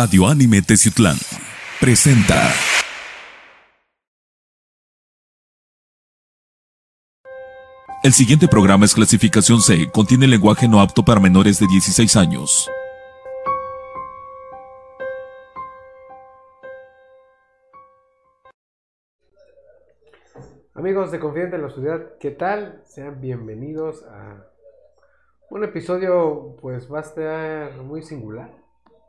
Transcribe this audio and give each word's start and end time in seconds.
Radio 0.00 0.28
Anime 0.28 0.62
Teciutlán 0.62 1.16
presenta. 1.80 2.36
El 8.04 8.12
siguiente 8.12 8.46
programa 8.46 8.84
es 8.84 8.94
clasificación 8.94 9.60
C, 9.60 9.90
contiene 9.90 10.28
lenguaje 10.28 10.68
no 10.68 10.80
apto 10.80 11.04
para 11.04 11.18
menores 11.18 11.58
de 11.58 11.66
16 11.66 12.14
años. 12.14 12.70
Amigos 20.74 21.10
de 21.10 21.18
Confidente 21.18 21.56
en 21.56 21.62
la 21.62 21.70
Ciudad, 21.70 22.12
¿qué 22.20 22.30
tal? 22.30 22.84
Sean 22.86 23.20
bienvenidos 23.20 24.04
a 24.04 24.46
un 25.50 25.64
episodio, 25.64 26.54
pues 26.62 26.88
va 26.88 26.98
a 26.98 27.02
estar 27.02 27.72
muy 27.82 28.02
singular, 28.02 28.67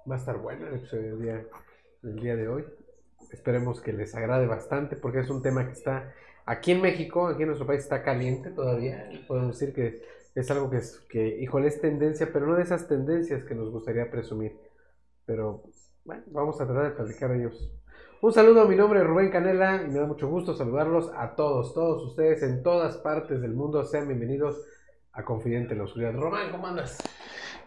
va 0.10 0.16
a 0.16 0.20
estar 0.20 0.38
bueno 0.38 0.68
el 0.68 0.76
episodio 0.76 1.16
del 1.16 1.22
día, 1.22 1.46
día 2.02 2.36
de 2.36 2.48
hoy. 2.48 2.66
Esperemos 3.32 3.82
que 3.82 3.94
les 3.94 4.16
agrade 4.16 4.48
bastante 4.48 4.96
porque 4.96 5.20
es 5.20 5.30
un 5.30 5.42
tema 5.42 5.66
que 5.66 5.74
está 5.74 6.14
aquí 6.46 6.72
en 6.72 6.82
México, 6.82 7.28
aquí 7.28 7.44
en 7.44 7.50
nuestro 7.50 7.68
país 7.68 7.84
está 7.84 8.04
caliente 8.04 8.50
todavía. 8.52 9.10
Podemos 9.28 9.60
decir 9.60 9.74
que 9.74 10.02
es 10.36 10.52
algo 10.52 10.70
que, 10.70 10.78
es, 10.78 11.00
que 11.10 11.40
híjole, 11.42 11.68
es 11.68 11.80
tendencia, 11.82 12.30
pero 12.32 12.48
no 12.48 12.56
de 12.56 12.64
esas 12.64 12.88
tendencias 12.88 13.44
que 13.44 13.56
nos 13.56 13.70
gustaría 13.70 14.10
presumir. 14.10 14.58
Pero 15.26 15.64
bueno, 16.06 16.24
vamos 16.28 16.60
a 16.60 16.66
tratar 16.66 16.86
de 16.86 16.92
platicar 16.92 17.30
de 17.32 17.40
ellos 17.40 17.72
un 18.22 18.34
saludo, 18.34 18.68
mi 18.68 18.76
nombre 18.76 19.00
es 19.00 19.08
Rubén 19.08 19.30
Canela 19.30 19.82
y 19.82 19.88
me 19.88 20.00
da 20.00 20.06
mucho 20.06 20.28
gusto 20.28 20.54
saludarlos 20.54 21.10
a 21.16 21.36
todos, 21.36 21.74
todos 21.74 22.04
ustedes 22.04 22.44
en 22.44 22.62
todas 22.64 22.98
partes 22.98 23.42
del 23.42 23.54
mundo. 23.54 23.86
Sean 23.86 24.10
bienvenidos 24.10 24.62
a 25.14 25.24
Confidente 25.24 25.72
en 25.72 25.78
la 25.78 25.86
Oscuridad. 25.86 26.14
Román, 26.16 26.52
¿cómo 26.52 26.68
andas? 26.68 26.98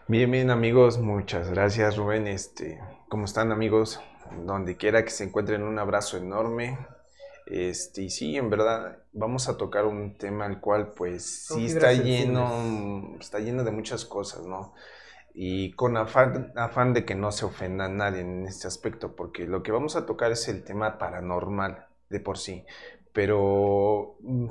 Bien, 0.07 0.29
bien 0.29 0.49
amigos, 0.49 0.99
muchas 0.99 1.49
gracias 1.49 1.95
Rubén. 1.95 2.27
Este, 2.27 2.79
¿Cómo 3.07 3.25
están 3.25 3.51
amigos? 3.51 4.01
Donde 4.45 4.75
quiera 4.75 5.03
que 5.03 5.11
se 5.11 5.23
encuentren, 5.23 5.63
un 5.63 5.79
abrazo 5.79 6.17
enorme. 6.17 6.77
Este, 7.45 8.03
y 8.03 8.09
sí, 8.09 8.35
en 8.35 8.49
verdad, 8.49 8.97
vamos 9.13 9.47
a 9.47 9.57
tocar 9.57 9.85
un 9.85 10.17
tema 10.17 10.45
el 10.45 10.59
cual 10.59 10.91
pues 10.91 11.47
sí 11.47 11.65
está 11.67 11.93
lleno, 11.93 13.15
está 13.19 13.39
lleno 13.39 13.63
de 13.63 13.71
muchas 13.71 14.05
cosas, 14.05 14.45
¿no? 14.45 14.73
y 15.33 15.71
con 15.73 15.97
afán, 15.97 16.53
afán 16.55 16.93
de 16.93 17.05
que 17.05 17.15
no 17.15 17.31
se 17.31 17.45
ofenda 17.45 17.85
a 17.85 17.89
nadie 17.89 18.21
en 18.21 18.45
este 18.45 18.67
aspecto, 18.67 19.15
porque 19.15 19.47
lo 19.47 19.63
que 19.63 19.71
vamos 19.71 19.95
a 19.95 20.05
tocar 20.05 20.31
es 20.31 20.47
el 20.47 20.63
tema 20.63 20.99
paranormal 20.99 21.87
de 22.09 22.19
por 22.19 22.37
sí, 22.37 22.65
pero 23.13 24.17
mm, 24.21 24.47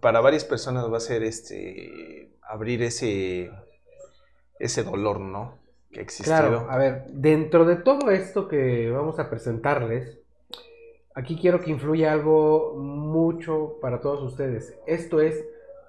para 0.00 0.20
varias 0.20 0.44
personas 0.44 0.90
va 0.90 0.96
a 0.96 1.00
ser 1.00 1.22
este 1.22 2.30
abrir 2.42 2.82
ese 2.82 3.50
ese 4.58 4.82
dolor, 4.82 5.20
¿no? 5.20 5.58
Que 5.90 6.00
existido. 6.00 6.36
Claro, 6.36 6.66
a 6.70 6.76
ver, 6.76 7.06
dentro 7.08 7.64
de 7.64 7.76
todo 7.76 8.10
esto 8.10 8.48
que 8.48 8.90
vamos 8.90 9.18
a 9.18 9.30
presentarles, 9.30 10.18
aquí 11.14 11.38
quiero 11.38 11.60
que 11.60 11.70
influya 11.70 12.12
algo 12.12 12.74
mucho 12.76 13.78
para 13.80 14.00
todos 14.00 14.22
ustedes. 14.22 14.78
Esto 14.86 15.20
es 15.20 15.44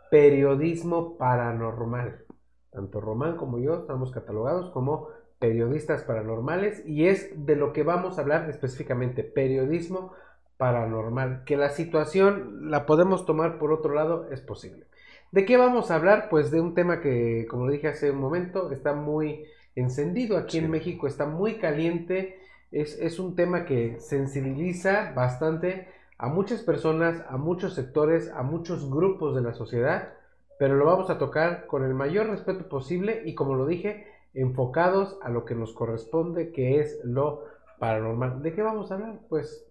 periodismo 0.10 1.18
paranormal. 1.18 2.24
Tanto 2.72 3.02
Román 3.02 3.38
como 3.38 3.60
yo 3.60 3.76
estamos 3.76 4.12
catalogados 4.12 4.70
como 4.70 5.10
periodistas 5.40 6.04
paranormales 6.04 6.86
y 6.86 7.08
es 7.08 7.46
de 7.46 7.56
lo 7.56 7.74
que 7.74 7.84
vamos 7.84 8.18
a 8.18 8.22
hablar 8.22 8.50
específicamente, 8.50 9.24
periodismo 9.24 10.14
paranormal. 10.58 11.44
Que 11.46 11.58
la 11.58 11.70
situación 11.70 12.70
la 12.72 12.86
podemos 12.86 13.26
tomar 13.26 13.58
por 13.60 13.72
otro 13.72 13.94
lado 13.94 14.28
es 14.32 14.42
posible. 14.42 14.86
¿De 15.32 15.46
qué 15.46 15.58
vamos 15.58 15.92
a 15.92 15.96
hablar? 15.96 16.28
Pues 16.30 16.52
de 16.52 16.62
un 16.62 16.74
tema 16.74 17.02
que, 17.02 17.46
como 17.50 17.66
lo 17.66 17.72
dije 17.72 17.88
hace 17.88 18.12
un 18.12 18.20
momento, 18.20 18.72
está 18.72 18.94
muy 18.94 19.46
encendido 19.76 20.38
aquí 20.38 20.58
en 20.58 20.70
México, 20.70 21.08
está 21.08 21.26
muy 21.26 21.56
caliente. 21.56 22.40
Es, 22.72 22.98
es 23.00 23.20
un 23.20 23.36
tema 23.36 23.66
que 23.66 24.00
sensibiliza 24.00 25.14
bastante 25.14 25.88
a 26.18 26.28
muchas 26.28 26.62
personas, 26.64 27.24
a 27.30 27.38
muchos 27.38 27.76
sectores, 27.76 28.32
a 28.32 28.44
muchos 28.44 28.90
grupos 28.90 29.36
de 29.36 29.42
la 29.42 29.54
sociedad 29.54 30.18
pero 30.58 30.76
lo 30.76 30.86
vamos 30.86 31.10
a 31.10 31.18
tocar 31.18 31.68
con 31.68 31.84
el 31.84 31.94
mayor 31.94 32.28
respeto 32.28 32.68
posible 32.68 33.22
y 33.26 33.36
como 33.36 33.56
lo 33.56 33.66
dije, 33.66 34.08
enfocados 34.34 35.18
a 35.22 35.30
lo 35.30 35.46
que 35.46 35.56
nos 35.56 35.74
corresponde, 35.74 36.52
que 36.52 36.80
es 36.80 37.00
lo 37.04 37.44
paranormal. 37.80 38.42
¿De 38.42 38.54
qué 38.54 38.62
vamos 38.62 38.92
a 38.92 38.96
hablar? 38.96 39.20
Pues 39.30 39.66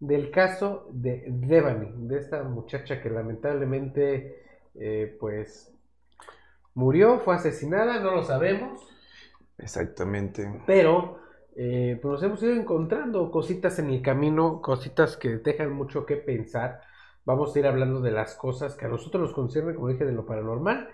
del 0.00 0.30
caso 0.30 0.88
de 0.92 1.24
Devani, 1.28 2.08
de 2.08 2.18
esta 2.18 2.42
muchacha 2.42 3.00
que 3.00 3.08
lamentablemente 3.08 4.45
eh, 4.78 5.16
pues 5.18 5.72
murió, 6.74 7.20
fue 7.20 7.36
asesinada, 7.36 8.00
no 8.00 8.12
lo 8.12 8.22
sabemos. 8.22 8.86
Exactamente. 9.58 10.62
Pero 10.66 11.18
eh, 11.56 11.98
pues 12.00 12.12
nos 12.12 12.22
hemos 12.22 12.42
ido 12.42 12.54
encontrando 12.54 13.30
cositas 13.30 13.78
en 13.78 13.90
el 13.90 14.02
camino, 14.02 14.60
cositas 14.60 15.16
que 15.16 15.38
dejan 15.38 15.72
mucho 15.72 16.04
que 16.04 16.16
pensar 16.16 16.80
Vamos 17.26 17.54
a 17.54 17.58
ir 17.58 17.66
hablando 17.66 18.00
de 18.00 18.12
las 18.12 18.36
cosas 18.36 18.76
que 18.76 18.86
a 18.86 18.88
nosotros 18.88 19.20
nos 19.20 19.32
conciernen, 19.32 19.74
como 19.74 19.88
dije, 19.88 20.04
de 20.04 20.12
lo 20.12 20.24
paranormal. 20.24 20.88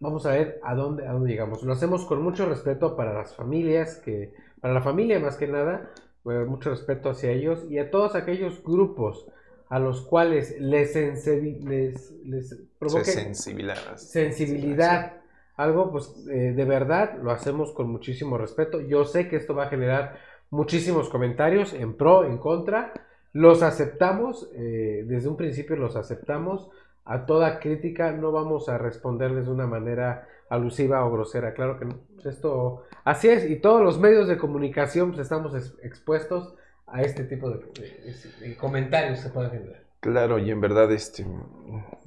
Vamos 0.00 0.24
a 0.24 0.30
ver 0.30 0.58
a 0.62 0.74
dónde, 0.74 1.06
a 1.06 1.12
dónde 1.12 1.28
llegamos. 1.28 1.62
Lo 1.62 1.74
hacemos 1.74 2.06
con 2.06 2.22
mucho 2.22 2.46
respeto 2.46 2.96
para 2.96 3.12
las 3.12 3.36
familias, 3.36 3.96
que, 4.02 4.32
para 4.58 4.72
la 4.72 4.80
familia 4.80 5.20
más 5.20 5.36
que 5.36 5.46
nada, 5.46 5.90
mucho 6.24 6.70
respeto 6.70 7.10
hacia 7.10 7.30
ellos 7.30 7.70
y 7.70 7.78
a 7.78 7.90
todos 7.90 8.14
aquellos 8.14 8.62
grupos 8.62 9.26
a 9.72 9.78
los 9.78 10.02
cuales 10.02 10.60
les, 10.60 10.94
les, 10.94 12.12
les 12.26 12.62
provoque 12.78 13.04
sensibilidad, 13.06 13.96
sensibilidad 13.96 15.14
algo, 15.56 15.90
pues 15.90 16.14
eh, 16.30 16.52
de 16.52 16.64
verdad 16.66 17.16
lo 17.22 17.30
hacemos 17.30 17.72
con 17.72 17.90
muchísimo 17.90 18.36
respeto. 18.36 18.82
Yo 18.82 19.06
sé 19.06 19.28
que 19.28 19.36
esto 19.36 19.54
va 19.54 19.64
a 19.64 19.68
generar 19.70 20.18
muchísimos 20.50 21.08
comentarios 21.08 21.72
en 21.72 21.96
pro, 21.96 22.26
en 22.26 22.36
contra. 22.36 22.92
Los 23.32 23.62
aceptamos, 23.62 24.50
eh, 24.54 25.06
desde 25.06 25.30
un 25.30 25.38
principio 25.38 25.74
los 25.76 25.96
aceptamos. 25.96 26.68
A 27.06 27.24
toda 27.24 27.58
crítica 27.58 28.12
no 28.12 28.30
vamos 28.30 28.68
a 28.68 28.76
responderles 28.76 29.46
de 29.46 29.52
una 29.52 29.66
manera 29.66 30.28
alusiva 30.50 31.02
o 31.06 31.10
grosera. 31.10 31.54
Claro 31.54 31.78
que 31.78 31.86
no. 31.86 31.98
Esto, 32.26 32.82
así 33.04 33.30
es, 33.30 33.48
y 33.48 33.56
todos 33.56 33.80
los 33.80 33.98
medios 33.98 34.28
de 34.28 34.36
comunicación 34.36 35.12
pues, 35.12 35.22
estamos 35.22 35.54
expuestos 35.82 36.56
a 36.86 37.02
este 37.02 37.24
tipo 37.24 37.50
de, 37.50 38.56
comentarios 38.56 39.20
se 39.20 39.30
pueden 39.30 39.50
generar. 39.50 39.82
Claro, 40.00 40.38
y 40.38 40.50
en 40.50 40.60
verdad 40.60 40.90
este, 40.92 41.24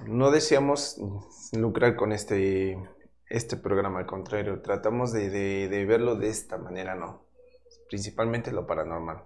no 0.05 0.31
deseamos 0.31 0.99
lucrar 1.53 1.95
con 1.95 2.11
este, 2.11 2.77
este 3.29 3.57
programa, 3.57 3.99
al 3.99 4.05
contrario, 4.05 4.61
tratamos 4.61 5.11
de, 5.13 5.29
de 5.29 5.85
verlo 5.85 6.15
de 6.15 6.29
esta 6.29 6.57
manera, 6.57 6.95
¿no? 6.95 7.25
Principalmente 7.89 8.51
lo 8.51 8.67
paranormal. 8.67 9.23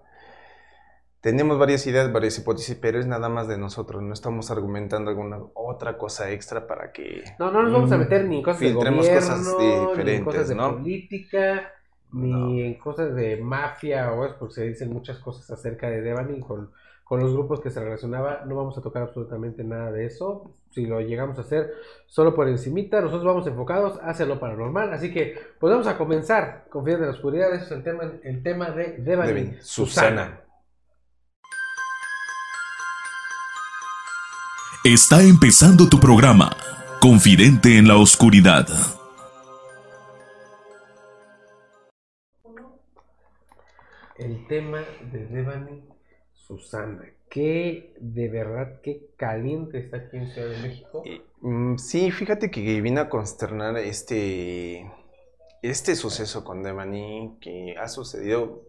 Tenemos 1.21 1.59
varias 1.59 1.85
ideas, 1.85 2.11
varias 2.13 2.37
hipótesis, 2.37 2.77
pero 2.81 2.97
es 2.97 3.05
nada 3.05 3.27
más 3.27 3.49
de 3.49 3.57
nosotros. 3.57 4.01
No 4.01 4.13
estamos 4.13 4.51
argumentando 4.51 5.09
alguna 5.09 5.39
otra 5.53 5.97
cosa 5.97 6.31
extra 6.31 6.65
para 6.65 6.93
que. 6.93 7.23
No, 7.37 7.51
no 7.51 7.63
nos 7.63 7.73
vamos 7.73 7.91
a 7.91 7.97
meter 7.97 8.23
ni 8.23 8.41
cosas 8.41 8.61
de 8.61 8.71
gobierno, 8.71 9.01
cosas 9.01 9.57
diferentes, 9.59 10.19
ni 10.19 10.23
cosas 10.23 10.47
de 10.47 10.55
política, 10.55 11.73
ni 12.11 12.61
en 12.61 12.75
cosas 12.75 13.15
de 13.15 13.37
mafia 13.37 14.11
o 14.11 14.25
es 14.25 14.33
porque 14.33 14.55
se 14.55 14.67
dicen 14.67 14.91
muchas 14.91 15.19
cosas 15.19 15.49
acerca 15.51 15.89
de 15.89 16.01
Devani 16.01 16.39
con, 16.39 16.71
con 17.03 17.19
los 17.19 17.33
grupos 17.33 17.61
que 17.61 17.69
se 17.69 17.79
relacionaba. 17.79 18.43
No 18.45 18.55
vamos 18.55 18.77
a 18.77 18.81
tocar 18.81 19.03
absolutamente 19.03 19.63
nada 19.63 19.91
de 19.91 20.05
eso. 20.05 20.55
Si 20.71 20.85
lo 20.85 21.01
llegamos 21.01 21.37
a 21.37 21.41
hacer 21.41 21.71
solo 22.07 22.35
por 22.35 22.47
encimita, 22.47 23.01
nosotros 23.01 23.25
vamos 23.25 23.47
enfocados 23.47 23.99
hacia 24.01 24.25
lo 24.25 24.39
paranormal. 24.39 24.93
Así 24.93 25.11
que 25.11 25.35
pues 25.59 25.71
vamos 25.71 25.87
a 25.87 25.97
comenzar. 25.97 26.65
Confiando 26.69 27.05
en 27.05 27.11
la 27.11 27.15
oscuridad, 27.15 27.53
ese 27.53 27.65
es 27.65 27.71
el 27.71 27.83
tema, 27.83 28.03
el 28.23 28.43
tema 28.43 28.71
de 28.71 28.97
Devani. 28.97 29.57
Susana. 29.61 30.41
Está 34.83 35.21
empezando 35.21 35.89
tu 35.89 35.99
programa, 35.99 36.55
Confidente 37.01 37.77
en 37.77 37.87
la 37.87 37.97
Oscuridad. 37.97 38.98
El 44.19 44.45
tema 44.47 44.83
de 45.11 45.25
Devani 45.27 45.81
Susana. 46.33 47.05
Qué, 47.29 47.95
de 47.99 48.27
verdad, 48.27 48.81
qué 48.83 49.11
caliente 49.15 49.79
está 49.79 49.97
aquí 49.97 50.17
en 50.17 50.27
Ciudad 50.27 50.49
de 50.49 50.57
México. 50.57 51.03
Mm, 51.41 51.77
sí, 51.77 52.11
fíjate 52.11 52.51
que 52.51 52.81
vino 52.81 53.01
a 53.01 53.09
consternar 53.09 53.77
este, 53.77 54.91
este 55.61 55.95
suceso 55.95 56.43
con 56.43 56.63
Devani, 56.63 57.37
que 57.39 57.75
ha 57.79 57.87
sucedido 57.87 58.63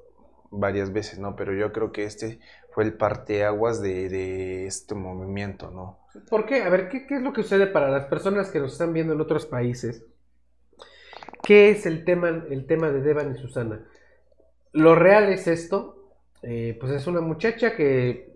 varias 0.50 0.93
veces, 0.93 1.19
¿no? 1.19 1.35
Pero 1.35 1.53
yo 1.55 1.73
creo 1.73 1.91
que 1.91 2.05
este 2.05 2.38
fue 2.73 2.85
el 2.85 2.94
parteaguas 2.94 3.82
de, 3.82 4.08
de 4.08 4.67
este 4.67 4.94
movimiento, 4.94 5.70
¿no? 5.70 5.99
¿Por 6.29 6.46
qué? 6.46 6.62
A 6.62 6.69
ver, 6.69 6.88
¿qué, 6.88 7.06
es 7.08 7.23
lo 7.23 7.32
que 7.32 7.43
sucede 7.43 7.67
para 7.67 7.91
las 7.91 8.06
personas 8.06 8.50
que 8.50 8.61
nos 8.61 8.73
están 8.73 8.93
viendo 8.93 9.14
en 9.14 9.20
otros 9.20 9.46
países? 9.46 10.05
¿Qué 11.43 11.70
es 11.70 11.87
el 11.87 12.05
tema, 12.05 12.29
el 12.29 12.67
tema 12.67 12.91
de 12.91 13.00
Devan 13.00 13.35
y 13.35 13.38
Susana? 13.38 13.85
Lo 14.72 14.94
real 14.94 15.32
es 15.32 15.46
esto, 15.49 16.12
eh, 16.43 16.76
pues 16.81 16.93
es 16.93 17.06
una 17.06 17.20
muchacha 17.20 17.75
que 17.75 18.32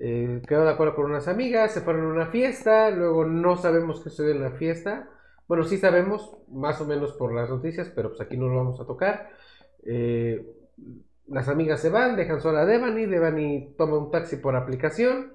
eh, 0.00 0.42
quedó 0.48 0.64
de 0.64 0.70
acuerdo 0.70 0.94
con 0.94 1.04
unas 1.06 1.28
amigas, 1.28 1.72
se 1.72 1.82
fueron 1.82 2.06
a 2.06 2.14
una 2.14 2.26
fiesta, 2.26 2.90
luego 2.90 3.24
no 3.24 3.56
sabemos 3.56 4.02
qué 4.02 4.10
sucede 4.10 4.32
en 4.32 4.42
la 4.42 4.52
fiesta. 4.52 5.10
Bueno, 5.46 5.64
sí 5.64 5.78
sabemos, 5.78 6.36
más 6.48 6.80
o 6.80 6.86
menos 6.86 7.12
por 7.12 7.34
las 7.34 7.50
noticias, 7.50 7.90
pero 7.94 8.10
pues 8.10 8.20
aquí 8.20 8.36
no 8.36 8.48
lo 8.48 8.56
vamos 8.56 8.80
a 8.80 8.86
tocar. 8.86 9.30
Eh, 9.84 10.46
las 11.26 11.48
amigas 11.48 11.80
se 11.80 11.90
van, 11.90 12.16
dejan 12.16 12.40
sola 12.40 12.62
a 12.62 12.66
Devani, 12.66 13.06
Devani 13.06 13.74
toma 13.76 13.98
un 13.98 14.10
taxi 14.10 14.36
por 14.36 14.56
aplicación. 14.56 15.34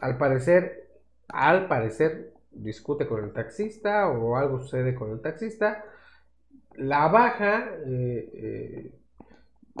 Al 0.00 0.16
parecer, 0.16 0.88
al 1.28 1.66
parecer, 1.68 2.32
discute 2.50 3.06
con 3.06 3.24
el 3.24 3.32
taxista 3.32 4.08
o 4.08 4.36
algo 4.36 4.60
sucede 4.60 4.94
con 4.94 5.10
el 5.10 5.20
taxista. 5.20 5.84
La 6.80 7.08
baja, 7.08 7.68
eh, 7.86 8.90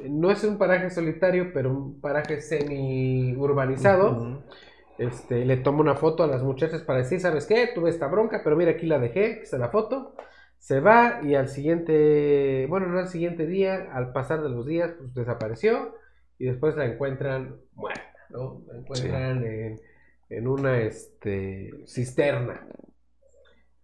no 0.04 0.30
es 0.30 0.44
un 0.44 0.58
paraje 0.58 0.90
solitario, 0.90 1.50
pero 1.52 1.70
un 1.70 2.00
paraje 2.00 2.40
semi 2.40 3.34
urbanizado. 3.36 4.42
Este, 4.98 5.46
le 5.46 5.56
toma 5.56 5.80
una 5.80 5.94
foto 5.94 6.22
a 6.22 6.26
las 6.26 6.42
muchachas 6.42 6.82
para 6.82 6.98
decir, 6.98 7.20
¿sabes 7.20 7.46
qué? 7.46 7.70
Tuve 7.74 7.88
esta 7.88 8.06
bronca, 8.06 8.42
pero 8.44 8.54
mira, 8.54 8.72
aquí 8.72 8.86
la 8.86 8.98
dejé, 8.98 9.32
aquí 9.32 9.42
está 9.44 9.56
la 9.56 9.70
foto. 9.70 10.14
Se 10.58 10.80
va 10.80 11.20
y 11.22 11.34
al 11.34 11.48
siguiente, 11.48 12.66
bueno, 12.68 12.86
no 12.88 12.98
al 12.98 13.08
siguiente 13.08 13.46
día, 13.46 13.88
al 13.94 14.12
pasar 14.12 14.42
de 14.42 14.50
los 14.50 14.66
días, 14.66 14.92
pues 14.98 15.14
desapareció 15.14 15.94
y 16.38 16.44
después 16.44 16.76
la 16.76 16.84
encuentran 16.84 17.56
muerta, 17.72 18.12
¿no? 18.28 18.62
La 18.66 18.78
encuentran 18.78 19.42
en, 20.28 20.46
una 20.46 20.80
este, 20.82 21.70
cisterna. 21.86 22.66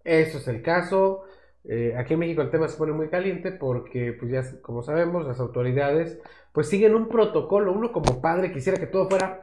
Eso 0.05 0.39
es 0.39 0.49
el 0.49 0.61
caso. 0.61 1.26
Eh, 1.69 1.95
aquí 1.97 2.15
en 2.15 2.21
México 2.21 2.43
el 2.43 2.51
tema 2.51 2.69
se 2.69 2.79
pone 2.79 2.93
muy 2.93 3.09
caliente 3.09 3.51
porque, 3.51 4.13
pues 4.13 4.31
ya 4.31 4.61
como 4.63 4.83
sabemos, 4.83 5.27
las 5.27 5.41
autoridades 5.41 6.19
pues 6.53 6.69
siguen 6.69 6.95
un 6.95 7.09
protocolo. 7.09 7.73
Uno 7.73 7.93
como 7.93 8.21
padre 8.21 8.53
quisiera 8.53 8.79
que 8.79 8.87
todo 8.87 9.09
fuera 9.09 9.41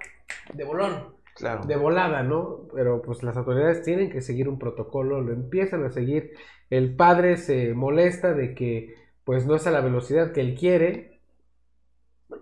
de 0.53 0.63
bolón, 0.63 1.13
claro. 1.35 1.65
de 1.65 1.75
volada, 1.75 2.23
¿no? 2.23 2.67
Pero 2.73 3.01
pues 3.01 3.23
las 3.23 3.35
autoridades 3.37 3.83
tienen 3.83 4.09
que 4.09 4.21
seguir 4.21 4.47
un 4.47 4.57
protocolo, 4.57 5.21
lo 5.21 5.33
empiezan 5.33 5.83
a 5.85 5.91
seguir. 5.91 6.31
El 6.69 6.95
padre 6.95 7.37
se 7.37 7.73
molesta 7.73 8.33
de 8.33 8.55
que 8.55 8.95
pues 9.25 9.45
no 9.45 9.55
es 9.55 9.67
a 9.67 9.71
la 9.71 9.81
velocidad 9.81 10.31
que 10.31 10.41
él 10.41 10.55
quiere 10.55 11.19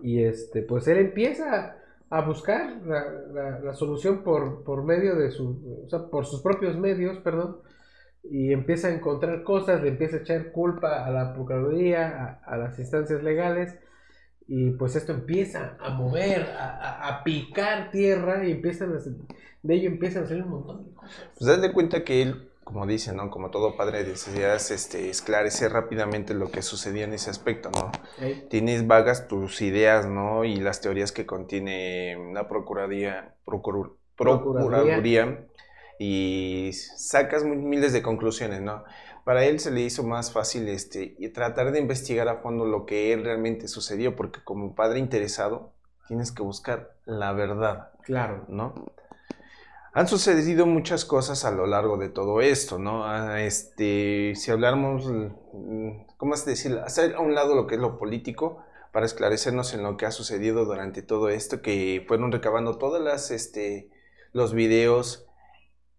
y 0.02 0.24
este 0.24 0.62
pues 0.62 0.88
él 0.88 0.98
empieza 0.98 1.76
a 2.08 2.20
buscar 2.22 2.80
la, 2.84 3.74
solución 3.74 4.22
por, 4.22 4.64
por 4.64 4.84
medio 4.84 5.16
de 5.16 5.30
su, 5.30 5.82
o 5.86 5.88
sea, 5.88 6.06
por 6.10 6.26
sus 6.26 6.42
propios 6.42 6.76
medios, 6.78 7.18
perdón 7.18 7.58
y 8.24 8.52
empieza 8.52 8.88
a 8.88 8.94
encontrar 8.94 9.42
cosas, 9.42 9.82
le 9.82 9.88
empieza 9.88 10.16
a 10.16 10.20
echar 10.20 10.52
culpa 10.52 11.04
a 11.04 11.10
la 11.10 11.34
Procuraduría, 11.34 12.40
a, 12.44 12.56
las 12.56 12.78
instancias 12.78 13.22
legales, 13.22 13.76
y 14.46 14.70
pues 14.72 14.96
esto 14.96 15.12
empieza 15.12 15.76
a 15.80 15.90
mover, 15.90 16.46
a, 16.56 17.22
picar 17.24 17.90
tierra, 17.90 18.46
y 18.46 18.52
empiezan 18.52 18.94
a, 18.94 18.98
de 19.62 19.74
ello 19.74 19.88
empiezan 19.88 20.24
a 20.24 20.26
salir 20.26 20.44
un 20.44 20.50
montón 20.50 20.84
de 20.84 20.94
cosas. 20.94 21.30
Pues 21.38 21.48
date 21.48 21.68
de 21.68 21.72
cuenta 21.72 22.04
que 22.04 22.22
él, 22.22 22.48
como 22.64 22.86
dice, 22.86 23.12
¿no? 23.12 23.30
Como 23.30 23.50
todo 23.50 23.76
padre 23.76 24.04
deseas 24.04 24.70
este, 24.70 25.10
esclarecer 25.10 25.72
rápidamente 25.72 26.34
lo 26.34 26.50
que 26.50 26.62
sucedía 26.62 27.04
en 27.04 27.12
ese 27.12 27.30
aspecto, 27.30 27.70
¿no? 27.70 27.90
Tienes 28.50 28.86
vagas 28.86 29.26
tus 29.26 29.62
ideas, 29.62 30.06
¿no? 30.06 30.44
Y 30.44 30.56
las 30.56 30.80
teorías 30.80 31.10
que 31.10 31.26
contiene 31.26 32.32
la 32.32 32.48
Procuraduría, 32.48 33.34
Procuraduría 33.44 35.48
y 36.04 36.72
sacas 36.72 37.44
miles 37.44 37.92
de 37.92 38.02
conclusiones, 38.02 38.60
¿no? 38.60 38.82
Para 39.24 39.44
él 39.44 39.60
se 39.60 39.70
le 39.70 39.82
hizo 39.82 40.02
más 40.02 40.32
fácil 40.32 40.68
este, 40.68 41.14
tratar 41.32 41.70
de 41.70 41.78
investigar 41.78 42.28
a 42.28 42.38
fondo 42.38 42.64
lo 42.64 42.86
que 42.86 43.12
él 43.12 43.22
realmente 43.22 43.68
sucedió, 43.68 44.16
porque 44.16 44.40
como 44.42 44.74
padre 44.74 44.98
interesado 44.98 45.70
tienes 46.08 46.32
que 46.32 46.42
buscar 46.42 46.96
la 47.04 47.32
verdad. 47.32 47.90
Claro. 48.02 48.44
¿No? 48.48 48.74
Han 49.94 50.08
sucedido 50.08 50.66
muchas 50.66 51.04
cosas 51.04 51.44
a 51.44 51.52
lo 51.52 51.68
largo 51.68 51.96
de 51.98 52.08
todo 52.08 52.40
esto, 52.40 52.80
¿no? 52.80 53.06
Ah, 53.06 53.40
este, 53.40 54.34
si 54.34 54.50
hablamos, 54.50 55.06
mm, 55.06 56.06
¿cómo 56.16 56.34
es 56.34 56.44
decir? 56.44 56.80
Hacer 56.84 57.14
a 57.14 57.20
un 57.20 57.36
lado 57.36 57.54
lo 57.54 57.68
que 57.68 57.76
es 57.76 57.80
lo 57.80 57.96
político 57.96 58.64
para 58.90 59.06
esclarecernos 59.06 59.72
en 59.72 59.84
lo 59.84 59.96
que 59.96 60.06
ha 60.06 60.10
sucedido 60.10 60.64
durante 60.64 61.00
todo 61.02 61.28
esto, 61.28 61.62
que 61.62 62.04
fueron 62.08 62.32
recabando 62.32 62.76
todas 62.76 63.00
las, 63.00 63.30
este, 63.30 63.88
los 64.32 64.52
videos, 64.52 65.28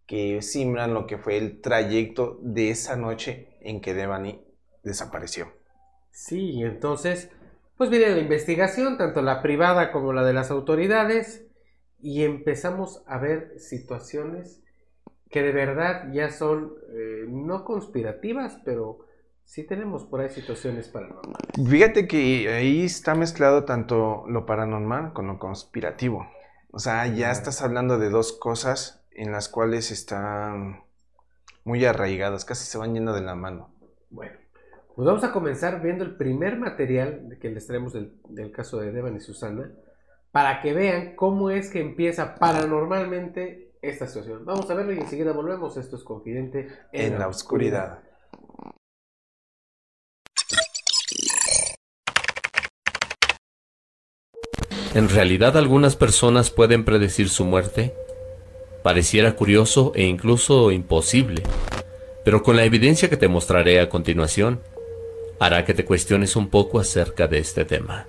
que 0.05 0.41
simbran 0.41 0.93
lo 0.93 1.07
que 1.07 1.17
fue 1.17 1.37
el 1.37 1.61
trayecto 1.61 2.39
de 2.41 2.69
esa 2.69 2.95
noche 2.95 3.57
en 3.61 3.81
que 3.81 3.93
Devani 3.93 4.41
desapareció. 4.83 5.47
Sí, 6.11 6.61
entonces, 6.61 7.29
pues 7.77 7.89
viene 7.89 8.09
la 8.09 8.19
investigación, 8.19 8.97
tanto 8.97 9.21
la 9.21 9.41
privada 9.41 9.91
como 9.91 10.13
la 10.13 10.23
de 10.23 10.33
las 10.33 10.51
autoridades, 10.51 11.45
y 11.99 12.23
empezamos 12.23 13.01
a 13.07 13.17
ver 13.17 13.59
situaciones 13.59 14.61
que 15.29 15.41
de 15.41 15.51
verdad 15.51 16.11
ya 16.11 16.29
son 16.29 16.73
eh, 16.93 17.25
no 17.27 17.63
conspirativas, 17.63 18.59
pero 18.63 18.99
sí 19.45 19.63
tenemos 19.63 20.03
por 20.05 20.21
ahí 20.21 20.29
situaciones 20.29 20.89
paranormales. 20.89 21.49
Fíjate 21.67 22.07
que 22.07 22.53
ahí 22.53 22.83
está 22.83 23.15
mezclado 23.15 23.63
tanto 23.63 24.25
lo 24.27 24.45
paranormal 24.45 25.13
con 25.13 25.27
lo 25.27 25.39
conspirativo. 25.39 26.27
O 26.71 26.79
sea, 26.79 27.07
ya 27.07 27.31
estás 27.31 27.61
hablando 27.61 27.97
de 27.97 28.09
dos 28.09 28.33
cosas 28.33 29.02
en 29.15 29.31
las 29.31 29.49
cuales 29.49 29.91
están 29.91 30.83
muy 31.63 31.85
arraigadas, 31.85 32.45
casi 32.45 32.65
se 32.65 32.77
van 32.77 32.93
yendo 32.93 33.13
de 33.13 33.21
la 33.21 33.35
mano. 33.35 33.73
Bueno, 34.09 34.35
pues 34.95 35.05
vamos 35.05 35.23
a 35.23 35.31
comenzar 35.31 35.81
viendo 35.81 36.03
el 36.03 36.15
primer 36.15 36.57
material 36.57 37.37
que 37.41 37.49
les 37.49 37.65
traemos 37.65 37.93
del, 37.93 38.51
caso 38.51 38.79
de 38.79 38.91
Devan 38.91 39.15
y 39.15 39.19
Susana, 39.19 39.71
para 40.31 40.61
que 40.61 40.73
vean 40.73 41.15
cómo 41.15 41.49
es 41.49 41.69
que 41.69 41.79
empieza 41.79 42.35
paranormalmente 42.35 43.71
esta 43.81 44.07
situación. 44.07 44.45
Vamos 44.45 44.69
a 44.69 44.75
verlo 44.75 44.93
y 44.93 44.99
enseguida 44.99 45.31
volvemos. 45.31 45.77
Esto 45.77 45.95
es 45.95 46.03
Confidente 46.03 46.67
en, 46.91 47.19
la, 47.19 47.27
oscuridad. 47.27 47.99
En 54.95 55.09
realidad 55.09 55.57
algunas 55.57 55.95
personas 55.95 56.51
pueden 56.51 56.85
predecir 56.85 57.29
su 57.29 57.45
muerte 57.45 57.93
Pareciera 58.83 59.37
curioso 59.37 59.93
e 59.95 60.03
incluso 60.05 60.69
imposible, 60.69 61.41
pero 62.25 62.43
con 62.43 62.57
la 62.57 62.65
evidencia 62.65 63.09
que 63.09 63.15
te 63.15 63.29
mostraré 63.29 63.79
a 63.79 63.87
continuación, 63.87 64.59
hará 65.39 65.63
que 65.63 65.73
te 65.73 65.85
cuestiones 65.85 66.35
un 66.35 66.49
poco 66.49 66.79
acerca 66.81 67.27
de 67.27 67.39
este 67.39 67.63
tema. 67.63 68.07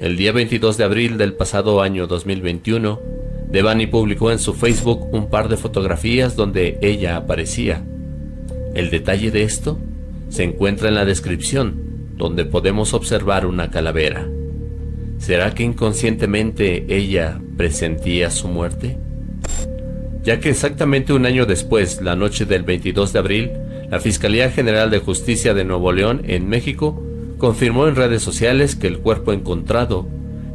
El 0.00 0.18
día 0.18 0.32
22 0.32 0.76
de 0.76 0.84
abril 0.84 1.16
del 1.16 1.32
pasado 1.32 1.80
año 1.80 2.06
2021, 2.06 3.00
Devani 3.48 3.86
publicó 3.86 4.30
en 4.30 4.38
su 4.38 4.52
Facebook 4.52 5.08
un 5.14 5.30
par 5.30 5.48
de 5.48 5.56
fotografías 5.56 6.36
donde 6.36 6.78
ella 6.82 7.16
aparecía. 7.16 7.82
El 8.74 8.90
detalle 8.90 9.30
de 9.30 9.44
esto 9.44 9.78
se 10.28 10.42
encuentra 10.42 10.88
en 10.88 10.94
la 10.94 11.06
descripción, 11.06 12.10
donde 12.16 12.44
podemos 12.44 12.92
observar 12.92 13.46
una 13.46 13.70
calavera. 13.70 14.28
¿Será 15.18 15.54
que 15.54 15.62
inconscientemente 15.62 16.84
ella 16.94 17.40
presentía 17.56 18.30
su 18.30 18.48
muerte? 18.48 18.98
Ya 20.24 20.40
que 20.40 20.50
exactamente 20.50 21.12
un 21.12 21.26
año 21.26 21.44
después, 21.44 22.00
la 22.00 22.16
noche 22.16 22.46
del 22.46 22.62
22 22.62 23.12
de 23.12 23.18
abril, 23.18 23.50
la 23.90 24.00
Fiscalía 24.00 24.50
General 24.50 24.90
de 24.90 24.98
Justicia 24.98 25.52
de 25.52 25.64
Nuevo 25.64 25.92
León, 25.92 26.22
en 26.24 26.48
México, 26.48 27.00
confirmó 27.36 27.86
en 27.86 27.94
redes 27.94 28.22
sociales 28.22 28.74
que 28.74 28.86
el 28.86 28.98
cuerpo 28.98 29.32
encontrado 29.32 30.08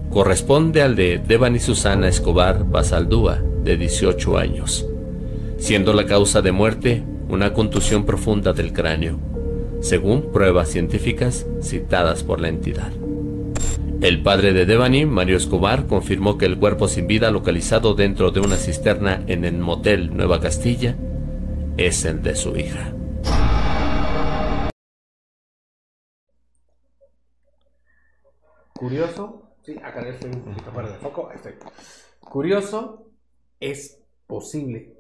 corresponde 0.09 0.81
al 0.81 0.95
de 0.95 1.19
Devani 1.19 1.59
Susana 1.59 2.07
Escobar 2.07 2.65
Basaldúa, 2.65 3.43
de 3.63 3.77
18 3.77 4.37
años, 4.37 4.87
siendo 5.57 5.93
la 5.93 6.05
causa 6.05 6.41
de 6.41 6.51
muerte 6.51 7.03
una 7.27 7.53
contusión 7.53 8.05
profunda 8.05 8.53
del 8.53 8.73
cráneo, 8.73 9.19
según 9.81 10.31
pruebas 10.31 10.69
científicas 10.69 11.45
citadas 11.61 12.23
por 12.23 12.41
la 12.41 12.47
entidad. 12.47 12.91
El 14.01 14.23
padre 14.23 14.53
de 14.53 14.65
Devani, 14.65 15.05
Mario 15.05 15.35
Escobar, 15.35 15.85
confirmó 15.85 16.37
que 16.37 16.45
el 16.45 16.57
cuerpo 16.57 16.87
sin 16.87 17.05
vida 17.05 17.31
localizado 17.31 17.95
dentro 17.95 18.31
de 18.31 18.39
una 18.39 18.55
cisterna 18.55 19.25
en 19.27 19.43
el 19.43 19.57
motel 19.57 20.15
Nueva 20.15 20.39
Castilla 20.39 20.95
es 21.75 22.05
el 22.05 22.21
de 22.21 22.33
su 22.33 22.55
hija. 22.55 22.93
Curioso, 28.73 29.51
sí, 29.63 29.75
acá 29.83 30.07
estoy 30.07 30.31
un 30.31 30.43
poquito 30.43 30.71
fuera 30.71 30.89
de 30.89 30.97
foco, 30.99 31.31
estoy. 31.33 31.55
Curioso, 32.21 33.11
es 33.59 34.01
posible. 34.25 34.93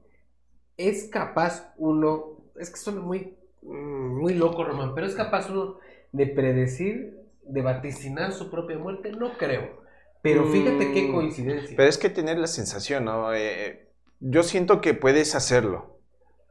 Es 0.75 1.05
capaz 1.05 1.73
uno, 1.77 2.51
es 2.57 2.69
que 2.69 2.77
son 2.77 2.99
muy, 2.99 3.37
mm, 3.61 4.19
muy 4.19 4.33
loco, 4.33 4.65
Román, 4.65 4.93
pero 4.93 5.07
es 5.07 5.15
capaz 5.15 5.49
uno 5.49 5.77
de 6.11 6.27
predecir 6.27 7.18
de 7.51 7.61
vaticinar 7.61 8.31
su 8.31 8.49
propia 8.49 8.77
muerte, 8.77 9.11
no 9.11 9.37
creo. 9.37 9.81
Pero 10.21 10.45
fíjate 10.45 10.91
qué 10.91 11.07
mm, 11.07 11.13
coincidencia. 11.13 11.77
Pero 11.77 11.89
es 11.89 11.97
que 11.97 12.09
tener 12.09 12.37
la 12.37 12.47
sensación, 12.47 13.05
¿no? 13.05 13.33
Eh, 13.33 13.87
yo 14.19 14.43
siento 14.43 14.81
que 14.81 14.93
puedes 14.93 15.33
hacerlo, 15.35 15.99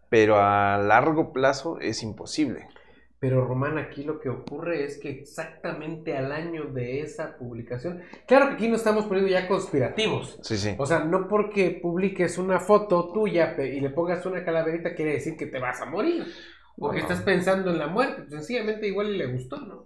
pero 0.09 0.37
a 0.37 0.79
largo 0.79 1.33
plazo 1.33 1.79
es 1.81 2.03
imposible. 2.03 2.67
Pero 3.21 3.45
Román, 3.45 3.79
aquí 3.79 4.05
lo 4.05 4.21
que 4.21 4.29
ocurre 4.29 4.85
es 4.85 4.99
que 4.99 5.11
exactamente 5.11 6.17
al 6.17 6.31
año 6.31 6.67
de 6.67 7.01
esa 7.01 7.37
publicación, 7.37 8.01
claro 8.29 8.49
que 8.49 8.55
aquí 8.55 8.69
no 8.69 8.77
estamos 8.77 9.07
poniendo 9.07 9.31
ya 9.31 9.49
conspirativos. 9.49 10.39
Sí, 10.43 10.57
sí. 10.57 10.77
O 10.79 10.87
sea, 10.87 11.01
no 11.01 11.27
porque 11.27 11.79
publiques 11.83 12.39
una 12.39 12.61
foto 12.61 13.13
tuya 13.13 13.57
y 13.61 13.81
le 13.81 13.91
pongas 13.91 14.25
una 14.25 14.45
calaverita 14.45 14.95
quiere 14.95 15.15
decir 15.15 15.37
que 15.37 15.47
te 15.47 15.59
vas 15.59 15.81
a 15.83 15.87
morir. 15.87 16.27
O 16.81 16.91
que 16.91 16.99
No. 16.99 17.03
estás 17.03 17.23
pensando 17.23 17.73
en 17.73 17.79
la 17.81 17.89
muerte. 17.89 18.23
Sencillamente 18.29 18.87
igual 18.87 19.19
le 19.19 19.27
gustó, 19.27 19.57
¿no? 19.59 19.83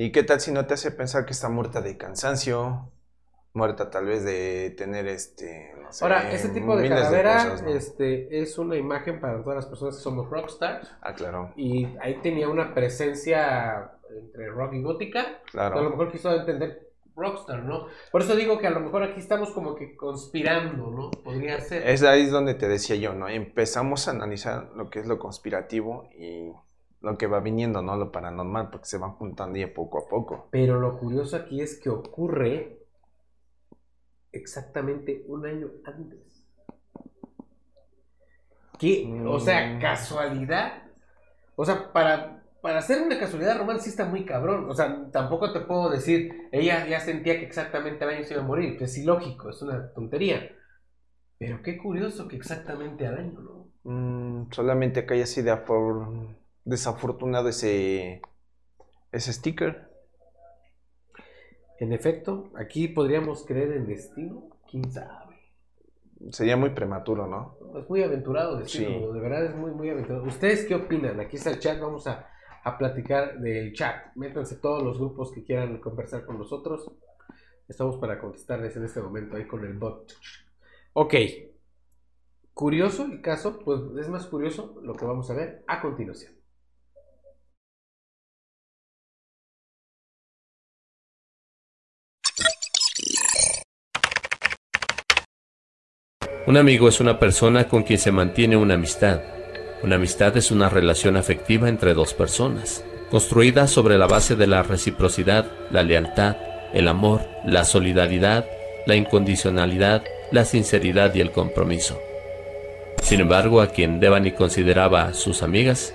¿Y 0.00 0.12
qué 0.12 0.22
tal 0.22 0.38
si 0.40 0.52
no 0.52 0.64
te 0.64 0.74
hace 0.74 0.92
pensar 0.92 1.26
que 1.26 1.32
está 1.32 1.48
muerta 1.48 1.80
de 1.80 1.96
cansancio? 1.96 2.92
Muerta 3.52 3.90
tal 3.90 4.06
vez 4.06 4.22
de 4.22 4.72
tener 4.78 5.08
este, 5.08 5.74
no 5.82 5.92
sé, 5.92 6.04
Ahora, 6.04 6.30
ese 6.30 6.50
tipo 6.50 6.76
de 6.76 6.88
calavera 6.88 7.34
cosas, 7.34 7.62
¿no? 7.62 7.70
este, 7.70 8.40
es 8.40 8.58
una 8.58 8.76
imagen 8.76 9.18
para 9.18 9.42
todas 9.42 9.56
las 9.56 9.66
personas 9.66 9.96
que 9.96 10.02
somos 10.02 10.30
rockstars. 10.30 10.88
Ah, 11.00 11.14
claro, 11.14 11.52
Y 11.56 11.88
ahí 12.00 12.20
tenía 12.22 12.48
una 12.48 12.74
presencia 12.74 13.90
entre 14.08 14.46
rock 14.50 14.74
y 14.74 14.82
gótica. 14.82 15.20
A 15.20 15.24
lo 15.24 15.70
claro. 15.72 15.90
mejor 15.90 16.12
quiso 16.12 16.32
entender 16.32 16.92
rockstar, 17.16 17.64
¿no? 17.64 17.88
Por 18.12 18.22
eso 18.22 18.36
digo 18.36 18.56
que 18.60 18.68
a 18.68 18.70
lo 18.70 18.78
mejor 18.78 19.02
aquí 19.02 19.18
estamos 19.18 19.50
como 19.50 19.74
que 19.74 19.96
conspirando, 19.96 20.92
¿no? 20.92 21.10
Podría 21.10 21.60
ser. 21.60 21.84
Es 21.88 22.04
ahí 22.04 22.26
donde 22.26 22.54
te 22.54 22.68
decía 22.68 22.94
yo, 22.94 23.14
¿no? 23.14 23.28
Empezamos 23.28 24.06
a 24.06 24.12
analizar 24.12 24.70
lo 24.76 24.90
que 24.90 25.00
es 25.00 25.08
lo 25.08 25.18
conspirativo 25.18 26.08
y 26.16 26.52
lo 27.00 27.16
que 27.16 27.26
va 27.26 27.40
viniendo, 27.40 27.82
¿no? 27.82 27.96
Lo 27.96 28.10
paranormal, 28.10 28.70
porque 28.70 28.86
se 28.86 28.98
van 28.98 29.12
juntando 29.12 29.58
ya 29.58 29.72
poco 29.72 29.98
a 29.98 30.08
poco. 30.08 30.48
Pero 30.50 30.80
lo 30.80 30.98
curioso 30.98 31.36
aquí 31.36 31.60
es 31.60 31.78
que 31.80 31.90
ocurre 31.90 32.78
exactamente 34.32 35.24
un 35.28 35.46
año 35.46 35.68
antes. 35.84 36.44
¿Qué? 38.78 39.22
O 39.26 39.40
sea, 39.40 39.74
Mm. 39.74 39.80
casualidad. 39.80 40.82
O 41.56 41.64
sea, 41.64 41.92
para, 41.92 42.42
para 42.62 42.78
hacer 42.78 43.02
una 43.02 43.18
casualidad, 43.18 43.58
Román 43.58 43.80
sí 43.80 43.90
está 43.90 44.04
muy 44.04 44.24
cabrón. 44.24 44.70
O 44.70 44.74
sea, 44.74 45.10
tampoco 45.10 45.52
te 45.52 45.60
puedo 45.60 45.90
decir, 45.90 46.48
ella 46.52 46.86
ya 46.86 47.00
sentía 47.00 47.38
que 47.38 47.46
exactamente 47.46 48.04
al 48.04 48.10
año 48.10 48.24
se 48.24 48.34
iba 48.34 48.42
a 48.42 48.46
morir. 48.46 48.78
que 48.78 48.84
Es 48.84 48.96
ilógico, 48.98 49.50
es 49.50 49.60
una 49.62 49.92
tontería. 49.92 50.50
Pero 51.38 51.62
qué 51.62 51.76
curioso 51.78 52.28
que 52.28 52.36
exactamente 52.36 53.06
al 53.06 53.18
año, 53.18 53.40
¿no? 53.40 53.68
Mm, 53.84 54.50
solamente 54.52 55.06
que 55.06 55.14
haya 55.14 55.26
sido 55.26 55.54
afor- 55.54 56.36
desafortunado 56.68 57.48
ese, 57.48 58.20
ese 59.12 59.32
sticker. 59.32 59.88
En 61.80 61.92
efecto, 61.92 62.50
aquí 62.56 62.88
podríamos 62.88 63.44
creer 63.46 63.72
en 63.72 63.86
destino. 63.86 64.48
¿Quién 64.70 64.90
sabe? 64.90 65.36
Sería 66.30 66.56
muy 66.56 66.70
prematuro, 66.70 67.26
¿no? 67.26 67.56
Es 67.78 67.88
muy 67.88 68.02
aventurado 68.02 68.58
decirlo, 68.58 69.08
Sí. 69.12 69.14
de 69.14 69.20
verdad 69.20 69.44
es 69.46 69.54
muy, 69.54 69.70
muy 69.70 69.88
aventurado. 69.88 70.24
¿Ustedes 70.24 70.66
qué 70.66 70.74
opinan? 70.74 71.20
Aquí 71.20 71.36
está 71.36 71.50
el 71.50 71.60
chat, 71.60 71.80
vamos 71.80 72.06
a, 72.08 72.28
a 72.64 72.76
platicar 72.76 73.38
del 73.38 73.72
chat. 73.72 74.14
Métanse 74.16 74.56
todos 74.56 74.82
los 74.82 74.98
grupos 74.98 75.30
que 75.32 75.44
quieran 75.44 75.78
conversar 75.78 76.24
con 76.26 76.36
nosotros. 76.38 76.90
Estamos 77.68 77.96
para 77.98 78.18
contestarles 78.18 78.76
en 78.76 78.84
este 78.84 79.00
momento 79.00 79.36
ahí 79.36 79.46
con 79.46 79.64
el 79.64 79.74
bot. 79.74 80.12
Ok. 80.94 81.14
Curioso 82.52 83.04
el 83.04 83.22
caso, 83.22 83.60
pues 83.64 83.80
es 84.00 84.08
más 84.08 84.26
curioso 84.26 84.80
lo 84.82 84.94
que 84.94 85.04
vamos 85.04 85.30
a 85.30 85.34
ver 85.34 85.62
a 85.68 85.80
continuación. 85.80 86.32
Un 96.48 96.56
amigo 96.56 96.88
es 96.88 96.98
una 96.98 97.18
persona 97.18 97.64
con 97.64 97.82
quien 97.82 97.98
se 97.98 98.10
mantiene 98.10 98.56
una 98.56 98.72
amistad. 98.72 99.20
Una 99.82 99.96
amistad 99.96 100.34
es 100.38 100.50
una 100.50 100.70
relación 100.70 101.18
afectiva 101.18 101.68
entre 101.68 101.92
dos 101.92 102.14
personas, 102.14 102.82
construida 103.10 103.66
sobre 103.66 103.98
la 103.98 104.06
base 104.06 104.34
de 104.34 104.46
la 104.46 104.62
reciprocidad, 104.62 105.44
la 105.70 105.82
lealtad, 105.82 106.38
el 106.72 106.88
amor, 106.88 107.20
la 107.44 107.66
solidaridad, 107.66 108.46
la 108.86 108.96
incondicionalidad, 108.96 110.02
la 110.32 110.46
sinceridad 110.46 111.14
y 111.14 111.20
el 111.20 111.32
compromiso. 111.32 112.00
Sin 113.02 113.20
embargo, 113.20 113.60
a 113.60 113.66
quien 113.66 114.00
Devani 114.00 114.32
consideraba 114.32 115.12
sus 115.12 115.42
amigas, 115.42 115.94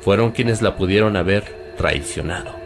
fueron 0.00 0.32
quienes 0.32 0.62
la 0.62 0.74
pudieron 0.74 1.14
haber 1.14 1.44
traicionado. 1.76 2.56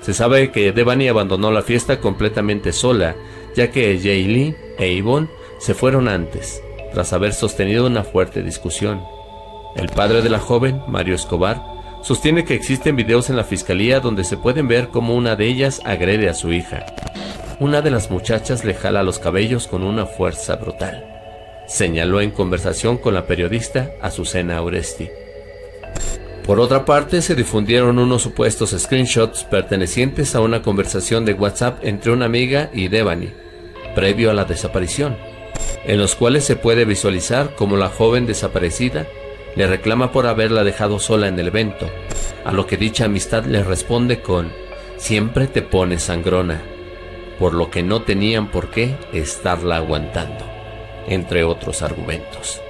Se 0.00 0.14
sabe 0.14 0.50
que 0.50 0.72
Devani 0.72 1.08
abandonó 1.08 1.50
la 1.50 1.60
fiesta 1.60 2.00
completamente 2.00 2.72
sola, 2.72 3.16
ya 3.54 3.70
que 3.70 3.98
Jaylee 4.02 4.56
e 4.78 4.96
Yvonne 4.96 5.28
se 5.58 5.74
fueron 5.74 6.08
antes, 6.08 6.62
tras 6.92 7.12
haber 7.12 7.32
sostenido 7.32 7.86
una 7.86 8.04
fuerte 8.04 8.42
discusión. 8.42 9.02
El 9.74 9.88
padre 9.88 10.22
de 10.22 10.30
la 10.30 10.38
joven, 10.38 10.82
Mario 10.86 11.14
Escobar, 11.14 11.62
sostiene 12.02 12.44
que 12.44 12.54
existen 12.54 12.96
videos 12.96 13.30
en 13.30 13.36
la 13.36 13.44
fiscalía 13.44 14.00
donde 14.00 14.24
se 14.24 14.36
pueden 14.36 14.68
ver 14.68 14.88
cómo 14.88 15.14
una 15.14 15.36
de 15.36 15.46
ellas 15.46 15.82
agrede 15.84 16.28
a 16.28 16.34
su 16.34 16.52
hija. 16.52 16.86
Una 17.58 17.82
de 17.82 17.90
las 17.90 18.10
muchachas 18.10 18.64
le 18.64 18.74
jala 18.74 19.02
los 19.02 19.18
cabellos 19.18 19.66
con 19.66 19.82
una 19.82 20.06
fuerza 20.06 20.56
brutal. 20.56 21.04
Señaló 21.66 22.20
en 22.20 22.30
conversación 22.30 22.96
con 22.98 23.14
la 23.14 23.26
periodista 23.26 23.90
Azucena 24.00 24.62
Oresti. 24.62 25.08
Por 26.46 26.60
otra 26.60 26.84
parte, 26.84 27.22
se 27.22 27.34
difundieron 27.34 27.98
unos 27.98 28.22
supuestos 28.22 28.70
screenshots 28.70 29.42
pertenecientes 29.42 30.36
a 30.36 30.40
una 30.40 30.62
conversación 30.62 31.24
de 31.24 31.32
WhatsApp 31.32 31.80
entre 31.82 32.12
una 32.12 32.26
amiga 32.26 32.70
y 32.72 32.86
Devani, 32.86 33.32
previo 33.96 34.30
a 34.30 34.34
la 34.34 34.44
desaparición, 34.44 35.16
en 35.84 35.98
los 35.98 36.14
cuales 36.14 36.44
se 36.44 36.56
puede 36.56 36.84
visualizar 36.84 37.54
cómo 37.54 37.76
la 37.76 37.88
joven 37.88 38.26
desaparecida 38.26 39.06
le 39.54 39.66
reclama 39.66 40.12
por 40.12 40.26
haberla 40.26 40.64
dejado 40.64 40.98
sola 40.98 41.28
en 41.28 41.38
el 41.38 41.48
evento, 41.48 41.88
a 42.44 42.52
lo 42.52 42.66
que 42.66 42.76
dicha 42.76 43.06
amistad 43.06 43.44
le 43.44 43.62
responde 43.62 44.20
con 44.20 44.52
siempre 44.96 45.46
te 45.46 45.62
pones 45.62 46.04
sangrona, 46.04 46.62
por 47.38 47.54
lo 47.54 47.70
que 47.70 47.82
no 47.82 48.02
tenían 48.02 48.50
por 48.50 48.70
qué 48.70 48.96
estarla 49.12 49.76
aguantando, 49.76 50.44
entre 51.08 51.44
otros 51.44 51.82
argumentos. 51.82 52.60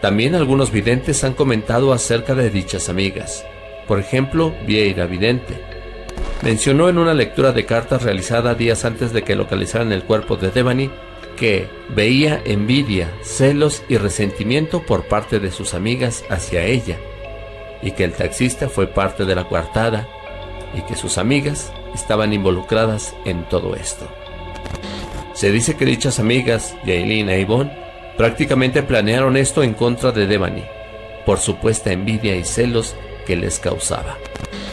También 0.00 0.34
algunos 0.34 0.72
videntes 0.72 1.22
han 1.22 1.34
comentado 1.34 1.92
acerca 1.92 2.34
de 2.34 2.50
dichas 2.50 2.88
amigas. 2.88 3.44
Por 3.86 4.00
ejemplo, 4.00 4.52
Vieira 4.66 5.06
Vidente. 5.06 5.60
Mencionó 6.42 6.88
en 6.88 6.98
una 6.98 7.14
lectura 7.14 7.52
de 7.52 7.64
cartas 7.64 8.02
realizada 8.02 8.54
días 8.54 8.84
antes 8.84 9.12
de 9.12 9.22
que 9.22 9.36
localizaran 9.36 9.92
el 9.92 10.02
cuerpo 10.02 10.36
de 10.36 10.50
Devani 10.50 10.90
que 11.36 11.68
veía 11.94 12.40
envidia, 12.44 13.10
celos 13.22 13.82
y 13.88 13.96
resentimiento 13.96 14.82
por 14.82 15.04
parte 15.04 15.40
de 15.40 15.50
sus 15.50 15.74
amigas 15.74 16.24
hacia 16.30 16.64
ella, 16.64 16.96
y 17.82 17.92
que 17.92 18.04
el 18.04 18.12
taxista 18.12 18.68
fue 18.68 18.86
parte 18.86 19.24
de 19.24 19.34
la 19.34 19.48
coartada 19.48 20.08
y 20.74 20.82
que 20.82 20.96
sus 20.96 21.18
amigas 21.18 21.72
estaban 21.94 22.32
involucradas 22.32 23.14
en 23.24 23.44
todo 23.48 23.74
esto. 23.74 24.08
Se 25.34 25.50
dice 25.50 25.76
que 25.76 25.84
dichas 25.84 26.18
amigas, 26.18 26.76
Yailin 26.84 27.28
e 27.28 27.40
Yvonne, 27.44 27.72
prácticamente 28.16 28.82
planearon 28.82 29.36
esto 29.36 29.62
en 29.62 29.74
contra 29.74 30.12
de 30.12 30.26
Devani, 30.26 30.64
por 31.26 31.38
supuesta 31.38 31.92
envidia 31.92 32.36
y 32.36 32.44
celos 32.44 32.94
que 33.26 33.36
les 33.36 33.58
causaba, 33.58 34.18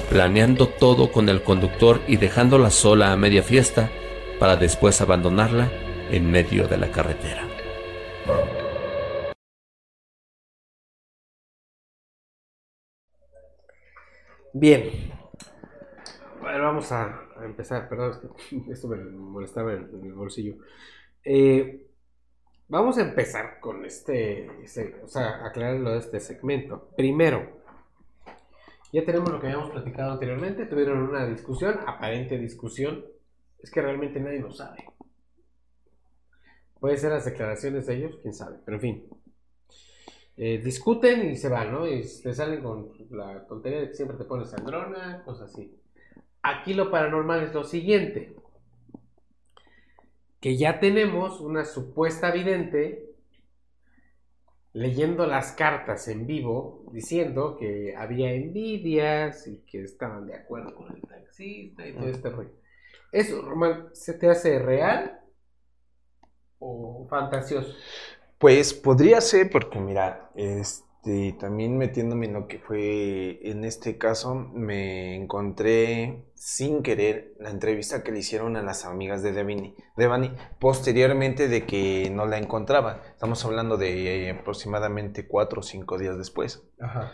planeando 0.10 0.68
todo 0.68 1.12
con 1.12 1.30
el 1.30 1.42
conductor 1.42 2.02
y 2.08 2.18
dejándola 2.18 2.72
sola 2.72 3.12
a 3.12 3.18
media 3.18 3.44
fiesta 3.44 3.90
para 4.40 4.56
después 4.56 5.02
abandonarla 5.02 5.70
en 6.12 6.30
medio 6.32 6.68
de 6.68 6.78
la 6.78 6.92
carretera. 6.92 7.44
Bien. 14.54 15.12
Bueno, 16.42 16.64
vamos 16.64 16.92
a, 16.92 17.22
a 17.38 17.46
empezar. 17.46 17.88
Perdón, 17.90 18.12
es 18.12 18.50
que 18.66 18.72
esto 18.72 18.88
me 18.88 18.98
molestaba 18.98 19.74
en, 19.74 19.90
en 19.94 20.06
el 20.06 20.14
bolsillo. 20.14 20.56
Eh, 21.24 21.88
vamos 22.68 22.98
a 22.98 23.02
empezar 23.02 23.60
con 23.60 23.86
este, 23.86 24.46
este- 24.64 24.96
o 25.04 25.08
sea, 25.08 25.46
aclarar 25.46 25.80
lo 25.80 25.92
de 25.92 26.00
este 26.00 26.20
segmento. 26.20 26.90
Primero, 26.96 27.60
ya 28.92 29.06
tenemos 29.06 29.30
lo 29.32 29.40
que 29.40 29.48
habíamos 29.48 29.72
platicado 29.72 30.14
anteriormente. 30.14 30.66
Tuvieron 30.66 31.00
una 31.00 31.26
discusión, 31.28 31.80
aparente 31.86 32.38
discusión. 32.38 33.06
Es 33.60 33.72
que 33.72 33.82
realmente 33.82 34.20
nadie 34.20 34.40
lo 34.40 34.52
sabe. 34.52 34.86
Puede 36.80 36.98
ser 36.98 37.12
las 37.12 37.26
declaraciones 37.26 37.86
de 37.86 37.96
ellos, 37.96 38.20
quién 38.22 38.34
sabe, 38.34 38.58
pero 38.64 38.78
en 38.78 38.82
fin. 38.82 39.10
Eh, 40.38 40.60
discuten 40.64 41.30
y 41.30 41.36
se 41.36 41.50
van, 41.50 41.74
¿no? 41.74 41.86
Y 41.86 42.02
te 42.24 42.34
salen 42.34 42.64
con 42.64 42.94
la 43.10 43.46
tontería 43.46 43.82
de 43.82 43.90
que 43.90 43.96
siempre 43.96 44.18
te 44.18 44.24
pones 44.24 44.50
sangrona, 44.50 45.22
cosas 45.26 45.52
así. 45.52 45.78
Aquí 46.42 46.74
lo 46.74 46.90
paranormal 46.90 47.44
es 47.44 47.54
lo 47.54 47.66
siguiente. 47.66 48.34
Que 50.40 50.56
ya 50.56 50.80
tenemos 50.80 51.42
una 51.42 51.66
supuesta 51.66 52.32
vidente 52.32 53.10
leyendo 54.72 55.26
las 55.26 55.52
cartas 55.52 56.08
en 56.08 56.26
vivo 56.26 56.86
diciendo 56.94 57.58
que 57.58 57.94
había 57.98 58.32
envidias 58.32 59.46
y 59.48 59.58
que 59.66 59.84
estaban 59.84 60.28
de 60.28 60.36
acuerdo 60.36 60.74
con 60.76 60.96
el 60.96 61.02
taxista 61.02 61.86
y 61.86 61.94
todo 61.94 62.08
este 62.08 62.30
rollo. 62.30 62.52
¿Eso, 63.12 63.42
Román, 63.42 63.90
se 63.94 64.14
te 64.14 64.30
hace 64.30 64.60
real 64.60 65.19
o 66.60 67.08
fantasioso? 67.10 67.74
Pues 68.38 68.74
podría 68.74 69.20
ser, 69.22 69.50
porque 69.50 69.80
mira, 69.80 70.30
este, 70.36 71.36
también 71.40 71.78
metiéndome 71.78 72.28
en 72.28 72.34
lo 72.34 72.48
que 72.48 72.60
fue 72.60 73.40
en 73.50 73.66
este 73.66 73.98
caso, 73.98 74.36
me 74.36 75.16
encontré 75.16 76.26
sin 76.36 76.84
querer 76.84 77.34
la 77.40 77.50
entrevista 77.50 78.04
que 78.04 78.12
le 78.12 78.20
hicieron 78.20 78.56
a 78.56 78.62
las 78.62 78.86
amigas 78.86 79.22
de 79.24 79.34
Devani, 79.34 79.76
Devani 79.98 80.34
posteriormente 80.60 81.48
de 81.48 81.66
que 81.66 82.10
no 82.12 82.26
la 82.26 82.38
encontraban. 82.38 83.02
Estamos 83.12 83.44
hablando 83.44 83.76
de 83.76 84.28
eh, 84.28 84.32
aproximadamente 84.32 85.28
cuatro 85.28 85.60
o 85.60 85.64
cinco 85.64 85.98
días 85.98 86.18
después. 86.18 86.64
Ajá. 86.80 87.12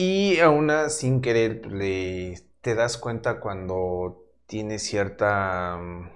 Y 0.00 0.38
a 0.38 0.50
una 0.50 0.90
sin 0.90 1.20
querer 1.20 1.66
le, 1.66 2.36
te 2.60 2.76
das 2.76 2.98
cuenta 2.98 3.40
cuando 3.40 4.24
tiene 4.46 4.78
cierta, 4.78 5.76
mm, 5.76 6.10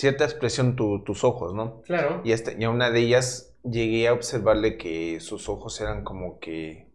cierta 0.00 0.24
expresión 0.24 0.76
tus 0.76 1.24
ojos, 1.24 1.54
¿no? 1.54 1.82
Claro. 1.82 2.20
Y, 2.24 2.32
este, 2.32 2.56
y 2.58 2.64
a 2.64 2.70
una 2.70 2.90
de 2.90 3.00
ellas 3.00 3.54
llegué 3.62 4.08
a 4.08 4.12
observarle 4.12 4.76
que 4.76 5.20
sus 5.20 5.48
ojos 5.48 5.80
eran 5.80 6.04
como 6.04 6.38
que 6.40 6.90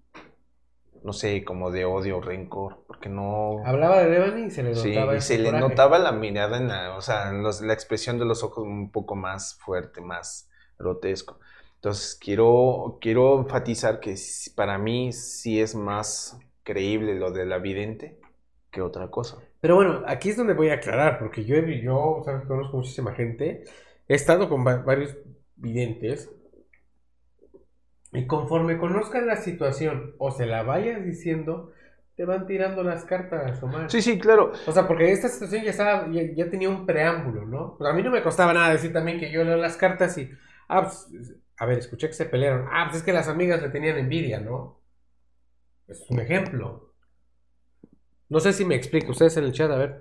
no 1.05 1.13
sé, 1.13 1.43
como 1.45 1.69
de 1.69 1.85
odio, 1.85 2.19
rencor, 2.19 2.83
porque 2.87 3.09
no... 3.09 3.63
Hablaba 3.63 3.99
de 3.99 4.09
Devani 4.09 4.47
y 4.47 4.49
se 4.49 4.63
le 4.63 4.71
notaba 4.71 5.11
Sí, 5.13 5.17
y 5.17 5.21
se 5.21 5.37
le 5.37 5.51
notaba 5.51 5.99
la 5.99 6.11
mirada, 6.11 6.57
en 6.57 6.67
la, 6.67 6.97
o 6.97 7.01
sea, 7.01 7.31
la 7.31 7.73
expresión 7.73 8.17
de 8.17 8.25
los 8.25 8.41
ojos 8.41 8.63
un 8.63 8.89
poco 8.89 9.15
más 9.15 9.53
fuerte, 9.53 10.01
más 10.01 10.49
grotesco. 10.79 11.39
Entonces, 11.75 12.17
quiero, 12.19 12.97
quiero 12.99 13.37
enfatizar 13.37 13.99
que 13.99 14.15
para 14.55 14.79
mí 14.79 15.13
sí 15.13 15.61
es 15.61 15.75
más 15.75 16.39
creíble 16.63 17.13
lo 17.13 17.29
de 17.29 17.45
la 17.45 17.59
vidente 17.59 18.19
que 18.71 18.81
otra 18.81 19.11
cosa. 19.11 19.37
Pero 19.65 19.77
bueno, 19.77 20.03
aquí 20.05 20.29
es 20.29 20.37
donde 20.37 20.53
voy 20.53 20.69
a 20.69 20.75
aclarar, 20.75 21.17
porque 21.17 21.43
yo, 21.43 21.55
yo 21.57 22.21
¿sabes? 22.23 22.45
conozco 22.45 22.77
muchísima 22.77 23.15
gente, 23.15 23.63
he 24.07 24.13
estado 24.13 24.47
con 24.47 24.63
varios 24.63 25.17
videntes 25.55 26.29
y 28.11 28.27
conforme 28.27 28.77
conozcan 28.77 29.25
la 29.25 29.37
situación 29.37 30.13
o 30.19 30.29
se 30.29 30.45
la 30.45 30.61
vayas 30.61 31.03
diciendo, 31.03 31.71
te 32.15 32.25
van 32.25 32.45
tirando 32.45 32.83
las 32.83 33.05
cartas, 33.05 33.63
Omar. 33.63 33.89
Sí, 33.89 34.03
sí, 34.03 34.19
claro. 34.19 34.51
O 34.67 34.71
sea, 34.71 34.87
porque 34.87 35.11
esta 35.11 35.29
situación 35.29 35.63
ya 35.63 35.71
estaba, 35.71 36.09
ya, 36.11 36.47
tenía 36.47 36.69
un 36.69 36.85
preámbulo, 36.85 37.47
¿no? 37.47 37.75
Pues 37.75 37.89
a 37.89 37.93
mí 37.95 38.03
no 38.03 38.11
me 38.11 38.21
costaba 38.21 38.53
nada 38.53 38.71
decir 38.71 38.93
también 38.93 39.19
que 39.19 39.31
yo 39.31 39.43
leo 39.43 39.57
las 39.57 39.77
cartas 39.77 40.15
y, 40.19 40.29
ah, 40.67 40.83
pues, 40.83 41.07
a 41.57 41.65
ver, 41.65 41.79
escuché 41.79 42.05
que 42.05 42.13
se 42.13 42.25
pelearon. 42.25 42.67
Ah, 42.69 42.85
pues 42.85 42.97
es 42.97 43.03
que 43.03 43.13
las 43.13 43.27
amigas 43.27 43.63
le 43.63 43.69
tenían 43.69 43.97
envidia, 43.97 44.39
¿no? 44.39 44.79
Es 45.87 46.05
un 46.07 46.19
ejemplo. 46.19 46.84
No 48.29 48.39
sé 48.39 48.53
si 48.53 48.65
me 48.65 48.75
explico, 48.75 49.11
ustedes 49.11 49.37
en 49.37 49.43
el 49.43 49.51
chat, 49.51 49.69
a 49.71 49.77
ver, 49.77 49.99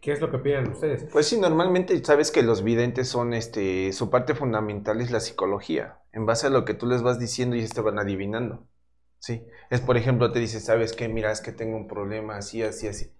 ¿Qué 0.00 0.12
es 0.12 0.20
lo 0.20 0.30
que 0.30 0.38
piden 0.38 0.70
ustedes? 0.70 1.04
Pues 1.12 1.28
sí, 1.28 1.38
normalmente 1.38 2.02
sabes 2.02 2.30
que 2.30 2.42
los 2.42 2.64
videntes 2.64 3.08
son, 3.08 3.34
este, 3.34 3.92
su 3.92 4.08
parte 4.08 4.34
fundamental 4.34 5.00
es 5.00 5.10
la 5.10 5.20
psicología. 5.20 5.98
En 6.12 6.24
base 6.24 6.46
a 6.46 6.50
lo 6.50 6.64
que 6.64 6.72
tú 6.72 6.86
les 6.86 7.02
vas 7.02 7.18
diciendo, 7.18 7.54
ellos 7.54 7.70
te 7.70 7.82
van 7.82 7.98
adivinando. 7.98 8.66
Sí. 9.18 9.44
Es, 9.68 9.82
por 9.82 9.98
ejemplo, 9.98 10.32
te 10.32 10.38
dice, 10.38 10.58
¿sabes 10.60 10.94
qué? 10.94 11.08
Mira, 11.08 11.30
es 11.30 11.42
que 11.42 11.52
tengo 11.52 11.76
un 11.76 11.86
problema 11.86 12.36
así, 12.36 12.62
así, 12.62 12.88
así. 12.88 13.12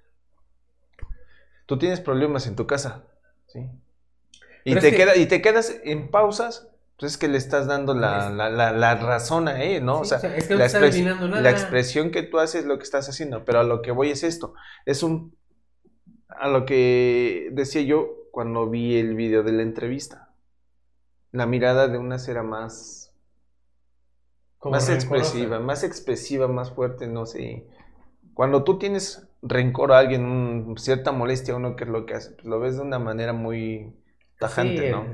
Tú 1.67 1.79
tienes 1.79 2.01
problemas 2.01 2.47
en 2.47 2.57
tu 2.57 2.67
casa, 2.67 3.05
¿sí? 3.47 3.69
Y, 4.65 4.75
te, 4.77 4.95
queda, 4.95 5.17
y 5.17 5.27
te 5.27 5.43
quedas 5.43 5.81
en 5.85 6.11
pausas 6.11 6.70
pues 7.00 7.12
es 7.12 7.19
que 7.19 7.28
le 7.28 7.38
estás 7.38 7.66
dando 7.66 7.95
la, 7.95 8.28
la, 8.28 8.95
razón 8.97 9.49
a 9.49 9.64
él, 9.64 9.83
¿no? 9.83 10.00
o 10.00 10.04
sea, 10.04 10.19
es 10.19 10.47
que 10.47 10.54
no 10.54 10.61
la, 10.61 11.28
nada. 11.28 11.40
la 11.40 11.50
expresión 11.50 12.11
que 12.11 12.23
tú 12.23 12.38
haces 12.38 12.61
es 12.61 12.66
lo 12.66 12.76
que 12.76 12.85
estás 12.85 13.09
haciendo, 13.09 13.42
pero 13.47 13.61
a 13.61 13.62
lo 13.64 13.80
que 13.80 13.90
voy 13.90 14.11
es 14.11 14.23
esto, 14.23 14.52
es 14.85 15.02
un 15.02 15.35
a 16.28 16.49
lo 16.49 16.64
que 16.64 17.49
decía 17.52 17.83
yo 17.83 18.28
cuando 18.30 18.69
vi 18.69 18.99
el 18.99 19.14
video 19.14 19.42
de 19.42 19.52
la 19.52 19.62
entrevista. 19.62 20.33
La 21.33 21.47
mirada 21.47 21.88
de 21.88 21.99
unas 21.99 22.28
era 22.28 22.42
más. 22.42 23.14
más 24.64 24.89
expresiva, 24.89 25.58
más 25.60 25.84
expresiva, 25.84 26.49
más 26.49 26.71
fuerte, 26.71 27.06
no 27.06 27.26
sé. 27.26 27.67
Cuando 28.34 28.65
tú 28.65 28.78
tienes 28.78 29.28
rencor 29.43 29.93
a 29.93 29.99
alguien, 29.99 30.75
cierta 30.76 31.13
molestia 31.13 31.54
a 31.54 31.56
uno, 31.56 31.76
que 31.76 31.84
es 31.84 31.91
lo 31.91 32.06
que 32.06 32.15
hace, 32.15 32.32
pues 32.32 32.45
lo 32.45 32.60
ves 32.60 32.76
de 32.76 32.82
una 32.82 32.99
manera 32.99 33.32
muy 33.32 33.95
tajante, 34.39 34.91
¿no? 34.91 35.06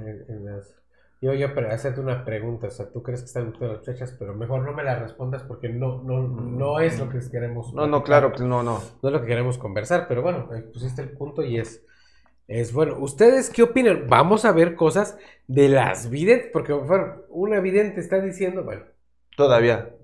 Yo, 1.26 1.34
yo, 1.34 1.52
pero 1.56 1.72
hacerte 1.72 2.00
una 2.00 2.24
pregunta, 2.24 2.68
o 2.68 2.70
sea, 2.70 2.88
tú 2.88 3.02
crees 3.02 3.22
que 3.22 3.26
están 3.26 3.52
todas 3.52 3.78
las 3.78 3.84
fechas, 3.84 4.14
pero 4.16 4.32
mejor 4.32 4.62
no 4.62 4.72
me 4.72 4.84
la 4.84 4.96
respondas 4.96 5.42
porque 5.42 5.68
no, 5.68 6.00
no, 6.04 6.22
no 6.22 6.78
es 6.78 7.00
lo 7.00 7.08
que 7.08 7.18
queremos. 7.28 7.74
No, 7.74 7.88
no, 7.88 8.04
claro, 8.04 8.32
no, 8.38 8.62
no. 8.62 8.80
No 9.02 9.08
es 9.08 9.12
lo 9.12 9.20
que 9.20 9.26
queremos 9.26 9.58
conversar, 9.58 10.06
pero 10.06 10.22
bueno, 10.22 10.48
pusiste 10.72 11.02
el 11.02 11.10
punto 11.10 11.42
y 11.42 11.58
es, 11.58 11.84
es 12.46 12.72
bueno. 12.72 12.96
¿Ustedes 13.00 13.50
qué 13.50 13.64
opinan? 13.64 14.06
Vamos 14.06 14.44
a 14.44 14.52
ver 14.52 14.76
cosas 14.76 15.18
de 15.48 15.68
las 15.68 16.10
videntes, 16.10 16.50
porque 16.52 16.72
bueno, 16.72 17.22
una 17.30 17.58
vidente 17.58 17.98
está 17.98 18.20
diciendo, 18.20 18.62
bueno. 18.62 18.84
Todavía. 19.36 19.96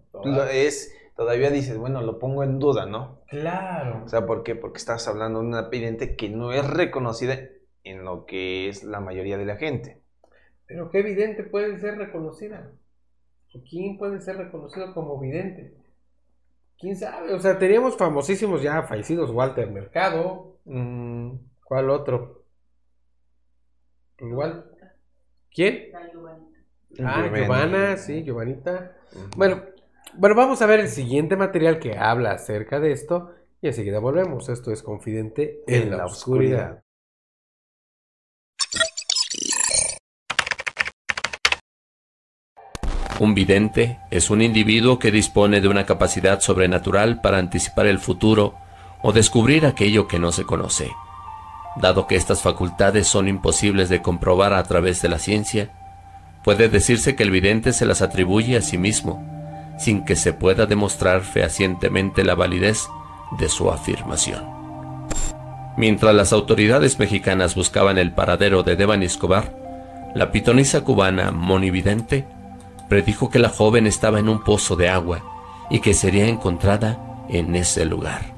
es, 0.50 0.92
todavía 1.14 1.50
dices, 1.50 1.78
bueno, 1.78 2.02
lo 2.02 2.18
pongo 2.18 2.42
en 2.42 2.58
duda, 2.58 2.84
¿no? 2.86 3.20
Claro. 3.28 4.02
O 4.04 4.08
sea, 4.08 4.26
¿por 4.26 4.42
qué? 4.42 4.56
Porque 4.56 4.78
estás 4.78 5.06
hablando 5.06 5.38
de 5.38 5.46
una 5.46 5.68
vidente 5.68 6.16
que 6.16 6.28
no 6.30 6.52
es 6.52 6.68
reconocida 6.68 7.38
en 7.84 8.04
lo 8.04 8.26
que 8.26 8.68
es 8.68 8.82
la 8.82 8.98
mayoría 8.98 9.38
de 9.38 9.44
la 9.44 9.54
gente. 9.54 10.01
Pero 10.72 10.88
qué 10.90 11.02
vidente 11.02 11.42
puede 11.42 11.78
ser 11.78 11.98
reconocida. 11.98 12.72
¿Quién 13.68 13.98
puede 13.98 14.22
ser 14.22 14.38
reconocido 14.38 14.94
como 14.94 15.20
vidente? 15.20 15.76
¿Quién 16.78 16.96
sabe? 16.96 17.34
O 17.34 17.40
sea, 17.40 17.58
teníamos 17.58 17.94
famosísimos 17.98 18.62
ya 18.62 18.82
fallecidos, 18.84 19.30
Walter 19.32 19.70
Mercado. 19.70 20.56
Mm, 20.64 21.32
¿Cuál 21.62 21.90
otro? 21.90 22.46
Igual. 24.18 24.64
¿Quién? 25.54 25.92
Ah, 27.04 27.30
Giovanna, 27.30 27.98
sí, 27.98 28.22
Giovanita. 28.24 28.96
Bueno, 29.36 29.64
bueno, 30.14 30.34
vamos 30.34 30.62
a 30.62 30.66
ver 30.66 30.80
el 30.80 30.88
siguiente 30.88 31.36
material 31.36 31.80
que 31.80 31.98
habla 31.98 32.32
acerca 32.32 32.80
de 32.80 32.92
esto 32.92 33.30
y 33.60 33.66
enseguida 33.66 33.98
volvemos. 33.98 34.48
Esto 34.48 34.72
es 34.72 34.82
Confidente 34.82 35.64
en, 35.66 35.90
la, 35.90 36.06
oscuridad. 36.06 36.82
Un 43.22 43.34
vidente 43.36 44.00
es 44.10 44.30
un 44.30 44.42
individuo 44.42 44.98
que 44.98 45.12
dispone 45.12 45.60
de 45.60 45.68
una 45.68 45.86
capacidad 45.86 46.40
sobrenatural 46.40 47.20
para 47.20 47.38
anticipar 47.38 47.86
el 47.86 48.00
futuro 48.00 48.56
o 49.00 49.12
descubrir 49.12 49.64
aquello 49.64 50.08
que 50.08 50.18
no 50.18 50.32
se 50.32 50.42
conoce. 50.42 50.90
Dado 51.76 52.08
que 52.08 52.16
estas 52.16 52.42
facultades 52.42 53.06
son 53.06 53.28
imposibles 53.28 53.88
de 53.88 54.02
comprobar 54.02 54.52
a 54.52 54.64
través 54.64 55.02
de 55.02 55.08
la 55.08 55.20
ciencia, 55.20 55.70
puede 56.42 56.68
decirse 56.68 57.14
que 57.14 57.22
el 57.22 57.30
vidente 57.30 57.72
se 57.72 57.86
las 57.86 58.02
atribuye 58.02 58.56
a 58.56 58.60
sí 58.60 58.76
mismo, 58.76 59.24
sin 59.78 60.04
que 60.04 60.16
se 60.16 60.32
pueda 60.32 60.66
demostrar 60.66 61.20
fehacientemente 61.20 62.24
la 62.24 62.34
validez 62.34 62.88
de 63.38 63.48
su 63.48 63.70
afirmación. 63.70 64.42
Mientras 65.76 66.12
las 66.12 66.32
autoridades 66.32 66.98
mexicanas 66.98 67.54
buscaban 67.54 67.98
el 67.98 68.10
paradero 68.10 68.64
de 68.64 68.74
Devan 68.74 69.04
Escobar, 69.04 69.54
la 70.12 70.32
pitonisa 70.32 70.80
cubana 70.80 71.30
Monividente 71.30 72.26
predijo 72.92 73.30
que 73.30 73.38
la 73.38 73.48
joven 73.48 73.86
estaba 73.86 74.18
en 74.18 74.28
un 74.28 74.44
pozo 74.44 74.76
de 74.76 74.90
agua 74.90 75.22
y 75.70 75.80
que 75.80 75.94
sería 75.94 76.28
encontrada 76.28 77.24
en 77.30 77.56
ese 77.56 77.86
lugar. 77.86 78.34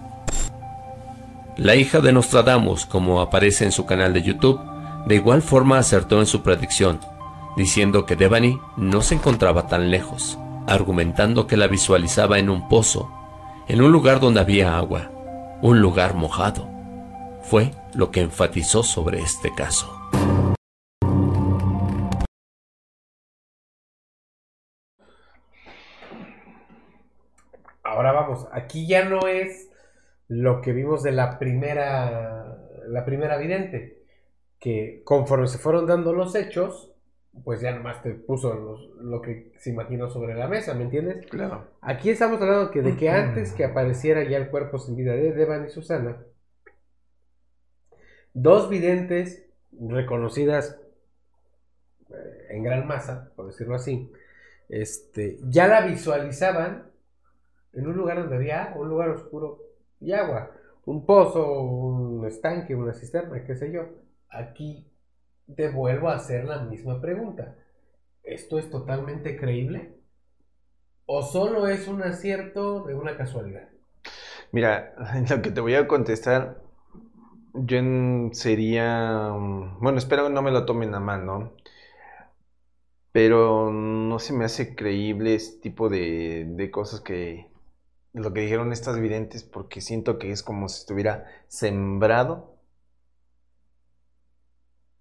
La 1.57 1.75
hija 1.75 1.99
de 1.99 2.13
Nostradamus, 2.13 2.87
como 2.87 3.21
aparece 3.21 3.65
en 3.65 3.73
su 3.73 3.85
canal 3.85 4.13
de 4.13 4.23
YouTube, 4.23 4.61
de 5.09 5.17
igual 5.17 5.43
forma 5.43 5.79
acertó 5.79 6.21
en 6.21 6.27
su 6.27 6.43
predicción, 6.43 7.01
diciendo 7.57 8.07
que 8.07 8.15
Devani 8.15 8.61
no 8.77 9.03
se 9.03 9.17
encontraba 9.17 9.67
tan 9.67 9.91
lejos, 9.91 10.39
argumentando 10.69 11.49
que 11.49 11.57
la 11.57 11.67
visualizaba 11.67 12.39
en 12.39 12.49
un 12.49 12.69
pozo, 12.69 13.11
en 13.67 13.83
un 13.83 13.91
lugar 13.91 14.21
donde 14.21 14.39
había 14.39 14.77
agua, 14.77 15.11
un 15.63 15.81
lugar 15.81 16.15
mojado. 16.15 16.69
Fue 17.43 17.73
lo 17.93 18.13
que 18.13 18.21
enfatizó 18.21 18.85
sobre 18.85 19.21
este 19.21 19.53
caso. 19.53 19.94
Ahora 27.95 28.11
vamos, 28.11 28.49
aquí 28.51 28.89
ya 28.89 29.09
no 29.09 29.29
es 29.29 29.71
lo 30.27 30.61
que 30.61 30.73
vimos 30.73 31.05
de 31.05 31.13
la 31.13 31.39
primera, 31.39 32.59
la 32.89 33.05
primera 33.05 33.37
vidente, 33.37 34.03
que 34.59 35.03
conforme 35.05 35.47
se 35.47 35.59
fueron 35.59 35.87
dando 35.87 36.13
los 36.13 36.35
hechos, 36.35 36.93
pues 37.45 37.61
ya 37.61 37.73
nomás 37.73 38.03
te 38.03 38.11
puso 38.15 38.53
lo 39.01 39.23
que 39.23 39.53
se 39.59 39.71
imaginó 39.71 40.11
sobre 40.11 40.35
la 40.35 40.49
mesa, 40.49 40.75
¿me 40.75 40.83
entiendes? 40.83 41.25
Claro. 41.27 41.69
Aquí 41.81 42.11
estamos 42.11 42.41
hablando 42.41 42.73
que 42.73 42.83
de 42.83 42.97
que 42.97 43.11
antes 43.11 43.53
que 43.53 43.65
apareciera 43.65 44.25
ya 44.25 44.39
el 44.39 44.51
cuerpo 44.51 44.79
sin 44.79 44.97
vida 44.97 45.13
de 45.13 45.33
Devan 45.33 45.67
y 45.67 45.71
Susana, 45.71 46.17
dos 48.33 48.69
videntes 48.69 49.47
reconocidas 49.73 50.81
eh, 52.11 52.47
en 52.51 52.65
gran 52.65 52.89
masa, 52.89 53.31
por 53.37 53.47
decirlo 53.47 53.77
así, 53.77 54.11
este, 54.69 55.39
ya 55.45 55.69
la 55.69 55.87
visualizaban 55.87 56.94
en 57.77 57.87
un 57.87 57.97
lugar 57.97 58.19
donde 58.19 58.37
había 58.37 58.75
un 58.77 58.89
lugar 58.89 59.11
oscuro 59.11 59.59
y 60.01 60.13
agua, 60.13 60.51
un 60.87 61.07
pozo, 61.07 61.63
un 61.63 62.27
estanque, 62.27 62.75
una 62.75 62.93
cisterna, 62.93 63.45
qué 63.45 63.55
sé 63.57 63.73
yo. 63.73 63.83
Aquí 64.29 64.87
te 65.57 65.69
vuelvo 65.71 66.09
a 66.09 66.17
hacer 66.17 66.45
la 66.45 66.61
misma 66.61 67.01
pregunta. 67.01 67.57
¿Esto 68.23 68.59
es 68.59 68.71
totalmente 68.71 69.37
creíble? 69.37 69.95
¿O 71.07 71.23
solo 71.23 71.69
es 71.69 71.89
un 71.89 72.03
acierto 72.03 72.85
de 72.85 72.95
una 72.95 73.17
casualidad? 73.17 73.69
Mira, 74.53 74.95
lo 75.31 75.43
que 75.43 75.51
te 75.51 75.61
voy 75.61 75.75
a 75.75 75.87
contestar, 75.87 76.63
yo 77.53 77.79
sería, 78.33 79.31
bueno, 79.81 79.99
espero 79.99 80.29
no 80.29 80.43
me 80.43 80.51
lo 80.51 80.65
tomen 80.65 80.95
a 80.95 81.01
mal, 81.01 81.27
¿no? 81.27 81.53
Pero 83.13 83.71
no 83.71 84.19
se 84.19 84.33
me 84.33 84.45
hace 84.45 84.75
creíble 84.75 85.35
este 85.35 85.61
tipo 85.61 85.89
de, 85.89 86.47
de 86.49 86.71
cosas 86.71 87.01
que, 87.01 87.47
lo 88.15 88.33
que 88.33 88.41
dijeron 88.41 88.73
estas 88.73 88.99
videntes 88.99 89.43
porque 89.45 89.81
siento 89.81 90.19
que 90.19 90.31
es 90.31 90.43
como 90.43 90.69
si 90.69 90.81
estuviera 90.81 91.27
sembrado 91.49 92.55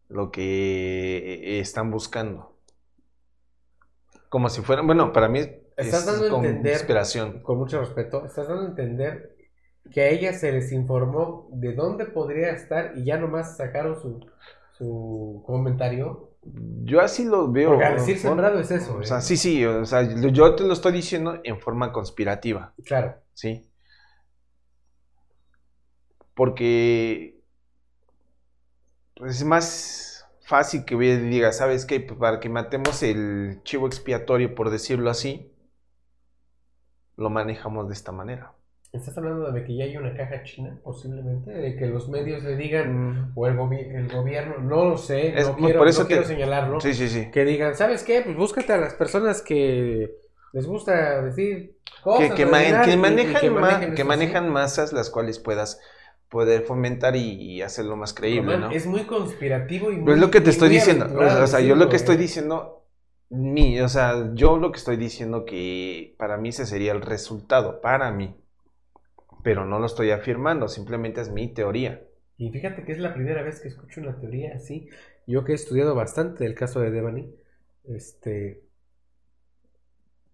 lo 0.09 0.31
que 0.31 1.59
están 1.59 1.91
buscando. 1.91 2.53
Como 4.29 4.49
si 4.49 4.61
fueran, 4.61 4.87
bueno, 4.87 5.13
para 5.13 5.29
mí 5.29 5.39
Estás 5.39 6.01
es 6.01 6.05
dando 6.05 6.29
con 6.29 6.45
entender- 6.45 6.73
inspiración. 6.73 7.41
Con 7.41 7.57
mucho 7.57 7.79
respeto, 7.79 8.25
estás 8.25 8.47
dando 8.47 8.63
a 8.63 8.67
entender 8.69 9.35
que 9.91 10.01
a 10.01 10.09
ella 10.09 10.33
se 10.33 10.51
les 10.51 10.71
informó 10.71 11.49
de 11.51 11.73
dónde 11.73 12.05
podría 12.05 12.49
estar 12.51 12.93
y 12.97 13.05
ya 13.05 13.17
nomás 13.17 13.57
sacaron 13.57 13.99
su, 14.01 14.19
su 14.77 15.43
comentario. 15.45 16.29
Yo 16.83 16.99
así 16.99 17.25
lo 17.25 17.51
veo. 17.51 17.69
Porque 17.69 17.85
al 17.85 17.95
decir 17.95 18.19
sembrado 18.19 18.59
es 18.59 18.69
eso, 18.69 18.95
O 18.95 19.01
¿eh? 19.01 19.05
sea, 19.05 19.21
sí, 19.21 19.37
sí, 19.37 19.65
o 19.65 19.85
sea, 19.85 20.03
yo 20.03 20.55
te 20.55 20.63
lo 20.63 20.73
estoy 20.73 20.91
diciendo 20.91 21.39
en 21.43 21.59
forma 21.59 21.91
conspirativa. 21.91 22.73
Claro. 22.83 23.15
¿sí? 23.33 23.69
Porque 26.33 27.39
pues, 29.15 29.37
es 29.37 29.43
más 29.45 30.27
fácil 30.41 30.85
que 30.85 30.95
diga, 30.95 31.51
¿sabes 31.51 31.85
qué? 31.85 31.99
Pues, 31.99 32.19
para 32.19 32.39
que 32.39 32.49
matemos 32.49 33.03
el 33.03 33.61
chivo 33.63 33.87
expiatorio, 33.87 34.55
por 34.55 34.69
decirlo 34.69 35.09
así, 35.09 35.51
lo 37.15 37.29
manejamos 37.29 37.87
de 37.87 37.93
esta 37.93 38.11
manera. 38.11 38.53
¿Estás 38.93 39.17
hablando 39.17 39.51
de 39.51 39.63
que 39.65 39.75
ya 39.75 39.85
hay 39.85 39.97
una 39.97 40.15
caja 40.15 40.43
china, 40.43 40.79
posiblemente? 40.83 41.51
De 41.51 41.75
que 41.75 41.87
los 41.87 42.07
medios 42.09 42.43
le 42.43 42.55
digan, 42.55 42.93
Mm, 42.93 43.31
o 43.35 43.47
el, 43.47 43.57
gobi- 43.57 43.87
el 43.91 44.07
gobierno, 44.07 44.59
no 44.59 44.85
lo 44.85 44.97
sé, 44.97 45.29
Es- 45.29 45.47
no 45.47 45.53
por 45.55 45.61
quiero, 45.65 45.85
eso 45.87 46.01
no 46.03 46.07
te- 46.07 46.13
quiero 46.13 46.27
señalarlo, 46.27 46.79
Sí, 46.79 46.93
sí, 46.93 47.09
sí. 47.09 47.31
que 47.31 47.43
digan, 47.43 47.75
¿sabes 47.75 48.03
qué? 48.03 48.21
Pues 48.21 48.37
búscate 48.37 48.71
a 48.71 48.77
las 48.77 48.93
personas 48.93 49.41
que 49.41 50.11
les 50.53 50.67
gusta 50.67 51.23
decir 51.23 51.75
cosas. 52.03 52.29
Que, 52.29 52.29
que, 52.29 52.35
que 52.35 52.45
manejan, 52.45 53.59
ma- 53.59 53.95
que 53.95 54.03
manejan 54.03 54.49
masas 54.49 54.93
las 54.93 55.09
cuales 55.09 55.39
puedas 55.39 55.81
poder 56.29 56.61
fomentar 56.63 57.15
y, 57.15 57.31
y 57.41 57.61
hacerlo 57.63 57.95
más 57.95 58.13
creíble, 58.13 58.59
¿no? 58.59 58.69
Es 58.71 58.85
muy 58.85 59.05
conspirativo 59.05 59.91
y 59.91 59.95
Pero 59.95 60.05
muy, 60.05 60.13
es 60.13 60.19
lo 60.21 60.29
que 60.29 60.41
te 60.41 60.51
estoy 60.51 60.69
diciendo. 60.69 61.07
O 61.43 61.47
sea, 61.47 61.61
yo 61.61 61.75
lo 61.75 61.89
que 61.89 61.95
estoy 61.95 62.15
¿eh? 62.15 62.19
diciendo, 62.19 62.85
mi, 63.31 63.79
o 63.81 63.89
sea, 63.89 64.29
yo 64.35 64.57
lo 64.57 64.71
que 64.71 64.77
estoy 64.77 64.97
diciendo 64.97 65.45
que 65.45 66.13
para 66.19 66.37
mí 66.37 66.49
ese 66.49 66.67
sería 66.67 66.91
el 66.91 67.01
resultado, 67.01 67.81
para 67.81 68.11
mí. 68.11 68.35
Pero 69.43 69.65
no 69.65 69.79
lo 69.79 69.85
estoy 69.85 70.09
afirmando, 70.11 70.67
simplemente 70.67 71.21
es 71.21 71.29
mi 71.29 71.53
teoría. 71.53 72.01
Y 72.37 72.51
fíjate 72.51 72.83
que 72.83 72.91
es 72.91 72.99
la 72.99 73.13
primera 73.15 73.41
vez 73.41 73.59
que 73.59 73.69
escucho 73.69 73.99
una 74.01 74.19
teoría 74.19 74.53
así. 74.55 74.87
Yo 75.25 75.43
que 75.43 75.53
he 75.53 75.55
estudiado 75.55 75.95
bastante 75.95 76.45
el 76.45 76.53
caso 76.55 76.79
de 76.79 76.91
Devani, 76.91 77.33
este, 77.85 78.61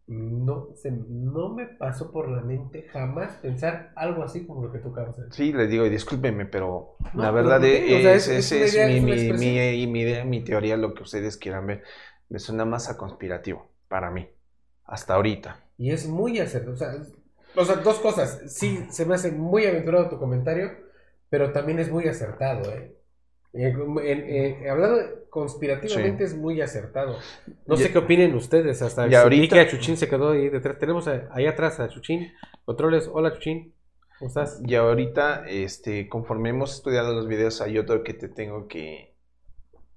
no, 0.08 0.76
se, 0.76 0.92
no 0.92 1.50
me 1.56 1.66
pasó 1.68 2.12
por 2.12 2.28
la 2.30 2.42
mente 2.42 2.84
jamás 2.90 3.38
pensar 3.38 3.94
algo 3.96 4.24
así 4.24 4.46
como 4.46 4.66
lo 4.66 4.72
que 4.74 4.80
tú 4.80 4.90
acabas 4.90 5.16
de 5.18 5.26
decir. 5.26 5.46
Sí, 5.46 5.54
les 5.54 5.70
digo, 5.70 5.86
y 5.86 5.90
discúlpenme, 5.90 6.46
pero 6.46 6.98
No, 7.14 7.26
la 7.26 7.32
verdad 7.32 7.62
¿por 7.62 7.70
qué? 7.70 7.86
O 7.92 8.00
sea, 8.02 8.16
es, 8.16 8.28
es- 8.28 8.28
es 8.28 8.52
es- 8.52 8.52
es 8.52 8.78
idea, 8.78 8.90
mi, 8.98 9.00
es 9.00 9.02
mi- 9.02 9.14
expresión. 9.14 9.34
mi- 9.34 9.88
mi 9.88 10.02
idea, 10.02 10.26
mi 10.26 10.44
teoría, 10.44 10.76
lo 10.78 10.94
que 10.94 11.04
ustedes 11.04 11.38
quieran 11.38 11.68
ver. 11.68 11.84
Me 12.30 12.40
suena 12.40 12.66
más 12.66 12.90
a 12.90 12.98
conspirativo, 12.98 13.70
para 13.88 14.10
mí, 14.12 14.28
hasta 14.86 15.14
ahorita. 15.16 15.64
Y 15.78 15.92
es 15.92 16.08
muy 16.08 16.38
acertado. 16.40 16.74
O 16.74 16.78
sea, 16.78 16.94
o 17.56 17.66
sea, 17.66 17.78
dos 17.78 18.00
cosas. 18.00 18.42
Sí, 18.48 18.86
se 18.90 19.06
me 19.06 19.16
hace 19.16 19.32
muy 19.32 19.66
aventurado 19.66 20.10
tu 20.10 20.18
comentario, 20.20 20.72
pero 21.30 21.52
también 21.52 21.80
es 21.80 21.92
muy 21.92 22.08
acertado, 22.08 22.72
¿eh? 22.72 22.96
En- 23.52 23.98
en- 24.00 24.30
en- 24.30 24.70
hablando 24.70 25.00
conspirativamente 25.32 26.24
es 26.24 26.36
muy 26.36 26.62
acertado. 26.62 27.18
No 27.66 27.76
Y- 27.76 27.78
sé 27.80 27.92
qué 27.92 27.98
opinen 27.98 28.36
ustedes. 28.36 28.82
Hasta 28.84 29.08
y 29.08 29.16
ahorita- 29.16 29.56
que 29.56 29.62
a 29.62 29.68
Chuchín 29.68 29.98
se 29.98 30.08
quedó 30.08 30.32
ahí 30.32 30.50
detrás. 30.50 30.78
Tenemos 30.78 31.08
a- 31.08 31.28
ahí 31.32 31.48
atrás 31.48 31.80
a 31.80 31.90
Chuchín. 31.90 32.32
Controles. 32.66 33.10
Hola, 33.12 33.34
Chuchín. 33.34 33.74
¿Cómo 34.20 34.28
estás? 34.28 34.62
Y 34.68 34.76
ahorita, 34.76 35.46
este, 35.48 36.08
conforme 36.10 36.50
hemos 36.50 36.76
estudiado 36.76 37.14
los 37.16 37.28
videos, 37.28 37.62
hay 37.62 37.78
otro 37.80 38.04
que 38.04 38.14
te 38.14 38.28
tengo 38.28 38.68
que, 38.68 39.16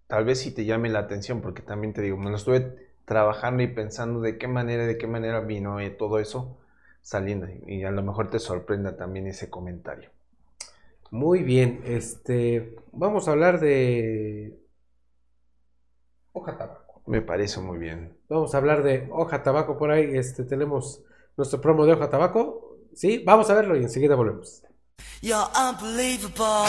tal 0.06 0.24
vez 0.24 0.40
si 0.40 0.54
te 0.54 0.64
llame 0.64 0.88
la 0.88 1.00
atención, 1.00 1.40
porque 1.42 1.60
también 1.60 1.92
te 1.92 2.00
digo, 2.02 2.16
me 2.16 2.30
lo 2.30 2.36
estuve 2.36 2.74
trabajando 3.04 3.62
y 3.64 3.66
pensando 3.66 4.20
de 4.20 4.38
qué 4.38 4.46
manera, 4.48 4.86
de 4.86 4.96
qué 4.96 5.06
manera 5.08 5.40
vino 5.40 5.80
eh, 5.80 5.90
todo 5.90 6.18
eso 6.20 6.56
saliendo. 7.02 7.46
Y 7.66 7.84
a 7.84 7.90
lo 7.90 8.02
mejor 8.02 8.30
te 8.30 8.38
sorprenda 8.38 8.96
también 8.96 9.26
ese 9.26 9.50
comentario. 9.50 10.10
Muy 11.10 11.42
bien. 11.42 11.82
Este, 11.84 12.76
vamos 12.92 13.28
a 13.28 13.32
hablar 13.32 13.60
de 13.60 14.58
hoja 16.32 16.56
tabaco. 16.56 17.02
Me 17.06 17.20
parece 17.20 17.60
muy 17.60 17.78
bien. 17.78 18.16
Vamos 18.28 18.54
a 18.54 18.58
hablar 18.58 18.82
de 18.82 19.08
hoja 19.12 19.42
tabaco 19.42 19.76
por 19.76 19.90
ahí. 19.90 20.16
Este, 20.16 20.44
tenemos 20.44 21.02
nuestro 21.36 21.60
promo 21.60 21.84
de 21.84 21.92
hoja 21.92 22.08
tabaco. 22.08 22.78
Sí, 22.94 23.22
vamos 23.26 23.50
a 23.50 23.54
verlo 23.54 23.76
y 23.76 23.82
enseguida 23.82 24.14
volvemos. 24.14 24.62
You're 25.20 25.46
unbelievable. 25.54 26.66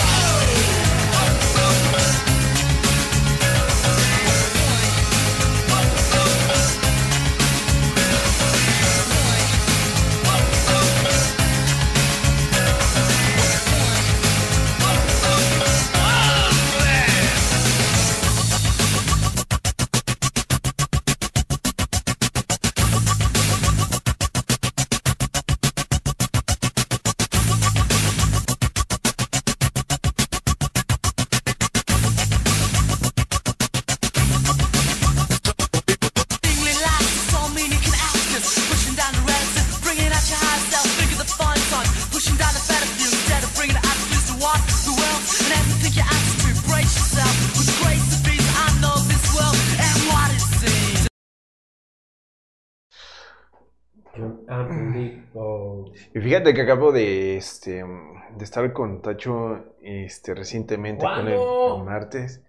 Y 56.13 56.19
fíjate 56.19 56.53
que 56.53 56.61
acabo 56.61 56.91
de, 56.91 57.37
este, 57.37 57.83
de 57.83 58.43
estar 58.43 58.71
con 58.73 59.01
Tacho 59.01 59.75
este, 59.81 60.33
recientemente 60.33 61.05
con 61.05 61.27
el, 61.27 61.33
el 61.33 61.83
martes. 61.83 62.41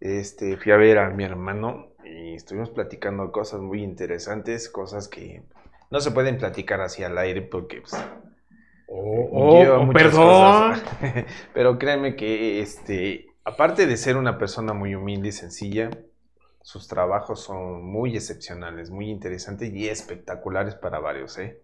Este, 0.00 0.56
fui 0.56 0.72
a 0.72 0.76
ver 0.76 0.98
a 0.98 1.10
mi 1.10 1.24
hermano 1.24 1.92
y 2.04 2.34
estuvimos 2.34 2.70
platicando 2.70 3.32
cosas 3.32 3.60
muy 3.60 3.82
interesantes, 3.82 4.68
cosas 4.68 5.08
que 5.08 5.42
no 5.90 6.00
se 6.00 6.10
pueden 6.10 6.36
platicar 6.38 6.80
así 6.80 7.02
al 7.02 7.16
aire 7.18 7.42
porque 7.42 7.80
pues, 7.80 7.94
Oh, 8.86 9.28
oh, 9.32 9.92
perdón. 9.92 10.74
cosas. 10.74 10.82
Pero 11.54 11.78
créanme 11.78 12.16
que, 12.16 12.60
este, 12.60 13.26
aparte 13.44 13.86
de 13.86 13.96
ser 13.96 14.16
una 14.16 14.38
persona 14.38 14.72
muy 14.72 14.94
humilde 14.94 15.28
y 15.28 15.32
sencilla, 15.32 15.90
sus 16.62 16.88
trabajos 16.88 17.40
son 17.42 17.84
muy 17.84 18.14
excepcionales, 18.14 18.90
muy 18.90 19.10
interesantes 19.10 19.72
y 19.72 19.88
espectaculares 19.88 20.74
para 20.74 20.98
varios, 20.98 21.38
¿eh? 21.38 21.60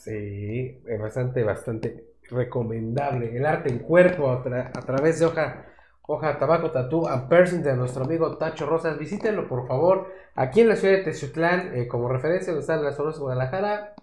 Sí, 0.00 0.80
es 0.86 0.98
bastante, 0.98 1.44
bastante 1.44 2.04
recomendable. 2.30 3.36
El 3.36 3.44
arte 3.44 3.68
en 3.70 3.80
cuerpo 3.80 4.30
a, 4.30 4.42
tra- 4.42 4.70
a 4.74 4.80
través 4.80 5.20
de 5.20 5.26
hoja, 5.26 5.66
hoja 6.06 6.38
tabaco, 6.38 6.70
tatú 6.70 7.06
and 7.06 7.28
piercing 7.28 7.62
de 7.62 7.76
nuestro 7.76 8.04
amigo 8.04 8.38
Tacho 8.38 8.64
Rosas. 8.64 8.98
Visítenlo, 8.98 9.46
por 9.46 9.68
favor, 9.68 10.06
aquí 10.34 10.62
en 10.62 10.68
la 10.70 10.76
ciudad 10.76 10.96
de 10.96 11.04
Teciutlán, 11.04 11.76
eh, 11.76 11.86
como 11.86 12.08
referencia, 12.08 12.52
donde 12.52 12.62
están 12.62 12.82
las 12.82 12.96
zonas 12.96 13.16
de 13.16 13.20
Guadalajara. 13.20 13.94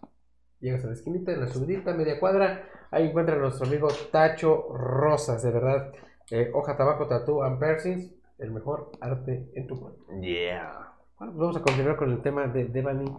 Llegas 0.60 0.84
a 0.84 0.88
la 0.88 0.94
esquinita, 0.94 1.32
en 1.32 1.42
la 1.42 1.48
subidita, 1.48 1.94
media 1.96 2.20
cuadra. 2.20 2.64
Ahí 2.92 3.08
encuentran 3.08 3.40
a 3.40 3.42
nuestro 3.42 3.66
amigo 3.66 3.88
Tacho 4.12 4.68
Rosas, 4.76 5.42
de 5.42 5.52
verdad. 5.52 5.92
Eh, 6.30 6.52
hoja 6.54 6.78
tabaco, 6.78 7.08
tatú 7.08 7.42
and 7.42 7.60
piercings, 7.60 8.14
el 8.38 8.52
mejor 8.52 8.92
arte 9.02 9.50
en 9.56 9.66
tu 9.66 9.80
cuerpo. 9.80 10.06
Yeah. 10.22 10.94
Bueno, 11.18 11.34
pues 11.34 11.40
vamos 11.40 11.58
a 11.58 11.62
continuar 11.64 11.96
con 11.96 12.12
el 12.12 12.22
tema 12.22 12.46
de 12.46 12.66
Devani 12.66 13.18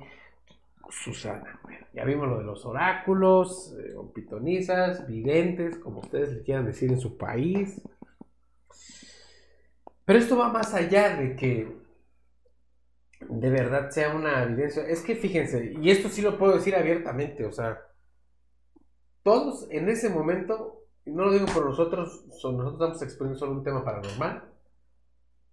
Susana. 0.88 1.60
Bueno, 1.62 1.86
ya 1.92 2.04
vimos 2.04 2.28
lo 2.28 2.38
de 2.38 2.44
los 2.44 2.64
oráculos, 2.64 3.74
eh, 3.78 3.94
o 3.96 4.12
pitonizas, 4.12 5.06
videntes, 5.06 5.78
como 5.78 6.00
ustedes 6.00 6.32
le 6.32 6.42
quieran 6.42 6.66
decir 6.66 6.90
en 6.90 7.00
su 7.00 7.16
país. 7.16 7.80
Pero 10.04 10.18
esto 10.18 10.38
va 10.38 10.48
más 10.48 10.72
allá 10.74 11.16
de 11.16 11.36
que 11.36 11.76
de 13.28 13.50
verdad 13.50 13.90
sea 13.90 14.14
una 14.14 14.42
evidencia. 14.44 14.86
Es 14.86 15.02
que 15.02 15.16
fíjense, 15.16 15.74
y 15.80 15.90
esto 15.90 16.08
sí 16.08 16.22
lo 16.22 16.38
puedo 16.38 16.54
decir 16.54 16.74
abiertamente, 16.74 17.44
o 17.44 17.52
sea, 17.52 17.78
todos 19.22 19.66
en 19.70 19.88
ese 19.88 20.08
momento, 20.08 20.84
no 21.04 21.26
lo 21.26 21.32
digo 21.32 21.46
por 21.46 21.66
nosotros, 21.66 22.24
nosotros 22.26 22.72
estamos 22.72 23.02
exponiendo 23.02 23.38
solo 23.38 23.52
un 23.52 23.64
tema 23.64 23.84
paranormal. 23.84 24.47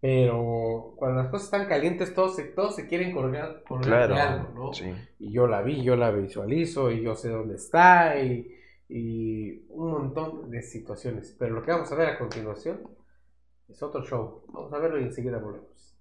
Pero 0.06 0.94
cuando 0.98 1.24
las 1.24 1.32
cosas 1.32 1.46
están 1.46 1.68
calientes, 1.68 2.14
todos 2.14 2.36
se, 2.36 2.44
todos 2.44 2.76
se 2.76 2.86
quieren 2.86 3.12
colgar, 3.12 3.64
colgar 3.68 4.08
de 4.08 4.22
algo, 4.22 4.50
¿no? 4.54 4.72
sí. 4.72 4.94
Y 5.18 5.32
yo 5.32 5.48
la 5.48 5.64
vi, 5.64 5.82
yo 5.82 5.96
la 5.96 6.12
visualizo, 6.12 6.92
y 6.92 7.02
yo 7.02 7.16
sé 7.16 7.30
dónde 7.30 7.56
está, 7.56 8.22
y, 8.22 8.56
y 8.88 9.66
un 9.70 9.90
montón 9.90 10.52
de 10.52 10.62
situaciones. 10.62 11.36
Pero 11.40 11.56
lo 11.56 11.64
que 11.64 11.72
vamos 11.72 11.92
a 11.92 11.96
ver 11.96 12.10
a 12.10 12.20
continuación 12.20 12.88
es 13.68 13.82
otro 13.82 14.04
show. 14.06 14.44
Vamos 14.50 14.72
a 14.74 14.78
verlo 14.78 15.00
y 15.00 15.06
enseguida 15.06 15.40
volvemos. 15.40 15.98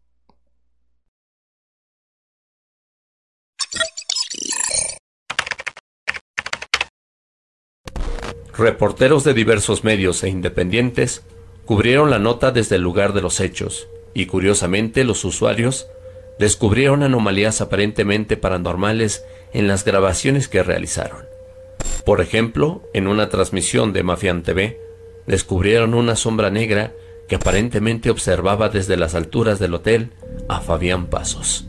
Reporteros 8.55 9.25
de 9.25 9.33
diversos 9.33 9.83
medios 9.83 10.23
e 10.25 10.29
independientes 10.29 11.27
cubrieron 11.65 12.11
la 12.11 12.19
nota 12.19 12.51
desde 12.51 12.77
el 12.77 12.83
lugar 12.83 13.15
de 13.15 13.23
los 13.23 13.41
hechos 13.41 13.89
y 14.15 14.27
curiosamente 14.27 15.05
los 15.05 15.25
usuarios 15.25 15.89
descubrieron 16.39 17.03
anomalías 17.03 17.61
aparentemente 17.61 18.37
paranormales 18.37 19.25
en 19.53 19.69
las 19.69 19.85
grabaciones 19.85 20.49
que 20.49 20.63
realizaron. 20.63 21.25
Por 22.05 22.21
ejemplo, 22.21 22.83
en 22.93 23.07
una 23.07 23.29
transmisión 23.29 23.93
de 23.93 24.03
Mafian 24.03 24.43
TV, 24.43 24.81
descubrieron 25.27 25.95
una 25.95 26.17
sombra 26.17 26.51
negra 26.51 26.93
que 27.29 27.37
aparentemente 27.37 28.11
observaba 28.11 28.69
desde 28.69 28.97
las 28.97 29.15
alturas 29.15 29.59
del 29.59 29.75
hotel 29.75 30.13
a 30.49 30.61
Fabián 30.61 31.07
Pasos. 31.07 31.67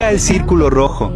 el 0.00 0.20
círculo 0.20 0.70
rojo. 0.70 1.12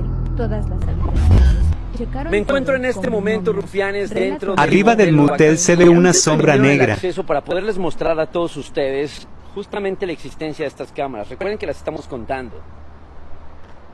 Me 2.31 2.39
encuentro 2.39 2.77
en 2.77 2.85
este 2.87 3.11
momento, 3.11 3.53
rufianes, 3.53 4.11
dentro 4.11 4.53
relatos- 4.55 4.63
Arriba 4.63 4.97
del 4.97 5.13
motel 5.13 5.59
se 5.59 5.77
ve 5.77 5.89
una 5.89 6.13
sombra 6.13 6.57
negra. 6.57 6.97
para 7.27 7.43
poderles 7.45 7.79
mostrar 7.79 8.19
a 8.21 8.27
todos 8.27 8.57
ustedes 8.57 9.27
justamente 9.55 10.07
la 10.07 10.13
existencia 10.13 10.65
de 10.65 10.69
estas 10.69 10.93
cámaras. 10.93 11.29
Recuerden 11.29 11.59
que 11.59 11.67
las 11.67 11.77
estamos 11.77 12.07
contando. 12.07 12.61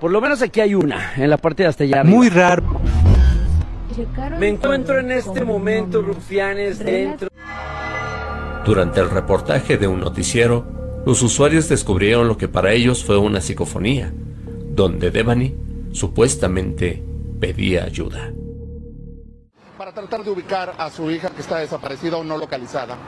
Por 0.00 0.10
lo 0.10 0.20
menos 0.20 0.42
aquí 0.42 0.60
hay 0.60 0.74
una, 0.74 1.14
en 1.16 1.30
la 1.30 1.38
parte 1.38 1.62
de 1.62 1.68
hasta 1.68 1.84
allá. 1.84 2.04
Muy 2.04 2.28
raro. 2.28 2.80
Me 4.38 4.48
encuentro 4.48 4.98
en 4.98 5.10
este 5.10 5.44
momento, 5.44 6.02
rufianes, 6.02 6.78
dentro. 6.78 7.28
Durante 8.64 9.00
el 9.00 9.08
reportaje 9.08 9.78
de 9.78 9.86
un 9.86 10.00
noticiero, 10.00 10.66
los 11.06 11.22
usuarios 11.22 11.68
descubrieron 11.68 12.28
lo 12.28 12.36
que 12.36 12.48
para 12.48 12.72
ellos 12.72 13.04
fue 13.04 13.16
una 13.16 13.40
psicofonía, 13.40 14.12
donde 14.70 15.10
Devani 15.10 15.54
supuestamente 15.92 17.02
pedía 17.40 17.84
ayuda. 17.84 18.32
Tratar 19.96 20.22
de 20.22 20.30
ubicar 20.30 20.74
a 20.76 20.90
su 20.90 21.10
hija 21.10 21.30
que 21.30 21.40
está 21.40 21.56
desaparecida 21.56 22.18
o 22.18 22.24
no 22.24 22.36
localizada. 22.36 22.98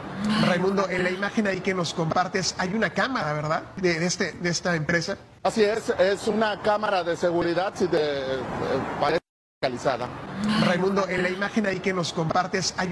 Raimundo, 0.46 0.88
en 0.88 1.04
la 1.04 1.10
imagen 1.10 1.46
ahí 1.46 1.60
que 1.60 1.74
nos 1.74 1.92
compartes 1.92 2.54
hay 2.56 2.72
una 2.72 2.88
cámara, 2.90 3.34
¿verdad? 3.34 3.62
De, 3.76 4.00
de 4.00 4.06
este, 4.06 4.32
de 4.32 4.48
esta 4.48 4.74
empresa. 4.74 5.18
Así 5.42 5.62
es, 5.62 5.90
es 5.98 6.26
una 6.28 6.62
cámara 6.62 7.04
de 7.04 7.14
seguridad 7.16 7.74
si 7.74 7.86
de, 7.88 7.98
eh, 8.00 8.38
parece 8.98 9.20
localizada. 9.60 10.08
Raimundo, 10.64 11.06
en 11.08 11.22
la 11.22 11.28
imagen 11.28 11.66
ahí 11.66 11.78
que 11.80 11.92
nos 11.92 12.14
compartes 12.14 12.74
hay... 12.78 12.90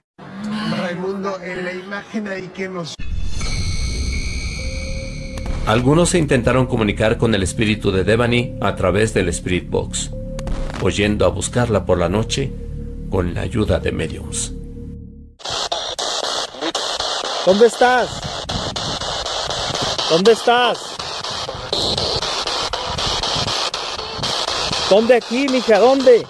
Raimundo, 0.79 1.41
en 1.41 1.65
la 1.65 1.73
imagen 1.73 2.29
ahí 2.29 2.49
que 2.49 2.69
nos... 2.69 2.95
Algunos 5.67 6.11
se 6.11 6.19
intentaron 6.19 6.67
comunicar 6.67 7.17
con 7.17 7.35
el 7.35 7.43
espíritu 7.43 7.91
de 7.91 8.05
Devani 8.05 8.59
a 8.61 8.77
través 8.77 9.15
del 9.15 9.31
Spirit 9.31 9.71
Box, 9.71 10.11
o 10.83 10.91
yendo 10.91 11.25
a 11.25 11.29
buscarla 11.29 11.87
por 11.87 11.99
la 11.99 12.11
noche 12.11 12.53
con 13.11 13.35
la 13.35 13.43
ayuda 13.43 13.79
de 13.79 13.93
mediums. 13.93 14.53
¿Dónde 17.45 17.67
estás? 17.67 18.09
¿Dónde 20.11 20.33
estás? 20.33 20.79
¿Dónde 24.91 25.15
aquí, 25.15 25.49
mija? 25.49 25.79
¿Dónde? 25.79 26.27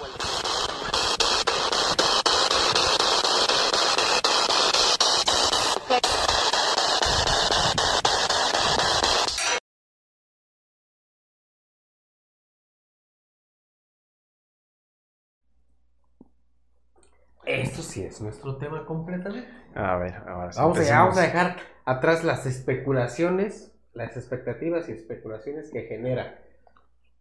Esto 17.97 18.01
sí 18.01 18.05
es 18.05 18.21
nuestro 18.21 18.57
tema 18.57 18.85
completamente. 18.85 19.49
A 19.75 19.97
ver, 19.97 20.15
ahora 20.27 20.51
sí. 20.51 20.59
Vamos 20.59 20.77
a, 20.77 20.81
empecemos. 20.81 21.01
vamos 21.03 21.17
a 21.17 21.21
dejar 21.21 21.55
atrás 21.85 22.23
las 22.23 22.45
especulaciones, 22.45 23.75
las 23.93 24.15
expectativas 24.17 24.87
y 24.89 24.91
especulaciones 24.91 25.71
que 25.71 25.83
genera. 25.83 26.39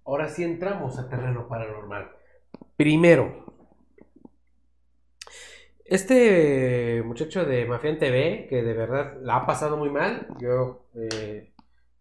Ahora 0.04 0.28
sí 0.28 0.44
entramos 0.44 0.98
a 0.98 1.08
terreno 1.08 1.48
paranormal. 1.48 2.10
Primero, 2.76 3.44
este 5.84 7.02
muchacho 7.04 7.44
de 7.44 7.64
Mafián 7.64 7.98
TV, 7.98 8.46
que 8.48 8.62
de 8.62 8.74
verdad 8.74 9.16
la 9.22 9.36
ha 9.36 9.46
pasado 9.46 9.76
muy 9.76 9.90
mal, 9.90 10.28
yo 10.38 10.88
eh, 10.94 11.52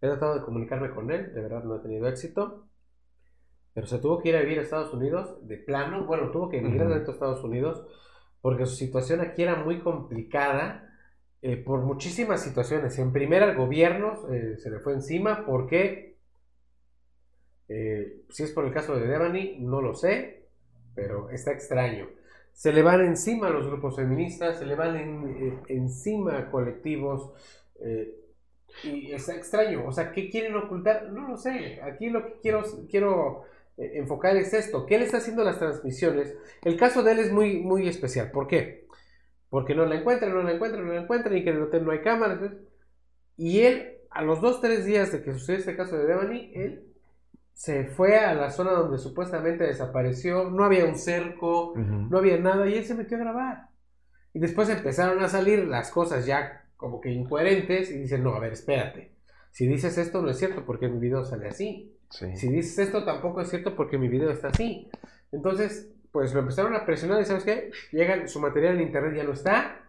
he 0.01 0.07
tratado 0.07 0.35
de 0.35 0.45
comunicarme 0.45 0.89
con 0.91 1.11
él, 1.11 1.33
de 1.33 1.41
verdad 1.41 1.63
no 1.63 1.77
he 1.77 1.79
tenido 1.79 2.07
éxito, 2.07 2.67
pero 3.73 3.87
se 3.87 3.99
tuvo 3.99 4.21
que 4.21 4.29
ir 4.29 4.35
a 4.35 4.41
vivir 4.41 4.59
a 4.59 4.61
Estados 4.61 4.93
Unidos 4.93 5.47
de 5.47 5.57
plano, 5.57 6.05
bueno, 6.05 6.31
tuvo 6.31 6.49
que 6.49 6.57
emigrar 6.57 6.87
Ujú. 6.87 6.95
dentro 6.95 7.11
de 7.11 7.15
Estados 7.15 7.43
Unidos 7.43 7.85
porque 8.45 8.67
su 8.67 8.75
situación 8.75 9.21
aquí 9.21 9.41
era 9.41 9.55
muy 9.55 9.79
complicada 9.79 10.87
eh, 11.41 11.57
por 11.57 11.81
muchísimas 11.81 12.43
situaciones. 12.43 12.99
En 12.99 13.11
primera, 13.11 13.49
el 13.49 13.57
gobierno 13.57 14.31
eh, 14.31 14.57
se 14.59 14.69
le 14.69 14.77
fue 14.77 14.93
encima 14.93 15.47
porque, 15.47 16.19
eh, 17.67 18.21
si 18.29 18.43
es 18.43 18.51
por 18.51 18.65
el 18.65 18.71
caso 18.71 18.95
de 18.95 19.07
Devani, 19.07 19.57
no 19.61 19.81
lo 19.81 19.95
sé, 19.95 20.45
pero 20.93 21.31
está 21.31 21.53
extraño. 21.53 22.07
Se 22.53 22.71
le 22.71 22.83
van 22.83 23.01
encima 23.03 23.49
los 23.49 23.65
grupos 23.65 23.95
feministas, 23.95 24.59
se 24.59 24.67
le 24.67 24.75
van 24.75 24.95
eh, 24.95 25.59
encima 25.69 26.51
colectivos, 26.51 27.33
eh, 27.79 28.15
y 28.83 29.11
está 29.11 29.35
extraño. 29.35 29.87
O 29.87 29.91
sea, 29.91 30.11
¿qué 30.11 30.29
quieren 30.29 30.55
ocultar? 30.55 31.11
No 31.11 31.27
lo 31.27 31.35
sé. 31.35 31.81
Aquí 31.81 32.11
lo 32.11 32.23
que 32.27 32.33
quiero, 32.43 32.61
quiero 32.91 33.45
enfocar 33.77 34.37
es 34.37 34.53
esto. 34.53 34.85
¿Qué 34.85 34.97
le 34.97 35.05
está 35.05 35.17
haciendo 35.17 35.43
las 35.43 35.59
transmisiones? 35.59 36.35
El 36.63 36.77
caso 36.77 37.03
de 37.03 37.11
él 37.13 37.19
es 37.19 37.31
muy, 37.31 37.59
muy 37.59 37.87
especial. 37.87 38.31
¿Por 38.31 38.47
qué? 38.47 38.87
Porque 39.49 39.75
no 39.75 39.85
la 39.85 39.95
encuentran, 39.95 40.33
no 40.33 40.43
la 40.43 40.53
encuentran, 40.53 40.85
no 40.85 40.93
la 40.93 41.01
encuentran 41.01 41.37
y 41.37 41.43
que 41.43 41.49
en 41.49 41.57
el 41.57 41.63
hotel 41.63 41.85
no 41.85 41.91
hay 41.91 42.01
cámaras. 42.01 42.39
Y 43.37 43.61
él, 43.61 43.97
a 44.09 44.21
los 44.21 44.41
dos, 44.41 44.61
tres 44.61 44.85
días 44.85 45.11
de 45.11 45.21
que 45.21 45.33
sucedió 45.33 45.59
este 45.59 45.75
caso 45.75 45.97
de 45.97 46.05
Devani, 46.05 46.51
él 46.55 46.85
se 47.53 47.85
fue 47.85 48.17
a 48.19 48.33
la 48.33 48.51
zona 48.51 48.71
donde 48.71 48.97
supuestamente 48.97 49.65
desapareció. 49.65 50.49
No 50.49 50.65
había 50.65 50.85
un 50.85 50.97
cerco, 50.97 51.73
no 51.75 52.17
había 52.17 52.37
nada 52.37 52.67
y 52.67 52.75
él 52.75 52.85
se 52.85 52.95
metió 52.95 53.17
a 53.17 53.21
grabar. 53.21 53.69
Y 54.33 54.39
después 54.39 54.69
empezaron 54.69 55.23
a 55.23 55.29
salir 55.29 55.65
las 55.65 55.91
cosas 55.91 56.25
ya 56.25 56.65
como 56.75 56.99
que 56.99 57.09
incoherentes 57.09 57.89
y 57.89 57.99
dicen, 57.99 58.23
no, 58.23 58.35
a 58.35 58.39
ver, 58.39 58.53
espérate. 58.53 59.13
Si 59.51 59.65
dices 59.65 59.97
esto 59.97 60.21
no 60.21 60.29
es 60.29 60.37
cierto 60.37 60.65
porque 60.65 60.89
mi 60.89 60.99
video 60.99 61.23
sale 61.23 61.47
así. 61.47 61.94
Sí. 62.09 62.35
Si 62.37 62.49
dices 62.49 62.79
esto 62.79 63.03
tampoco 63.03 63.41
es 63.41 63.49
cierto 63.49 63.75
porque 63.75 63.97
mi 63.97 64.07
video 64.07 64.29
está 64.29 64.49
así. 64.49 64.89
Entonces, 65.31 65.91
pues 66.11 66.33
lo 66.33 66.39
empezaron 66.39 66.75
a 66.75 66.85
presionar 66.85 67.21
y 67.21 67.25
¿sabes 67.25 67.43
qué? 67.43 67.71
Llega 67.91 68.27
su 68.27 68.39
material 68.39 68.75
en 68.75 68.81
internet 68.83 69.15
ya 69.15 69.23
no 69.23 69.33
está. 69.33 69.81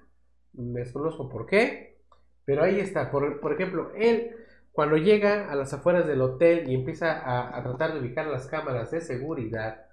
Desconozco 0.52 1.28
por 1.28 1.46
qué. 1.46 1.98
Pero 2.44 2.62
ahí 2.62 2.80
está. 2.80 3.10
Por, 3.10 3.40
por 3.40 3.52
ejemplo, 3.52 3.92
él 3.94 4.34
cuando 4.72 4.96
llega 4.96 5.50
a 5.50 5.54
las 5.54 5.72
afueras 5.72 6.06
del 6.06 6.20
hotel 6.20 6.68
y 6.68 6.74
empieza 6.74 7.12
a, 7.12 7.56
a 7.56 7.62
tratar 7.62 7.94
de 7.94 8.00
ubicar 8.00 8.26
las 8.26 8.46
cámaras 8.46 8.90
de 8.90 9.00
seguridad, 9.00 9.86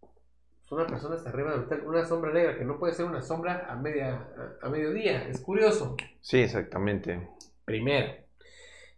pues 0.00 0.72
una 0.72 0.86
persona 0.86 1.16
está 1.16 1.28
arriba 1.28 1.50
del 1.50 1.60
hotel, 1.64 1.82
una 1.86 2.04
sombra 2.04 2.32
negra 2.32 2.56
que 2.56 2.64
no 2.64 2.78
puede 2.78 2.94
ser 2.94 3.04
una 3.04 3.20
sombra 3.20 3.66
a, 3.68 3.76
media, 3.76 4.26
a, 4.62 4.66
a 4.66 4.70
mediodía. 4.70 5.28
Es 5.28 5.40
curioso. 5.40 5.96
Sí, 6.20 6.38
exactamente. 6.38 7.28
Primero. 7.64 8.21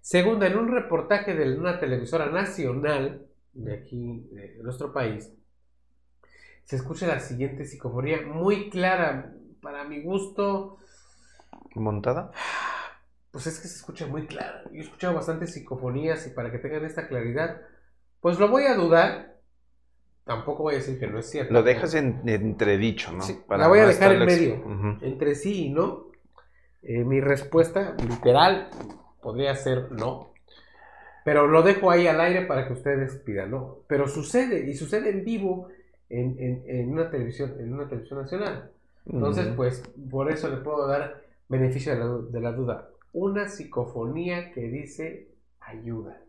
Segunda, 0.05 0.47
en 0.47 0.59
un 0.59 0.69
reportaje 0.69 1.35
de 1.35 1.57
una 1.57 1.81
televisora 1.81 2.27
nacional 2.27 3.27
de 3.55 3.73
aquí, 3.75 4.29
de 4.33 4.63
nuestro 4.63 4.93
país, 4.93 5.33
se 6.65 6.77
escucha 6.77 7.07
la 7.07 7.21
siguiente 7.21 7.65
psicofonía 7.65 8.21
muy 8.21 8.69
clara. 8.69 9.33
Para 9.63 9.85
mi 9.85 10.03
gusto, 10.03 10.77
¿Montada? 11.75 12.33
pues 13.31 13.47
es 13.47 13.59
que 13.59 13.67
se 13.67 13.77
escucha 13.77 14.07
muy 14.07 14.27
clara. 14.27 14.65
Yo 14.73 14.81
he 14.81 14.81
escuchado 14.81 15.15
bastantes 15.15 15.55
psicofonías 15.55 16.27
y 16.27 16.31
para 16.35 16.53
que 16.53 16.59
tengan 16.59 16.85
esta 16.85 17.09
claridad, 17.09 17.63
pues 18.21 18.39
lo 18.39 18.49
voy 18.49 18.65
a 18.65 18.75
dudar. 18.75 19.39
Tampoco 20.25 20.65
voy 20.65 20.75
a 20.75 20.79
decir 20.79 21.01
que 21.01 21.07
no 21.07 21.19
es 21.19 21.31
cierto. 21.31 21.51
Lo 21.51 21.63
dejas 21.63 21.95
en, 21.95 22.21
entredicho, 22.29 23.11
¿no? 23.11 23.23
Sí, 23.23 23.41
Para 23.49 23.63
la 23.63 23.69
voy 23.69 23.79
a 23.79 23.87
dejar 23.87 24.13
en 24.13 24.27
medio. 24.27 24.99
Entre 25.01 25.35
sí 25.35 25.69
y 25.69 25.71
no. 25.71 26.09
Eh, 26.83 27.05
mi 27.05 27.23
respuesta 27.23 27.97
literal 28.07 28.69
podría 29.25 29.57
ser 29.57 29.91
no. 29.93 30.31
Pero 31.25 31.47
lo 31.49 31.63
dejo 31.63 31.91
ahí 31.91 32.07
al 32.07 32.21
aire 32.21 32.43
para 32.47 32.67
que 32.67 32.75
ustedes 32.75 33.17
pidan, 33.25 33.51
¿no? 33.51 33.79
Pero 33.89 34.09
sucede, 34.09 34.69
y 34.71 34.75
sucede 34.75 35.11
en 35.11 35.25
vivo 35.25 35.69
en, 36.11 36.37
en- 36.39 36.63
en 36.67 36.93
una 36.93 37.11
televisión, 37.11 37.57
en 37.59 37.73
una 37.73 37.89
televisión 37.89 38.21
nacional. 38.21 38.71
Entonces, 39.07 39.49
pues, 39.57 39.83
por 40.11 40.31
eso 40.31 40.49
le 40.49 40.59
puedo 40.59 40.87
dar 40.87 41.23
beneficio 41.49 41.93
de 41.95 41.99
la, 42.01 42.07
de 42.31 42.41
la 42.41 42.53
duda. 42.53 42.91
una 43.13 43.49
psicofonía 43.49 44.53
que 44.53 44.63
dice 44.69 45.29
ayuda. 45.61 46.21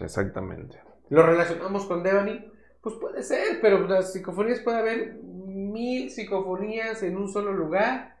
Exactamente. 0.00 0.78
¿Lo 1.10 1.22
relacionamos 1.24 1.86
con 1.86 2.02
Devani? 2.02 2.50
Pues 2.82 2.96
puede 2.96 3.22
ser, 3.22 3.60
pero 3.62 3.86
las 3.88 4.12
psicofonías 4.12 4.60
puede 4.60 4.78
haber 4.78 5.14
mil 5.22 6.10
psicofonías 6.10 7.02
en 7.02 7.16
un 7.16 7.28
solo 7.28 7.52
lugar 7.52 8.11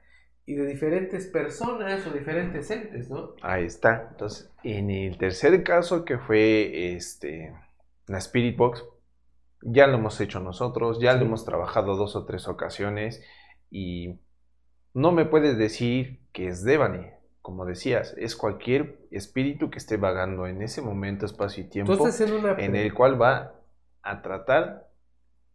y 0.44 0.54
de 0.54 0.66
diferentes 0.66 1.26
personas 1.26 2.06
o 2.06 2.10
diferentes 2.10 2.70
entes, 2.70 3.10
¿no? 3.10 3.34
Ahí 3.42 3.64
está. 3.64 4.08
Entonces, 4.10 4.50
en 4.64 4.90
el 4.90 5.16
tercer 5.18 5.62
caso 5.62 6.04
que 6.04 6.18
fue 6.18 6.94
este 6.94 7.54
la 8.08 8.18
Spirit 8.18 8.56
Box, 8.56 8.84
ya 9.62 9.86
lo 9.86 9.98
hemos 9.98 10.20
hecho 10.20 10.40
nosotros, 10.40 10.98
ya 11.00 11.14
lo 11.14 11.22
hemos 11.24 11.44
trabajado 11.44 11.96
dos 11.96 12.16
o 12.16 12.24
tres 12.24 12.48
ocasiones 12.48 13.22
y 13.70 14.18
no 14.94 15.12
me 15.12 15.24
puedes 15.24 15.56
decir 15.56 16.20
que 16.32 16.48
es 16.48 16.64
Devani. 16.64 17.06
Como 17.40 17.64
decías, 17.64 18.14
es 18.18 18.36
cualquier 18.36 18.98
espíritu 19.10 19.68
que 19.70 19.78
esté 19.78 19.96
vagando 19.96 20.46
en 20.46 20.62
ese 20.62 20.80
momento, 20.82 21.26
espacio 21.26 21.64
y 21.64 21.68
tiempo, 21.68 21.92
estás 21.92 22.14
haciendo 22.14 22.38
una 22.38 22.52
en 22.62 22.76
el 22.76 22.94
cual 22.94 23.20
va 23.20 23.54
a 24.02 24.22
tratar 24.22 24.88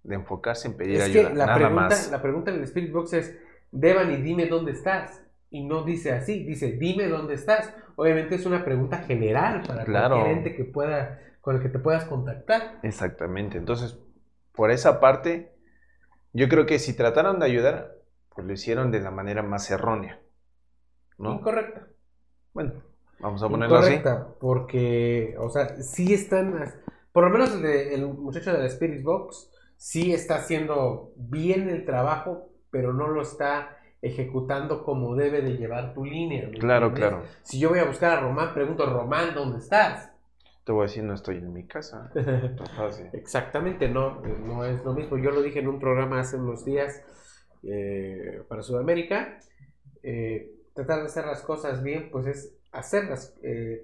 de 0.04 0.16
enfocarse 0.16 0.68
en 0.70 0.76
pedir 0.78 0.96
Es 0.98 1.04
ayuda. 1.04 1.30
que 1.30 1.36
la 1.36 1.46
nada 1.46 1.58
pregunta, 1.58 1.82
más. 1.82 2.12
la 2.12 2.22
pregunta 2.22 2.52
en 2.52 2.58
el 2.58 2.64
Spirit 2.64 2.92
Box 2.92 3.14
es, 3.14 3.38
Devani, 3.80 4.18
dime 4.18 4.48
dónde 4.48 4.72
estás. 4.72 5.24
Y 5.50 5.64
no 5.66 5.84
dice 5.84 6.12
así, 6.12 6.44
dice, 6.44 6.74
dime 6.74 7.08
dónde 7.08 7.36
estás. 7.36 7.74
Obviamente 7.96 8.36
es 8.36 8.46
una 8.46 8.66
pregunta 8.66 8.98
general 9.00 9.64
para 9.66 9.86
Claro. 9.86 10.16
cualquier 10.16 10.38
ente 10.38 10.56
que 10.56 10.66
pueda, 10.66 11.20
con 11.42 11.56
el 11.56 11.62
que 11.62 11.70
te 11.70 11.80
puedas 11.80 12.06
contactar. 12.06 12.80
Exactamente. 12.84 13.58
Entonces, 13.58 13.98
por 14.54 14.72
esa 14.72 15.00
parte, 15.00 15.54
yo 16.34 16.50
creo 16.50 16.66
que 16.66 16.80
si 16.80 16.96
trataron 16.96 17.40
de 17.40 17.46
ayudar, 17.46 17.96
pues 18.36 18.46
lo 18.46 18.54
hicieron 18.54 18.92
de 18.92 19.00
la 19.00 19.12
manera 19.12 19.42
más 19.42 19.70
errónea. 19.72 20.20
¿no? 21.18 21.34
Incorrecta. 21.34 21.88
Bueno, 22.54 22.74
vamos 23.20 23.42
a 23.42 23.50
ponerlo 23.50 23.78
así. 23.78 23.94
Incorrecta, 23.94 24.28
porque, 24.40 25.36
o 25.40 25.50
sea, 25.50 25.82
sí 25.82 26.14
están, 26.14 26.54
por 27.12 27.24
lo 27.24 27.30
menos 27.32 27.54
el, 27.56 27.62
de- 27.62 27.94
el 27.96 28.06
muchacho 28.08 28.52
de 28.52 28.60
la 28.60 28.66
Spirit 28.66 29.02
Box, 29.04 29.50
sí 29.78 30.14
está 30.14 30.36
haciendo 30.36 31.14
bien 31.16 31.70
el 31.70 31.86
trabajo, 31.86 32.50
pero 32.72 32.94
no 32.94 33.08
lo 33.08 33.22
está 33.22 33.78
ejecutando 34.02 34.84
como 34.84 35.16
debe 35.16 35.42
de 35.42 35.58
llevar 35.58 35.94
tu 35.94 36.06
línea. 36.06 36.48
¿me 36.48 36.58
Claro, 36.60 36.90
entiendes? 36.90 37.20
claro. 37.20 37.26
Si 37.44 37.60
yo 37.60 37.70
voy 37.70 37.80
a 37.80 37.86
buscar 37.86 38.18
a 38.18 38.22
Román, 38.22 38.54
pregunto, 38.54 38.86
Román, 38.86 39.34
¿dónde 39.34 39.60
estás? 39.60 40.12
Te 40.64 40.72
voy 40.72 40.82
a 40.82 40.88
decir, 40.88 41.04
no 41.04 41.14
estoy 41.14 41.38
en 41.38 41.54
mi 41.54 41.66
casa. 41.66 42.12
Exactamente, 43.14 43.88
no, 43.90 44.22
no 44.22 44.66
es 44.66 44.84
lo 44.84 44.94
mismo. 44.94 45.18
Yo 45.18 45.32
lo 45.32 45.42
dije 45.42 45.60
en 45.60 45.68
un 45.68 45.80
programa 45.80 46.20
hace 46.20 46.38
unos 46.38 46.66
días 46.66 47.02
eh, 47.64 48.44
para 48.48 48.62
Sudamérica. 48.62 49.40
eh, 50.04 50.52
tratar 50.74 51.00
de 51.00 51.06
hacer 51.06 51.26
las 51.26 51.42
cosas 51.42 51.82
bien, 51.82 52.10
pues 52.12 52.28
es 52.28 52.54
hacerlas 52.72 53.36
eh, 53.42 53.82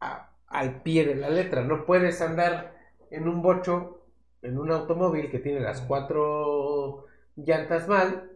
a- 0.00 0.30
al 0.48 0.82
pie 0.82 1.06
de 1.06 1.14
la 1.14 1.30
letra. 1.30 1.62
No 1.62 1.86
puedes 1.86 2.20
andar 2.20 2.76
en 3.10 3.26
un 3.26 3.40
bocho, 3.40 4.02
en 4.42 4.58
un 4.58 4.70
automóvil 4.70 5.30
que 5.30 5.38
tiene 5.38 5.60
las 5.60 5.80
cuatro 5.80 6.75
llantas 7.36 7.88
mal 7.88 8.30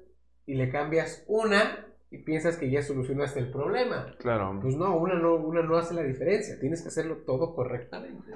y 0.46 0.54
le 0.54 0.70
cambias 0.70 1.24
una 1.26 1.86
y 2.10 2.18
piensas 2.18 2.56
que 2.56 2.70
ya 2.70 2.82
solucionaste 2.82 3.38
el 3.40 3.50
problema. 3.50 4.14
Claro. 4.18 4.58
Pues 4.60 4.76
no, 4.76 4.96
una 4.96 5.14
no, 5.14 5.34
una 5.36 5.62
no 5.62 5.76
hace 5.76 5.94
la 5.94 6.02
diferencia. 6.02 6.58
Tienes 6.58 6.82
que 6.82 6.88
hacerlo 6.88 7.18
todo 7.18 7.54
correctamente. 7.54 8.32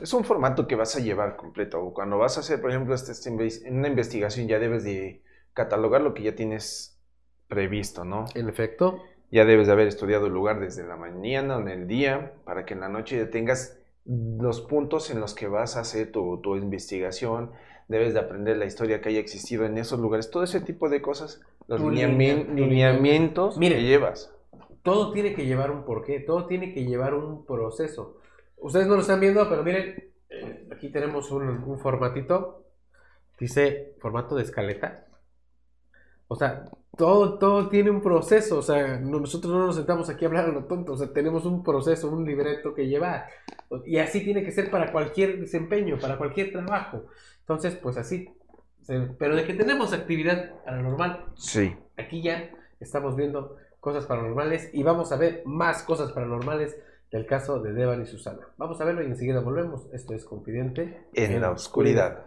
Es 0.00 0.12
un 0.14 0.24
formato 0.24 0.68
que 0.68 0.76
vas 0.76 0.94
a 0.96 1.00
llevar 1.00 1.36
completo. 1.36 1.92
Cuando 1.92 2.18
vas 2.18 2.36
a 2.36 2.40
hacer, 2.40 2.60
por 2.60 2.70
ejemplo, 2.70 2.94
este, 2.94 3.12
este 3.12 3.30
una 3.68 3.88
investigación, 3.88 4.46
ya 4.46 4.60
debes 4.60 4.84
de 4.84 5.22
catalogar 5.52 6.02
lo 6.02 6.14
que 6.14 6.22
ya 6.22 6.36
tienes 6.36 7.00
previsto, 7.48 8.04
¿no? 8.04 8.26
En 8.34 8.48
efecto. 8.48 9.02
Ya 9.32 9.44
debes 9.44 9.66
de 9.66 9.72
haber 9.72 9.88
estudiado 9.88 10.26
el 10.26 10.32
lugar 10.32 10.60
desde 10.60 10.86
la 10.86 10.96
mañana 10.96 11.56
o 11.56 11.60
en 11.60 11.68
el 11.68 11.86
día 11.86 12.32
para 12.44 12.64
que 12.64 12.74
en 12.74 12.80
la 12.80 12.88
noche 12.88 13.16
ya 13.16 13.30
tengas 13.30 13.78
los 14.04 14.60
puntos 14.60 15.10
en 15.10 15.20
los 15.20 15.34
que 15.34 15.46
vas 15.46 15.76
a 15.76 15.80
hacer 15.80 16.10
tu, 16.10 16.40
tu 16.40 16.56
investigación. 16.56 17.50
Debes 17.90 18.14
de 18.14 18.20
aprender 18.20 18.56
la 18.56 18.66
historia 18.66 19.00
que 19.00 19.08
haya 19.08 19.18
existido 19.18 19.64
en 19.64 19.76
esos 19.76 19.98
lugares. 19.98 20.30
Todo 20.30 20.44
ese 20.44 20.60
tipo 20.60 20.88
de 20.88 21.02
cosas, 21.02 21.40
los 21.66 21.80
lineamientos 21.80 23.58
Miren. 23.58 23.78
que 23.78 23.84
llevas. 23.84 24.32
todo 24.84 25.10
tiene 25.12 25.34
que 25.34 25.44
llevar 25.44 25.72
un 25.72 25.84
porqué, 25.84 26.20
todo 26.20 26.46
tiene 26.46 26.72
que 26.72 26.84
llevar 26.84 27.14
un 27.14 27.44
proceso. 27.44 28.20
Ustedes 28.58 28.86
no 28.86 28.94
lo 28.94 29.00
están 29.00 29.18
viendo, 29.18 29.48
pero 29.48 29.64
miren, 29.64 30.04
eh, 30.28 30.68
aquí 30.70 30.90
tenemos 30.92 31.32
un, 31.32 31.48
un 31.48 31.80
formatito, 31.80 32.62
dice 33.40 33.96
formato 33.98 34.36
de 34.36 34.44
escaleta. 34.44 35.06
O 36.32 36.36
sea, 36.36 36.64
todo, 36.96 37.38
todo 37.38 37.68
tiene 37.68 37.90
un 37.90 38.00
proceso, 38.00 38.58
o 38.58 38.62
sea, 38.62 38.98
no- 39.00 39.18
nosotros 39.18 39.52
no 39.52 39.66
nos 39.66 39.74
sentamos 39.76 40.08
aquí 40.08 40.24
a 40.24 40.28
hablar 40.28 40.44
a 40.44 40.52
lo 40.52 40.64
tonto, 40.66 40.92
o 40.92 40.96
sea, 40.96 41.12
tenemos 41.12 41.44
un 41.44 41.64
proceso, 41.64 42.08
un 42.08 42.24
libreto 42.24 42.72
que 42.72 42.86
llevar. 42.86 43.26
Y 43.84 43.98
así 43.98 44.22
tiene 44.22 44.44
que 44.44 44.52
ser 44.52 44.70
para 44.70 44.92
cualquier 44.92 45.40
desempeño, 45.40 45.98
para 46.00 46.18
cualquier 46.18 46.52
trabajo. 46.52 47.06
Entonces, 47.40 47.74
pues 47.74 47.96
así. 47.96 48.32
Pero 49.18 49.34
de 49.34 49.44
que 49.44 49.54
tenemos 49.54 49.92
actividad 49.92 50.54
paranormal, 50.64 51.24
Sí. 51.34 51.76
aquí 51.96 52.22
ya 52.22 52.50
estamos 52.80 53.16
viendo 53.16 53.56
cosas 53.80 54.06
paranormales 54.06 54.70
y 54.72 54.82
vamos 54.84 55.10
a 55.12 55.16
ver 55.16 55.42
más 55.46 55.82
cosas 55.82 56.12
paranormales 56.12 56.76
del 57.10 57.26
caso 57.26 57.60
de 57.60 57.72
Devan 57.72 58.02
y 58.02 58.06
Susana. 58.06 58.40
Vamos 58.56 58.80
a 58.80 58.84
verlo 58.84 59.02
y 59.02 59.06
enseguida 59.06 59.40
volvemos. 59.40 59.88
Esto 59.92 60.14
es 60.14 60.24
Confidente 60.24 61.06
En 61.12 61.40
la 61.40 61.50
oscuridad. 61.50 62.24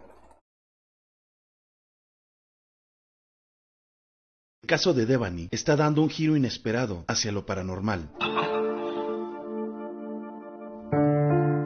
El 4.64 4.68
caso 4.68 4.94
de 4.94 5.04
Devani 5.04 5.48
está 5.50 5.76
dando 5.76 6.00
un 6.00 6.08
giro 6.08 6.38
inesperado 6.38 7.04
hacia 7.06 7.30
lo 7.30 7.44
paranormal. 7.44 8.10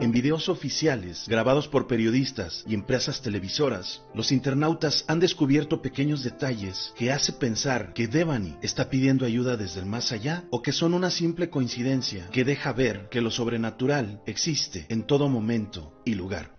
En 0.01 0.11
videos 0.11 0.49
oficiales, 0.49 1.23
grabados 1.29 1.69
por 1.69 1.87
periodistas 1.87 2.65
y 2.67 2.73
empresas 2.73 3.21
televisoras, 3.21 4.01
los 4.13 4.33
internautas 4.33 5.05
han 5.07 5.21
descubierto 5.21 5.81
pequeños 5.81 6.25
detalles 6.25 6.93
que 6.97 7.13
hace 7.13 7.31
pensar 7.31 7.93
que 7.93 8.09
Devani 8.09 8.57
está 8.61 8.89
pidiendo 8.89 9.25
ayuda 9.25 9.55
desde 9.55 9.79
el 9.79 9.85
más 9.85 10.11
allá 10.11 10.43
o 10.49 10.61
que 10.61 10.73
son 10.73 10.93
una 10.93 11.09
simple 11.09 11.49
coincidencia 11.49 12.27
que 12.31 12.43
deja 12.43 12.73
ver 12.73 13.07
que 13.07 13.21
lo 13.21 13.31
sobrenatural 13.31 14.21
existe 14.25 14.87
en 14.89 15.03
todo 15.03 15.29
momento 15.29 16.01
y 16.03 16.15
lugar. 16.15 16.51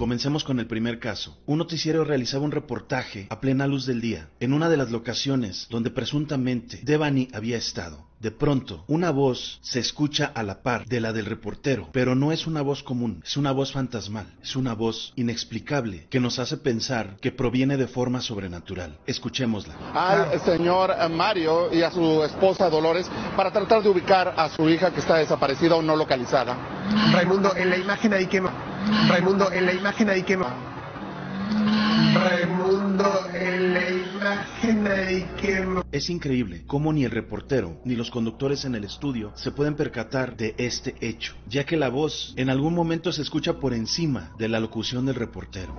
Comencemos 0.00 0.44
con 0.44 0.58
el 0.58 0.66
primer 0.66 0.98
caso. 0.98 1.36
Un 1.44 1.58
noticiero 1.58 2.04
realizaba 2.04 2.42
un 2.42 2.52
reportaje 2.52 3.26
a 3.28 3.38
plena 3.38 3.66
luz 3.66 3.84
del 3.84 4.00
día 4.00 4.30
en 4.40 4.54
una 4.54 4.70
de 4.70 4.78
las 4.78 4.90
locaciones 4.90 5.66
donde 5.68 5.90
presuntamente 5.90 6.80
Devani 6.84 7.28
había 7.34 7.58
estado. 7.58 8.08
De 8.18 8.30
pronto, 8.30 8.84
una 8.86 9.10
voz 9.10 9.58
se 9.62 9.78
escucha 9.78 10.24
a 10.34 10.42
la 10.42 10.62
par 10.62 10.86
de 10.86 11.00
la 11.00 11.12
del 11.12 11.26
reportero, 11.26 11.90
pero 11.92 12.14
no 12.14 12.32
es 12.32 12.46
una 12.46 12.62
voz 12.62 12.82
común, 12.82 13.22
es 13.26 13.36
una 13.36 13.52
voz 13.52 13.72
fantasmal, 13.72 14.26
es 14.42 14.56
una 14.56 14.72
voz 14.72 15.12
inexplicable 15.16 16.06
que 16.08 16.20
nos 16.20 16.38
hace 16.38 16.56
pensar 16.56 17.16
que 17.20 17.30
proviene 17.30 17.76
de 17.76 17.86
forma 17.86 18.22
sobrenatural. 18.22 18.98
Escuchémosla. 19.06 19.74
al 19.92 20.40
señor 20.40 20.94
Mario 21.10 21.74
y 21.74 21.82
a 21.82 21.90
su 21.90 22.22
esposa 22.24 22.70
Dolores 22.70 23.06
para 23.36 23.52
tratar 23.52 23.82
de 23.82 23.90
ubicar 23.90 24.32
a 24.34 24.48
su 24.48 24.66
hija 24.70 24.94
que 24.94 25.00
está 25.00 25.16
desaparecida 25.16 25.76
o 25.76 25.82
no 25.82 25.94
localizada. 25.94 26.56
Raimundo, 27.12 27.54
en 27.54 27.68
la 27.68 27.76
imagen 27.76 28.14
ahí 28.14 28.26
que. 28.26 28.40
Raimundo, 29.08 29.52
en 29.52 29.66
la 29.66 29.72
imagen 29.72 30.10
ahí 30.10 30.22
que. 30.22 30.36
Raimundo, 32.14 33.26
en 33.32 33.74
la 33.74 33.90
imagen 33.90 34.86
ahí 34.86 35.28
que. 35.40 35.64
Es 35.92 36.10
increíble 36.10 36.64
cómo 36.66 36.92
ni 36.92 37.04
el 37.04 37.10
reportero 37.10 37.80
ni 37.84 37.94
los 37.94 38.10
conductores 38.10 38.64
en 38.64 38.74
el 38.74 38.84
estudio 38.84 39.32
se 39.36 39.52
pueden 39.52 39.76
percatar 39.76 40.36
de 40.36 40.54
este 40.58 40.94
hecho, 41.00 41.34
ya 41.46 41.64
que 41.64 41.76
la 41.76 41.88
voz 41.88 42.34
en 42.36 42.50
algún 42.50 42.74
momento 42.74 43.12
se 43.12 43.22
escucha 43.22 43.54
por 43.54 43.74
encima 43.74 44.32
de 44.38 44.48
la 44.48 44.60
locución 44.60 45.06
del 45.06 45.14
reportero. 45.14 45.78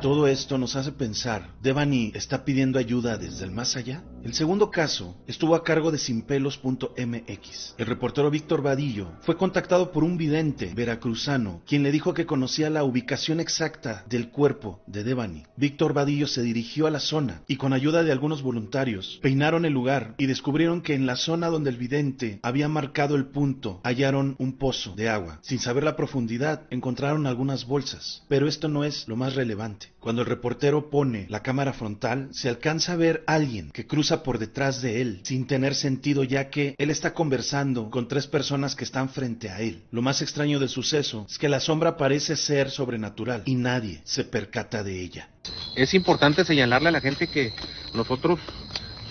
Todo 0.00 0.26
esto 0.28 0.56
nos 0.56 0.76
hace 0.76 0.92
pensar, 0.92 1.50
¿Devani 1.60 2.12
está 2.14 2.46
pidiendo 2.46 2.78
ayuda 2.78 3.18
desde 3.18 3.44
el 3.44 3.50
más 3.50 3.76
allá? 3.76 4.02
El 4.24 4.32
segundo 4.32 4.70
caso 4.70 5.16
estuvo 5.26 5.54
a 5.54 5.62
cargo 5.62 5.90
de 5.90 5.98
sinpelos.mx. 5.98 7.74
El 7.76 7.86
reportero 7.86 8.30
Víctor 8.30 8.62
Vadillo 8.62 9.12
fue 9.20 9.36
contactado 9.36 9.92
por 9.92 10.02
un 10.02 10.16
vidente 10.16 10.72
veracruzano, 10.74 11.62
quien 11.66 11.82
le 11.82 11.92
dijo 11.92 12.14
que 12.14 12.24
conocía 12.24 12.70
la 12.70 12.82
ubicación 12.84 13.40
exacta 13.40 14.04
del 14.08 14.30
cuerpo 14.30 14.82
de 14.86 15.04
Devani. 15.04 15.42
Víctor 15.56 15.92
Vadillo 15.92 16.26
se 16.26 16.42
dirigió 16.42 16.86
a 16.86 16.90
la 16.90 17.00
zona 17.00 17.42
y 17.46 17.56
con 17.56 17.74
ayuda 17.74 18.02
de 18.02 18.12
algunos 18.12 18.40
voluntarios 18.40 19.18
peinaron 19.20 19.66
el 19.66 19.74
lugar 19.74 20.14
y 20.16 20.26
descubrieron 20.26 20.80
que 20.80 20.94
en 20.94 21.04
la 21.04 21.16
zona 21.16 21.48
donde 21.48 21.68
el 21.68 21.76
vidente 21.76 22.40
había 22.42 22.68
marcado 22.68 23.16
el 23.16 23.26
punto 23.26 23.80
hallaron 23.84 24.34
un 24.38 24.56
pozo 24.56 24.94
de 24.94 25.10
agua. 25.10 25.40
Sin 25.42 25.58
saber 25.58 25.84
la 25.84 25.96
profundidad 25.96 26.62
encontraron 26.70 27.26
algunas 27.26 27.66
bolsas, 27.66 28.24
pero 28.28 28.48
esto 28.48 28.68
no 28.68 28.84
es 28.84 29.06
lo 29.06 29.16
más 29.16 29.34
relevante. 29.34 29.89
Cuando 30.00 30.22
el 30.22 30.28
reportero 30.28 30.88
pone 30.88 31.26
la 31.28 31.42
cámara 31.42 31.74
frontal, 31.74 32.30
se 32.32 32.48
alcanza 32.48 32.94
a 32.94 32.96
ver 32.96 33.22
a 33.26 33.34
alguien 33.34 33.70
que 33.70 33.86
cruza 33.86 34.22
por 34.22 34.38
detrás 34.38 34.80
de 34.80 35.02
él, 35.02 35.20
sin 35.24 35.46
tener 35.46 35.74
sentido 35.74 36.24
ya 36.24 36.48
que 36.48 36.74
él 36.78 36.88
está 36.88 37.12
conversando 37.12 37.90
con 37.90 38.08
tres 38.08 38.26
personas 38.26 38.74
que 38.74 38.84
están 38.84 39.10
frente 39.10 39.50
a 39.50 39.60
él. 39.60 39.82
Lo 39.90 40.00
más 40.00 40.22
extraño 40.22 40.58
del 40.58 40.70
suceso 40.70 41.26
es 41.28 41.36
que 41.36 41.50
la 41.50 41.60
sombra 41.60 41.98
parece 41.98 42.36
ser 42.36 42.70
sobrenatural 42.70 43.42
y 43.44 43.56
nadie 43.56 44.00
se 44.04 44.24
percata 44.24 44.82
de 44.82 45.02
ella. 45.02 45.28
Es 45.76 45.92
importante 45.92 46.46
señalarle 46.46 46.88
a 46.88 46.92
la 46.92 47.02
gente 47.02 47.26
que 47.26 47.52
nosotros 47.94 48.40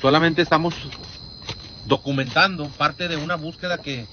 solamente 0.01 0.41
estamos 0.41 0.73
documentando 1.85 2.67
parte 2.67 3.07
de 3.07 3.15
una 3.15 3.35
búsqueda 3.35 3.77
que, 3.77 4.07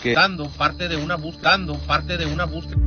que 0.00 0.14
dando 0.14 0.48
parte 0.48 0.86
de 0.86 0.96
una 0.96 1.16
buscando 1.16 1.76
parte 1.78 2.16
de 2.16 2.26
una 2.26 2.44
búsqueda. 2.44 2.78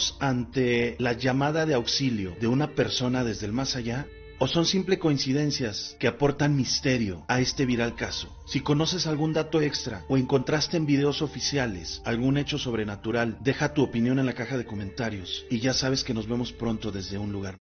¿Estaremos 0.00 0.16
ante 0.20 0.96
la 0.98 1.12
llamada 1.12 1.66
de 1.66 1.74
auxilio 1.74 2.34
de 2.40 2.46
una 2.46 2.74
persona 2.74 3.22
desde 3.22 3.44
el 3.44 3.52
más 3.52 3.76
allá? 3.76 4.06
¿O 4.38 4.46
son 4.46 4.64
simple 4.64 4.98
coincidencias 4.98 5.94
que 6.00 6.08
aportan 6.08 6.56
misterio 6.56 7.22
a 7.28 7.40
este 7.40 7.66
viral 7.66 7.96
caso? 7.96 8.34
Si 8.46 8.60
conoces 8.60 9.06
algún 9.06 9.34
dato 9.34 9.60
extra 9.60 10.06
o 10.08 10.16
encontraste 10.16 10.78
en 10.78 10.86
videos 10.86 11.20
oficiales 11.20 12.00
algún 12.06 12.38
hecho 12.38 12.56
sobrenatural, 12.56 13.36
deja 13.42 13.74
tu 13.74 13.82
opinión 13.82 14.18
en 14.18 14.24
la 14.24 14.32
caja 14.32 14.56
de 14.56 14.64
comentarios 14.64 15.44
y 15.50 15.60
ya 15.60 15.74
sabes 15.74 16.02
que 16.02 16.14
nos 16.14 16.26
vemos 16.26 16.50
pronto 16.52 16.90
desde 16.90 17.18
un 17.18 17.32
lugar. 17.32 17.58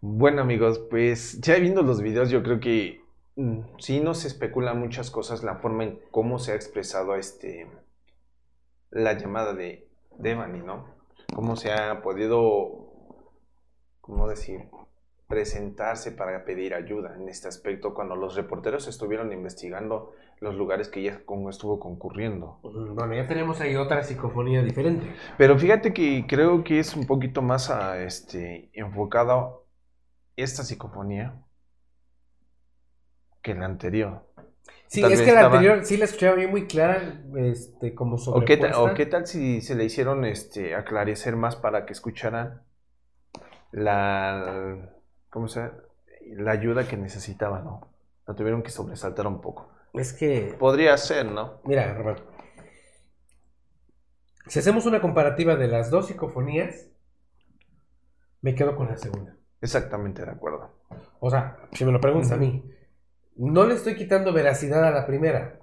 Bueno 0.00 0.40
amigos, 0.40 0.80
pues 0.88 1.38
ya 1.42 1.58
viendo 1.58 1.82
los 1.82 2.00
videos 2.00 2.30
yo 2.30 2.42
creo 2.42 2.60
que 2.60 3.02
mm, 3.36 3.60
sí 3.78 4.00
nos 4.00 4.24
especula 4.24 4.72
muchas 4.72 5.10
cosas 5.10 5.42
la 5.42 5.56
forma 5.56 5.84
en 5.84 6.00
cómo 6.10 6.38
se 6.38 6.52
ha 6.52 6.54
expresado 6.54 7.14
este 7.16 7.66
la 8.90 9.14
llamada 9.14 9.54
de 9.54 9.88
Devani, 10.18 10.60
¿no? 10.60 10.94
Cómo 11.34 11.56
se 11.56 11.72
ha 11.72 12.02
podido, 12.02 12.92
¿cómo 14.00 14.28
decir? 14.28 14.68
presentarse 15.30 16.10
para 16.10 16.44
pedir 16.44 16.74
ayuda 16.74 17.14
en 17.14 17.28
este 17.28 17.46
aspecto 17.46 17.94
cuando 17.94 18.16
los 18.16 18.34
reporteros 18.34 18.88
estuvieron 18.88 19.32
investigando 19.32 20.12
los 20.40 20.56
lugares 20.56 20.88
que 20.88 20.98
ella 21.00 21.22
estuvo 21.48 21.78
concurriendo. 21.78 22.58
Bueno, 22.62 23.14
ya 23.14 23.28
tenemos 23.28 23.60
ahí 23.60 23.76
otra 23.76 24.02
psicofonía 24.02 24.60
diferente. 24.60 25.06
Pero 25.38 25.56
fíjate 25.56 25.94
que 25.94 26.24
creo 26.26 26.64
que 26.64 26.80
es 26.80 26.96
un 26.96 27.06
poquito 27.06 27.42
más 27.42 27.70
a, 27.70 28.02
este, 28.02 28.70
enfocado 28.72 29.66
esta 30.34 30.64
psicofonía 30.64 31.40
que 33.40 33.54
la 33.54 33.66
anterior. 33.66 34.26
Sí, 34.90 35.04
es 35.04 35.20
que 35.20 35.26
la 35.26 35.42
estaba- 35.42 35.54
anterior 35.58 35.84
sí 35.84 35.96
la 35.96 36.04
escuchaba 36.06 36.34
bien 36.34 36.50
muy 36.50 36.66
clara, 36.66 37.22
este, 37.36 37.94
como 37.94 38.16
¿O 38.16 38.40
qué, 38.44 38.56
tal, 38.56 38.72
sobrepuesta. 38.72 38.82
o 38.82 38.94
qué 38.94 39.06
tal 39.06 39.24
si 39.26 39.60
se 39.60 39.76
le 39.76 39.84
hicieron 39.84 40.24
este, 40.24 40.74
aclarecer 40.74 41.36
más 41.36 41.54
para 41.54 41.86
que 41.86 41.92
escucharan 41.92 42.62
la, 43.70 44.90
¿cómo 45.30 45.46
se 45.46 45.70
la 46.32 46.50
ayuda 46.50 46.88
que 46.88 46.96
necesitaba, 46.96 47.60
¿no? 47.60 47.88
La 48.26 48.34
tuvieron 48.34 48.64
que 48.64 48.70
sobresaltar 48.70 49.28
un 49.28 49.40
poco. 49.40 49.70
Es 49.94 50.12
que, 50.12 50.56
Podría 50.58 50.96
ser, 50.96 51.26
¿no? 51.26 51.60
mira, 51.64 51.94
Román, 51.94 52.16
si 54.48 54.58
hacemos 54.58 54.86
una 54.86 55.00
comparativa 55.00 55.54
de 55.54 55.68
las 55.68 55.90
dos 55.90 56.08
psicofonías, 56.08 56.88
me 58.42 58.56
quedo 58.56 58.74
con 58.74 58.88
la 58.88 58.96
segunda. 58.96 59.36
Exactamente 59.60 60.24
de 60.24 60.32
acuerdo. 60.32 60.72
O 61.20 61.30
sea, 61.30 61.58
si 61.72 61.84
me 61.84 61.92
lo 61.92 62.00
preguntas 62.00 62.32
a 62.32 62.36
mí, 62.36 62.64
no 63.40 63.66
le 63.66 63.74
estoy 63.74 63.96
quitando 63.96 64.32
veracidad 64.32 64.84
a 64.84 64.90
la 64.92 65.06
primera, 65.06 65.58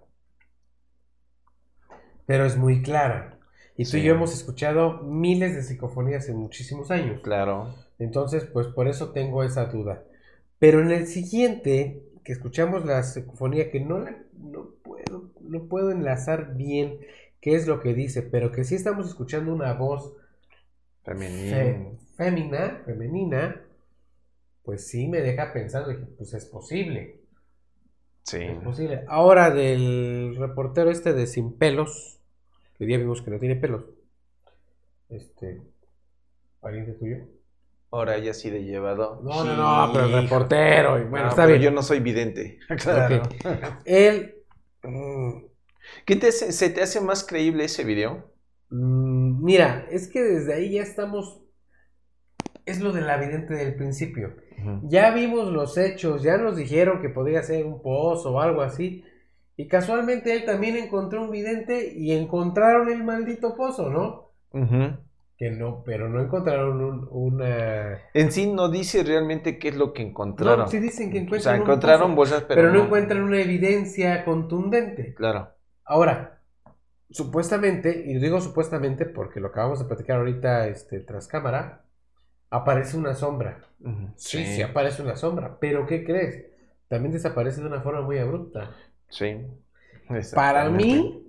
pero 2.26 2.46
es 2.46 2.58
muy 2.58 2.82
clara. 2.82 3.40
Y 3.76 3.86
tú 3.86 3.98
y 3.98 4.04
yo 4.04 4.14
hemos 4.14 4.34
escuchado 4.34 5.04
miles 5.04 5.56
de 5.56 5.64
psicofonías 5.64 6.28
en 6.30 6.38
muchísimos 6.38 6.92
años. 6.92 7.22
Claro. 7.22 7.76
Entonces, 8.00 8.46
pues 8.46 8.68
por 8.68 8.88
eso 8.88 9.12
tengo 9.12 9.44
esa 9.44 9.66
duda. 9.66 10.04
Pero 10.60 10.82
en 10.82 10.92
el 10.92 11.08
siguiente, 11.08 12.04
que 12.24 12.34
escuchamos 12.34 12.86
la 12.86 13.04
psicofonía, 13.04 13.72
que 13.72 13.80
no, 13.80 14.00
la- 14.00 14.18
no, 14.38 14.70
puedo, 14.84 15.32
no 15.42 15.64
puedo 15.66 15.92
enlazar 15.92 16.56
bien 16.56 17.00
qué 17.42 17.56
es 17.56 17.68
lo 17.68 17.80
que 17.82 17.94
dice, 17.94 18.24
pero 18.24 18.52
que 18.52 18.64
sí 18.64 18.76
estamos 18.76 19.08
escuchando 19.08 19.54
una 19.54 19.74
voz 19.74 20.14
Femenino. 21.06 21.66
fe- 21.66 21.98
fémina, 22.16 22.82
femenina, 22.86 23.62
pues 24.64 24.88
sí 24.88 25.08
me 25.08 25.22
deja 25.22 25.54
pensando, 25.54 25.90
dije, 25.90 26.06
pues 26.18 26.34
es 26.34 26.46
posible, 26.46 27.17
Sí. 28.28 28.40
es 28.44 28.62
posible. 28.64 29.06
Ahora 29.08 29.52
del 29.52 30.36
reportero 30.38 30.92
este 30.92 31.14
de 31.14 31.28
Sin 31.28 31.58
Pelos, 31.58 32.20
que 32.78 32.84
hoy 32.84 32.88
día 32.90 32.98
vimos 32.98 33.22
que 33.22 33.32
no 33.32 33.40
tiene 33.40 33.56
pelos, 33.56 33.86
este, 35.10 35.62
pariente 36.60 36.92
tuyo. 36.94 37.18
Ahora 37.90 38.18
ella 38.18 38.34
sí 38.34 38.50
de 38.50 38.66
llevado. 38.66 39.22
No, 39.24 39.46
no, 39.46 39.56
no, 39.88 39.94
pero 39.94 40.06
el 40.08 40.24
reportero, 40.24 41.00
y 41.00 41.06
bueno, 41.06 41.28
Ah, 41.28 41.30
está 41.30 41.44
pero 41.46 41.58
bien. 41.58 41.62
Yo 41.62 41.72
no 41.72 41.82
soy 41.82 42.02
vidente. 42.02 42.60
Claro. 42.82 43.24
Él, 43.86 44.36
mm, 44.84 45.46
¿Qué 46.06 46.18
te 46.18 46.28
hace- 46.28 46.52
se 46.52 46.70
te 46.70 46.82
hace 46.82 47.00
más 47.00 47.26
creíble 47.26 47.64
ese 47.64 47.86
video? 47.86 48.30
mm, 48.72 49.42
mira, 49.42 49.88
es 49.90 50.10
que 50.10 50.22
desde 50.22 50.54
ahí 50.54 50.74
ya 50.74 50.84
estamos, 50.84 51.40
es 52.66 52.82
lo 52.82 52.92
del 52.92 53.10
evidente 53.10 53.54
del 53.54 53.76
principio. 53.76 54.36
Ya 54.82 55.12
vimos 55.12 55.52
los 55.52 55.78
hechos, 55.78 56.24
ya 56.24 56.38
nos 56.38 56.56
dijeron 56.58 57.02
que 57.02 57.10
podría 57.10 57.44
ser 57.44 57.66
un 57.66 57.82
pozo 57.82 58.34
o 58.34 58.40
algo 58.40 58.62
así. 58.62 59.04
Y 59.56 59.68
casualmente 59.68 60.34
él 60.36 60.46
también 60.46 60.76
encontró 60.78 61.24
un 61.24 61.32
vidente 61.32 61.94
y 61.96 62.12
encontraron 62.12 62.90
el 62.90 63.04
maldito 63.04 63.56
pozo, 63.56 63.90
¿no? 63.90 64.32
Que 65.38 65.52
no, 65.52 65.84
pero 65.86 66.10
no 66.10 66.22
encontraron 66.22 66.82
un- 66.84 67.08
una... 67.12 68.00
En 68.14 68.32
sí 68.32 68.52
no 68.52 68.70
dice 68.70 69.04
realmente 69.04 69.60
qué 69.60 69.70
es 69.70 69.76
lo 69.78 69.94
que 69.94 70.02
encontraron. 70.02 70.62
No, 70.62 70.68
sí 70.68 70.80
dicen 70.80 71.12
que 71.12 71.20
O 71.20 71.22
encuentran 71.22 71.42
sea, 71.56 71.62
un 71.62 71.62
encontraron 71.62 72.02
pozo, 72.12 72.16
bolsas, 72.16 72.44
pero, 72.48 72.62
pero 72.62 72.74
no 72.74 72.86
encuentran 72.86 73.22
una 73.22 73.40
evidencia 73.42 74.26
contundente. 74.26 75.14
Claro. 75.14 75.50
Ahora, 75.86 76.42
supuestamente, 77.10 78.04
y 78.08 78.20
digo 78.20 78.42
supuestamente 78.42 79.06
porque 79.06 79.40
lo 79.40 79.48
acabamos 79.48 79.80
de 79.80 79.86
platicar 79.86 80.18
ahorita 80.18 80.68
este, 80.68 81.00
tras 81.02 81.28
cámara, 81.28 81.84
aparece 82.50 82.98
una 82.98 83.14
sombra. 83.16 83.64
Sí, 84.16 84.44
sí, 84.46 84.62
aparece 84.62 85.02
una 85.02 85.16
sombra. 85.16 85.58
Pero 85.60 85.86
¿qué 85.86 86.04
crees? 86.04 86.46
También 86.88 87.14
desaparece 87.14 87.62
de 87.62 87.68
una 87.68 87.82
forma 87.82 88.02
muy 88.02 88.18
abrupta. 88.18 88.76
Sí. 89.10 89.46
Para 90.34 90.70
mí, 90.70 91.28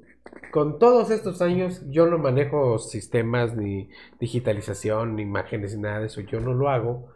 con 0.50 0.78
todos 0.78 1.10
estos 1.10 1.42
años, 1.42 1.82
yo 1.90 2.06
no 2.06 2.18
manejo 2.18 2.78
sistemas 2.78 3.56
ni 3.56 3.90
digitalización, 4.20 5.16
ni 5.16 5.22
imágenes, 5.22 5.74
ni 5.74 5.82
nada 5.82 6.00
de 6.00 6.06
eso. 6.06 6.20
Yo 6.20 6.40
no 6.40 6.54
lo 6.54 6.68
hago. 6.68 7.08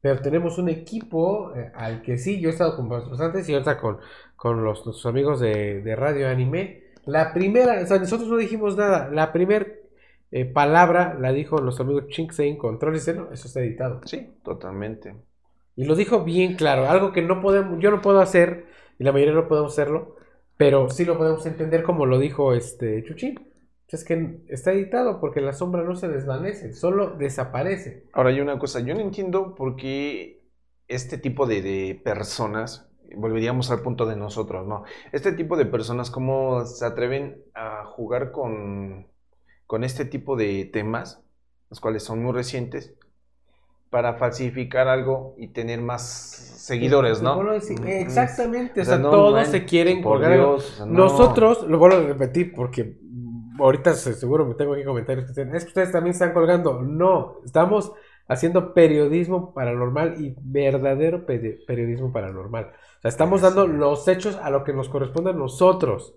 Pero 0.00 0.20
tenemos 0.20 0.56
un 0.58 0.70
equipo 0.70 1.54
eh, 1.54 1.72
al 1.74 2.00
que 2.00 2.16
sí, 2.16 2.40
yo 2.40 2.48
he 2.48 2.52
estado 2.52 2.74
con 2.74 2.88
vosotros 2.88 3.20
antes 3.20 3.46
y 3.48 3.52
ahorita 3.52 3.76
con, 3.78 3.98
con 4.34 4.64
los, 4.64 4.86
nuestros 4.86 5.04
amigos 5.04 5.40
de, 5.40 5.82
de 5.82 5.96
Radio 5.96 6.28
Anime. 6.28 6.84
La 7.04 7.34
primera, 7.34 7.82
o 7.82 7.86
sea, 7.86 7.98
nosotros 7.98 8.28
no 8.28 8.36
dijimos 8.36 8.76
nada. 8.76 9.10
La 9.10 9.32
primera 9.32 9.66
palabra 10.54 11.16
la 11.18 11.32
dijo 11.32 11.58
los 11.58 11.80
amigos 11.80 12.08
Chinksei 12.08 12.56
Control 12.56 12.94
y 12.94 12.98
dice, 12.98 13.14
no, 13.14 13.32
eso 13.32 13.48
está 13.48 13.60
editado. 13.60 14.00
Sí, 14.04 14.30
totalmente. 14.44 15.16
Y 15.76 15.84
lo 15.84 15.96
dijo 15.96 16.24
bien 16.24 16.54
claro, 16.54 16.88
algo 16.88 17.12
que 17.12 17.22
no 17.22 17.40
podemos, 17.40 17.78
yo 17.80 17.90
no 17.90 18.00
puedo 18.00 18.20
hacer, 18.20 18.66
y 18.98 19.04
la 19.04 19.12
mayoría 19.12 19.34
no 19.34 19.48
podemos 19.48 19.72
hacerlo, 19.72 20.16
pero 20.56 20.88
sí 20.90 21.04
lo 21.04 21.16
podemos 21.16 21.44
entender 21.46 21.82
como 21.82 22.06
lo 22.06 22.18
dijo 22.18 22.54
este 22.54 23.02
Chuchín. 23.04 23.50
Es 23.88 24.04
que 24.04 24.42
está 24.48 24.72
editado 24.72 25.20
porque 25.20 25.40
la 25.40 25.52
sombra 25.52 25.82
no 25.82 25.96
se 25.96 26.06
desvanece, 26.06 26.74
solo 26.74 27.16
desaparece. 27.16 28.06
Ahora 28.12 28.30
hay 28.30 28.40
una 28.40 28.58
cosa, 28.58 28.80
yo 28.80 28.94
no 28.94 29.00
entiendo 29.00 29.56
por 29.56 29.74
qué 29.74 30.44
este 30.86 31.18
tipo 31.18 31.46
de, 31.46 31.60
de 31.60 32.00
personas, 32.04 32.88
volveríamos 33.16 33.70
al 33.72 33.82
punto 33.82 34.06
de 34.06 34.14
nosotros, 34.14 34.64
¿no? 34.66 34.84
Este 35.10 35.32
tipo 35.32 35.56
de 35.56 35.66
personas, 35.66 36.10
¿cómo 36.10 36.64
se 36.66 36.84
atreven 36.84 37.42
a 37.54 37.84
jugar 37.84 38.30
con, 38.30 39.09
con 39.70 39.84
este 39.84 40.04
tipo 40.04 40.34
de 40.34 40.64
temas, 40.64 41.22
los 41.70 41.78
cuales 41.78 42.02
son 42.02 42.20
muy 42.24 42.32
recientes, 42.32 42.92
para 43.88 44.14
falsificar 44.14 44.88
algo 44.88 45.36
y 45.38 45.46
tener 45.46 45.80
más 45.80 46.02
seguidores, 46.02 47.22
¿no? 47.22 47.36
Exactamente, 48.00 48.80
o 48.80 48.84
sea, 48.84 48.98
no, 48.98 49.10
todos 49.12 49.32
man, 49.34 49.46
se 49.46 49.64
quieren 49.64 50.02
por 50.02 50.14
colgar. 50.14 50.32
Dios, 50.34 50.72
o 50.72 50.76
sea, 50.76 50.86
no. 50.86 50.92
Nosotros, 50.92 51.62
lo 51.68 51.78
vuelvo 51.78 51.98
a 51.98 52.00
repetir 52.00 52.52
porque 52.52 52.96
ahorita 53.60 53.94
se- 53.94 54.14
seguro 54.14 54.44
me 54.44 54.54
tengo 54.54 54.74
aquí 54.74 54.82
comentarios 54.82 55.26
que 55.26 55.30
dicen, 55.30 55.54
es 55.54 55.62
que 55.62 55.68
ustedes 55.68 55.92
también 55.92 56.14
están 56.14 56.32
colgando. 56.32 56.82
No, 56.82 57.36
estamos 57.44 57.92
haciendo 58.26 58.74
periodismo 58.74 59.54
paranormal 59.54 60.20
y 60.20 60.34
verdadero 60.40 61.26
peri- 61.26 61.64
periodismo 61.64 62.12
paranormal. 62.12 62.64
O 62.64 63.00
sea, 63.02 63.08
estamos 63.08 63.40
dando 63.40 63.68
los 63.68 64.08
hechos 64.08 64.34
a 64.34 64.50
lo 64.50 64.64
que 64.64 64.72
nos 64.72 64.88
corresponde 64.88 65.30
a 65.30 65.34
nosotros. 65.34 66.16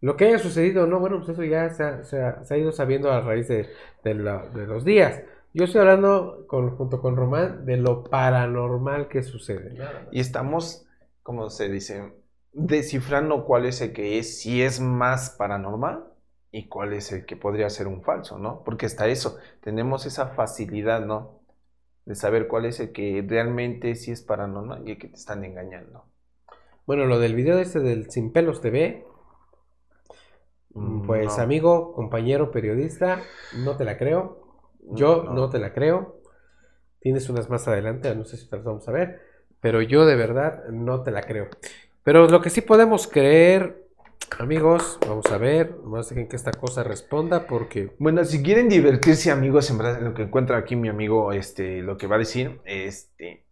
Lo 0.00 0.16
que 0.16 0.26
haya 0.26 0.38
sucedido 0.38 0.86
no, 0.86 1.00
bueno, 1.00 1.18
pues 1.18 1.30
eso 1.30 1.44
ya 1.44 1.70
se 1.70 1.82
ha, 1.84 2.04
se 2.04 2.22
ha- 2.22 2.44
se 2.44 2.54
ha 2.54 2.58
ido 2.58 2.72
sabiendo 2.72 3.10
a 3.10 3.20
raíz 3.20 3.48
de, 3.48 3.68
de 4.04 4.14
la- 4.14 4.46
de 4.48 4.66
los 4.66 4.84
días. 4.84 5.22
Yo 5.54 5.64
estoy 5.64 5.80
hablando 5.80 6.44
con, 6.46 6.76
junto 6.76 7.00
con 7.00 7.16
Román 7.16 7.64
de 7.64 7.76
lo 7.78 8.04
paranormal 8.04 9.08
que 9.08 9.22
sucede. 9.22 9.76
Y 10.10 10.20
estamos, 10.20 10.86
como 11.22 11.48
se 11.50 11.68
dice, 11.70 12.12
descifrando 12.52 13.44
cuál 13.44 13.66
es 13.66 13.80
el 13.80 13.92
que 13.92 14.18
es, 14.18 14.38
si 14.40 14.62
es 14.62 14.80
más 14.80 15.30
paranormal 15.30 16.04
y 16.52 16.68
cuál 16.68 16.92
es 16.92 17.10
el 17.12 17.24
que 17.26 17.36
podría 17.36 17.70
ser 17.70 17.86
un 17.86 18.02
falso, 18.02 18.38
¿no? 18.38 18.62
Porque 18.64 18.86
hasta 18.86 19.08
eso, 19.08 19.38
tenemos 19.62 20.06
esa 20.06 20.28
facilidad, 20.28 21.04
¿no? 21.04 21.40
De 22.06 22.14
saber 22.14 22.48
cuál 22.48 22.66
es 22.66 22.80
el 22.80 22.92
que 22.92 23.24
realmente 23.26 23.94
sí 23.96 24.12
es 24.12 24.22
paranormal 24.22 24.86
y 24.88 24.92
el 24.92 24.98
que 24.98 25.08
te 25.08 25.16
están 25.16 25.44
engañando. 25.44 26.04
Bueno, 26.86 27.06
lo 27.06 27.18
del 27.18 27.34
video 27.34 27.58
este 27.58 27.80
del 27.80 28.10
Sin 28.10 28.32
Pelos 28.32 28.60
TV, 28.60 29.04
pues 31.06 31.36
no. 31.36 31.42
amigo, 31.42 31.92
compañero, 31.94 32.50
periodista, 32.50 33.20
no 33.64 33.76
te 33.76 33.84
la 33.84 33.96
creo. 33.96 34.42
Yo 34.90 35.24
no, 35.24 35.32
No. 35.32 35.50
te 35.50 35.58
la 35.58 35.72
creo. 35.72 36.20
Tienes 37.00 37.28
unas 37.28 37.48
más 37.50 37.66
adelante, 37.68 38.14
no 38.14 38.24
sé 38.24 38.36
si 38.36 38.48
te 38.48 38.56
las 38.56 38.64
vamos 38.64 38.88
a 38.88 38.92
ver, 38.92 39.20
pero 39.60 39.80
yo 39.82 40.04
de 40.06 40.16
verdad 40.16 40.64
no 40.70 41.02
te 41.02 41.10
la 41.10 41.22
creo. 41.22 41.48
Pero 42.02 42.26
lo 42.28 42.40
que 42.40 42.50
sí 42.50 42.60
podemos 42.60 43.06
creer, 43.08 43.84
amigos, 44.38 44.98
vamos 45.08 45.26
a 45.30 45.38
ver, 45.38 45.76
más 45.84 46.08
dejen 46.08 46.28
que 46.28 46.36
esta 46.36 46.52
cosa 46.52 46.82
responda 46.84 47.46
porque 47.46 47.94
Bueno, 47.98 48.24
si 48.24 48.42
quieren 48.42 48.68
divertirse, 48.68 49.30
amigos, 49.30 49.70
en 49.70 49.78
verdad, 49.78 50.00
lo 50.00 50.14
que 50.14 50.22
encuentra 50.22 50.56
aquí 50.58 50.76
mi 50.76 50.88
amigo, 50.88 51.32
este, 51.32 51.80
lo 51.82 51.96
que 51.96 52.06
va 52.06 52.16
a 52.16 52.20
decir, 52.20 52.60
este, 52.64 53.44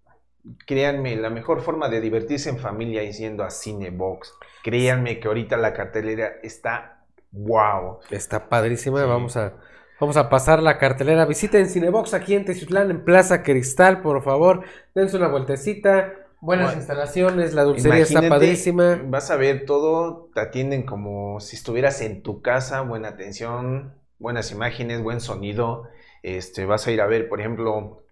créanme, 0.67 1.17
la 1.17 1.31
mejor 1.31 1.61
forma 1.63 1.89
de 1.89 2.01
divertirse 2.01 2.51
en 2.51 2.59
familia 2.59 3.03
es 3.03 3.19
yendo 3.19 3.45
a 3.45 3.51
Cinebox. 3.51 4.35
Créanme 4.63 5.21
que 5.21 5.29
ahorita 5.29 5.57
la 5.57 5.73
cartelera 5.75 6.33
está 6.43 7.04
wow. 7.35 8.01
Está 8.11 8.49
padrísima. 8.49 9.05
Vamos 9.05 9.37
a 9.37 9.55
vamos 10.01 10.17
a 10.17 10.29
pasar 10.29 10.63
la 10.63 10.79
cartelera. 10.79 11.27
Visiten 11.27 11.69
Cinebox 11.69 12.15
aquí 12.15 12.35
en 12.35 12.45
Teciutlán, 12.45 12.91
en 12.91 13.05
Plaza 13.05 13.43
Cristal, 13.43 14.03
por 14.03 14.23
favor. 14.23 14.63
Dense 14.95 15.17
una 15.17 15.29
vueltecita. 15.29 16.15
Buenas 16.41 16.67
Bueno, 16.67 16.81
instalaciones, 16.81 17.55
la 17.55 17.65
dulcería 17.65 18.03
está 18.03 18.29
padrísima. 18.29 19.01
Vas 19.07 19.31
a 19.31 19.37
ver 19.37 19.65
todo, 19.65 20.29
te 20.35 20.41
atienden 20.41 20.85
como 20.85 21.41
si 21.41 21.57
estuvieras 21.57 22.03
en 22.03 22.23
tu 22.23 22.43
casa, 22.43 22.83
buena 22.83 23.09
atención, 23.09 23.95
buenas 24.19 24.53
imágenes, 24.53 25.03
buen 25.03 25.21
sonido. 25.21 25.89
Este, 26.23 26.67
vas 26.67 26.87
a 26.87 26.91
ir 26.91 27.01
a 27.01 27.07
ver, 27.07 27.31
por 27.31 27.41
ejemplo, 27.41 28.03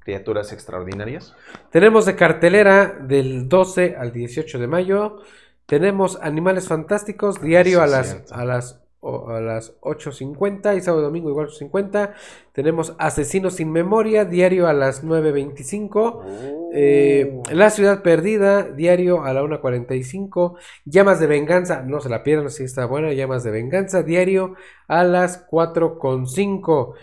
criaturas 0.00 0.50
extraordinarias. 0.54 1.34
Tenemos 1.70 2.06
de 2.06 2.16
cartelera 2.16 2.86
del 2.86 3.50
12 3.50 3.96
al 3.98 4.12
18 4.12 4.58
de 4.58 4.66
mayo. 4.66 5.20
Tenemos 5.68 6.18
Animales 6.22 6.66
Fantásticos, 6.66 7.42
diario 7.42 7.80
Sí, 7.80 7.84
a 7.84 7.86
las, 7.86 8.32
a 8.32 8.44
las, 8.46 8.80
a 9.02 9.38
las 9.38 9.78
8.50 9.82 10.74
y 10.74 10.80
sábado 10.80 11.02
y 11.02 11.04
domingo 11.04 11.28
igual 11.28 11.48
8.50. 11.48 12.14
Tenemos 12.52 12.94
Asesinos 12.98 13.56
sin 13.56 13.70
Memoria, 13.70 14.24
diario 14.24 14.66
a 14.66 14.72
las 14.72 15.04
9.25. 15.04 16.70
Eh, 16.72 17.42
la 17.52 17.68
Ciudad 17.68 18.02
Perdida, 18.02 18.62
diario 18.62 19.24
a 19.24 19.34
la 19.34 19.42
1.45. 19.42 20.56
Llamas 20.86 21.20
de 21.20 21.26
Venganza, 21.26 21.82
no 21.82 22.00
se 22.00 22.08
la 22.08 22.22
pierdan, 22.22 22.48
si 22.48 22.64
está 22.64 22.86
buena. 22.86 23.12
Llamas 23.12 23.44
de 23.44 23.50
Venganza, 23.50 24.02
diario 24.02 24.54
a 24.86 25.04
las 25.04 25.46
4.5. 25.50 26.94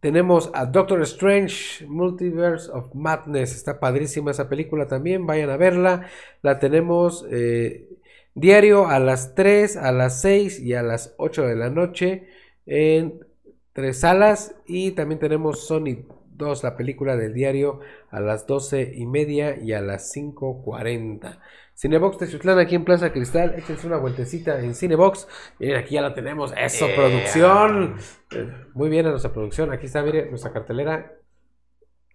Tenemos 0.00 0.50
a 0.54 0.64
Doctor 0.64 1.02
Strange, 1.02 1.86
Multiverse 1.86 2.70
of 2.70 2.94
Madness. 2.94 3.54
Está 3.54 3.78
padrísima 3.78 4.30
esa 4.30 4.48
película 4.48 4.88
también. 4.88 5.26
Vayan 5.26 5.50
a 5.50 5.56
verla. 5.58 6.06
La 6.42 6.58
tenemos 6.58 7.26
eh, 7.30 7.88
diario 8.34 8.88
a 8.88 8.98
las 8.98 9.34
3, 9.34 9.76
a 9.76 9.92
las 9.92 10.22
6 10.22 10.60
y 10.60 10.74
a 10.74 10.82
las 10.82 11.14
8 11.18 11.42
de 11.46 11.56
la 11.56 11.68
noche 11.70 12.28
en 12.64 13.20
tres 13.74 14.00
salas. 14.00 14.54
Y 14.66 14.92
también 14.92 15.18
tenemos 15.20 15.66
Sonic 15.66 16.06
2, 16.40 16.64
la 16.64 16.76
película 16.76 17.14
del 17.16 17.32
diario, 17.32 17.78
a 18.10 18.18
las 18.18 18.48
12 18.48 18.92
y 18.96 19.06
media 19.06 19.56
y 19.56 19.72
a 19.72 19.80
las 19.80 20.12
5.40. 20.16 21.38
Cinebox 21.76 22.18
Teciutlán 22.18 22.58
aquí 22.58 22.74
en 22.74 22.84
Plaza 22.84 23.12
Cristal. 23.12 23.54
Échense 23.56 23.86
una 23.86 23.96
vueltecita 23.98 24.58
en 24.60 24.74
Cinebox. 24.74 25.28
Miren, 25.60 25.76
aquí 25.78 25.94
ya 25.94 26.02
la 26.02 26.12
tenemos. 26.12 26.52
Eso, 26.56 26.86
Yeah. 26.86 26.96
producción. 26.96 27.96
Eh, 28.32 28.48
Muy 28.74 28.88
bien 28.90 29.06
a 29.06 29.10
nuestra 29.10 29.32
producción. 29.32 29.72
Aquí 29.72 29.86
está, 29.86 30.02
mire, 30.02 30.28
nuestra 30.28 30.52
cartelera. 30.52 31.12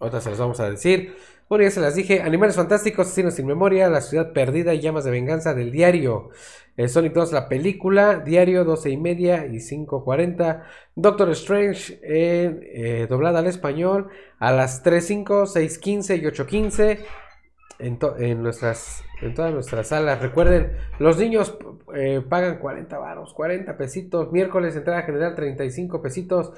Otras 0.06 0.24
se 0.24 0.30
las 0.30 0.40
vamos 0.40 0.60
a 0.60 0.70
decir. 0.70 1.16
Bueno, 1.50 1.64
ya 1.64 1.72
se 1.72 1.80
las 1.80 1.96
dije. 1.96 2.22
Animales 2.22 2.56
Fantásticos, 2.56 3.08
Asesinos 3.08 3.36
sin 3.36 3.46
Memoria, 3.46 3.90
La 3.90 4.02
Ciudad 4.02 4.34
Perdida 4.34 4.74
y 4.74 4.82
Llamas 4.82 5.04
de 5.04 5.12
Venganza 5.12 5.54
del 5.54 5.72
Diario. 5.72 6.30
Eh, 6.78 6.88
Sonic 6.88 7.14
2, 7.14 7.32
la 7.32 7.48
película, 7.48 8.20
Diario, 8.20 8.66
12 8.66 8.90
y 8.90 8.98
media 8.98 9.46
y 9.46 9.58
5.40. 9.58 10.64
Doctor 10.96 11.30
Strange, 11.32 12.00
en, 12.04 12.62
eh, 12.64 13.08
doblada 13.10 13.40
al 13.40 13.48
español, 13.48 14.10
a 14.40 14.52
las 14.52 14.84
3.05, 14.84 15.46
6.15 15.46 16.18
y 16.18 16.26
8.15. 16.26 17.00
En, 17.78 18.00
en 18.20 18.42
nuestras 18.42 19.04
en 19.22 19.34
todas 19.34 19.54
nuestras 19.54 19.88
salas. 19.88 20.22
Recuerden, 20.22 20.78
los 21.00 21.18
niños 21.18 21.58
eh, 21.94 22.22
pagan 22.28 22.60
40 22.60 22.98
varos, 22.98 23.34
40 23.34 23.78
pesitos. 23.78 24.32
Miércoles 24.32 24.76
entrada 24.76 25.04
general 25.04 25.36
35 25.36 26.02
pesitos 26.02 26.52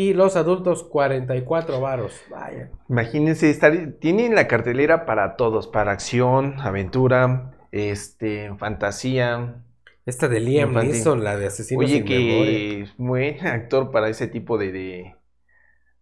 y 0.00 0.14
los 0.14 0.36
adultos 0.36 0.84
44 0.84 1.80
varos. 1.80 2.14
Vaya. 2.30 2.70
Imagínense 2.88 3.50
estar, 3.50 3.72
tienen 4.00 4.34
la 4.34 4.46
cartelera 4.48 5.06
para 5.06 5.36
todos, 5.36 5.66
para 5.68 5.92
acción, 5.92 6.60
aventura, 6.60 7.52
este, 7.70 8.54
fantasía. 8.58 9.64
Esta 10.04 10.28
de 10.28 10.40
Liam 10.40 10.70
infantil. 10.70 10.90
Neeson, 10.92 11.24
la 11.24 11.36
de 11.36 11.46
Asesinos 11.46 11.84
Oye, 11.86 11.96
sin 11.96 12.04
que 12.04 12.18
Memoria. 12.18 12.68
es 12.82 12.96
buen 12.96 13.46
actor 13.46 13.90
para 13.90 14.08
ese 14.08 14.26
tipo 14.28 14.58
de, 14.58 14.72
de, 14.72 15.16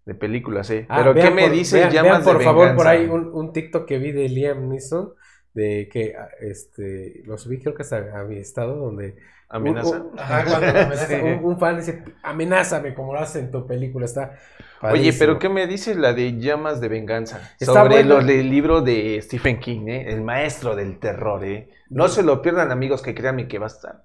de 0.06 0.14
películas, 0.14 0.70
¿eh? 0.70 0.86
Ah, 0.88 0.98
Pero 0.98 1.14
¿qué 1.14 1.30
me 1.30 1.48
dices? 1.50 1.72
vean- 1.80 1.92
Llamas 1.92 2.18
vean, 2.18 2.24
por 2.24 2.38
de 2.38 2.44
favor 2.44 2.74
por 2.76 2.86
ahí 2.88 3.06
un, 3.06 3.30
un 3.34 3.52
TikTok 3.52 3.86
que 3.86 3.98
vi 3.98 4.12
de 4.12 4.28
Liam 4.28 4.68
Neeson 4.68 5.14
de 5.54 5.88
que 5.92 6.14
ah, 6.16 6.28
este 6.40 7.22
lo 7.26 7.36
subí 7.38 7.60
creo 7.60 7.74
que 7.74 7.82
hasta 7.82 8.18
a 8.20 8.24
mi 8.24 8.38
estado 8.38 8.76
donde 8.76 9.16
¿Amenaza? 9.50 9.90
un- 10.00 10.18
ajá, 10.18 10.44
cuando 10.44 10.66
amenaza, 10.68 11.06
Sí. 11.08 11.14
un, 11.14 11.44
un 11.44 11.58
fan 11.58 11.76
dice 11.76 12.04
amenázame 12.22 12.94
como 12.94 13.12
lo 13.12 13.18
haces 13.20 13.42
en 13.44 13.50
tu 13.50 13.66
película 13.66 14.06
está 14.06 14.30
Oye, 14.30 14.38
padrísimo. 14.80 15.18
pero 15.18 15.38
¿qué 15.40 15.48
me 15.48 15.66
dices 15.66 15.96
la 15.96 16.12
de 16.12 16.38
Llamas 16.38 16.80
de 16.80 16.88
Venganza? 16.88 17.40
Está 17.58 17.72
Sobre 17.74 18.04
los 18.04 18.24
del 18.26 18.48
libro 18.48 18.80
de 18.80 19.20
Stephen 19.22 19.58
King, 19.60 19.88
¿eh? 19.88 20.04
El 20.12 20.22
maestro 20.22 20.74
del 20.76 20.98
terror, 21.00 21.44
¿eh? 21.44 21.68
No 21.90 22.08
se 22.08 22.22
lo 22.22 22.40
pierdan, 22.40 22.70
amigos, 22.70 23.02
que 23.02 23.14
créanme 23.14 23.48
que 23.48 23.58
va 23.58 23.66
a 23.66 23.74
estar. 23.74 24.04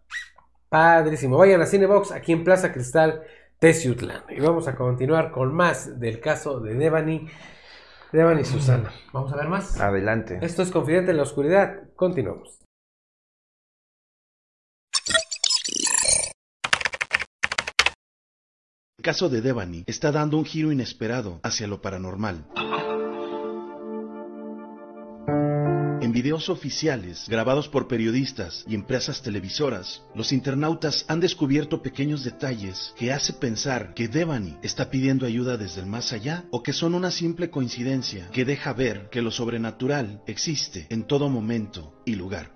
Padrísimo. 0.68 1.38
Vayan 1.38 1.62
a 1.62 1.66
Cinebox 1.68 2.12
aquí 2.12 2.32
en 2.34 2.43
Plaza 2.43 2.74
Cristal, 2.74 3.22
Teciutlán. 3.60 4.24
Y 4.30 4.41
vamos 4.41 4.68
a 4.68 4.76
continuar 4.76 5.32
con 5.32 5.54
más 5.54 6.00
del 6.00 6.20
caso 6.20 6.60
de 6.60 6.74
Devani. 6.74 7.30
Devani 8.12 8.41
y 8.41 8.46
Susana. 8.46 8.91
Vamos 9.14 9.32
a 9.32 9.36
ver 9.38 9.48
más. 9.48 9.80
Adelante. 9.80 10.39
Esto 10.41 10.64
es 10.64 10.72
Confidente 10.72 11.12
en 11.12 11.18
la 11.18 11.24
Oscuridad. 11.24 11.84
Continuamos. 11.96 12.64
Caso 19.06 19.30
de 19.30 19.39
Devani 19.39 19.84
está 19.86 20.12
dando 20.12 20.36
un 20.36 20.45
giro 20.45 20.72
inesperado 20.72 21.39
hacia 21.43 21.68
lo 21.68 21.80
paranormal. 21.80 22.47
En 26.01 26.12
videos 26.12 26.49
oficiales, 26.49 27.30
grabados 27.30 27.70
por 27.70 27.88
periodistas 27.88 28.66
y 28.68 28.74
empresas 28.74 29.22
televisoras, 29.22 30.01
los 30.16 30.32
internautas 30.32 31.06
han 31.08 31.20
descubierto 31.20 31.84
pequeños 31.84 32.24
detalles 32.24 32.95
que 32.97 33.14
hace 33.14 33.34
pensar 33.34 33.93
que 33.93 34.08
Devani 34.08 34.58
está 34.64 34.89
pidiendo 34.89 35.28
ayuda 35.28 35.56
desde 35.56 35.82
el 35.82 35.86
más 35.86 36.12
allá 36.12 36.45
o 36.49 36.64
que 36.64 36.74
son 36.74 36.95
una 36.95 37.12
simple 37.12 37.51
coincidencia 37.51 38.28
que 38.32 38.43
deja 38.43 38.74
ver 38.74 39.10
que 39.12 39.22
lo 39.22 39.30
sobrenatural 39.30 40.24
existe 40.26 40.88
en 40.89 41.03
todo 41.03 41.30
momento 41.30 42.01
y 42.08 42.16
lugar. 42.16 42.56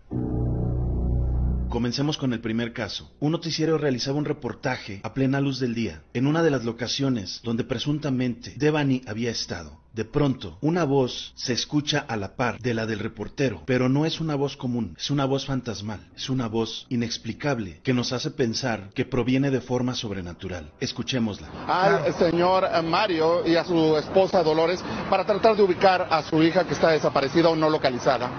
Comencemos 1.69 2.17
con 2.17 2.33
el 2.33 2.41
primer 2.41 2.73
caso. 2.73 3.11
Un 3.19 3.31
noticiero 3.31 3.77
realizaba 3.77 4.17
un 4.17 4.25
reportaje 4.25 5.01
a 5.03 5.13
plena 5.13 5.39
luz 5.39 5.59
del 5.59 5.75
día, 5.75 6.01
en 6.15 6.25
una 6.25 6.41
de 6.41 6.49
las 6.49 6.65
locaciones 6.65 7.41
donde 7.43 7.63
presuntamente 7.63 8.55
Devani 8.57 9.03
había 9.05 9.29
estado. 9.29 9.79
De 9.93 10.05
pronto, 10.05 10.57
una 10.61 10.83
voz 10.83 11.33
se 11.35 11.53
escucha 11.53 12.05
a 12.07 12.15
la 12.15 12.35
par 12.35 12.59
de 12.59 12.73
la 12.73 12.85
del 12.85 12.99
reportero, 12.99 13.63
pero 13.65 13.89
no 13.89 14.05
es 14.05 14.19
una 14.19 14.35
voz 14.35 14.55
común, 14.55 14.95
es 14.97 15.09
una 15.09 15.25
voz 15.25 15.45
fantasmal, 15.45 15.99
es 16.15 16.29
una 16.29 16.47
voz 16.47 16.85
inexplicable 16.89 17.81
que 17.83 17.93
nos 17.93 18.13
hace 18.13 18.29
pensar 18.31 18.89
que 18.93 19.05
proviene 19.05 19.49
de 19.49 19.61
forma 19.61 19.95
sobrenatural. 19.95 20.71
Escuchémosla. 20.79 21.47
al 21.67 22.13
señor 22.13 22.67
Mario 22.83 23.45
y 23.47 23.55
a 23.55 23.65
su 23.65 23.97
esposa 23.97 24.43
Dolores 24.43 24.83
para 25.09 25.25
tratar 25.25 25.55
de 25.55 25.63
ubicar 25.63 26.07
a 26.09 26.21
su 26.23 26.41
hija 26.43 26.65
que 26.65 26.73
está 26.73 26.91
desaparecida 26.91 27.49
o 27.49 27.55
no 27.55 27.69
localizada. 27.69 28.29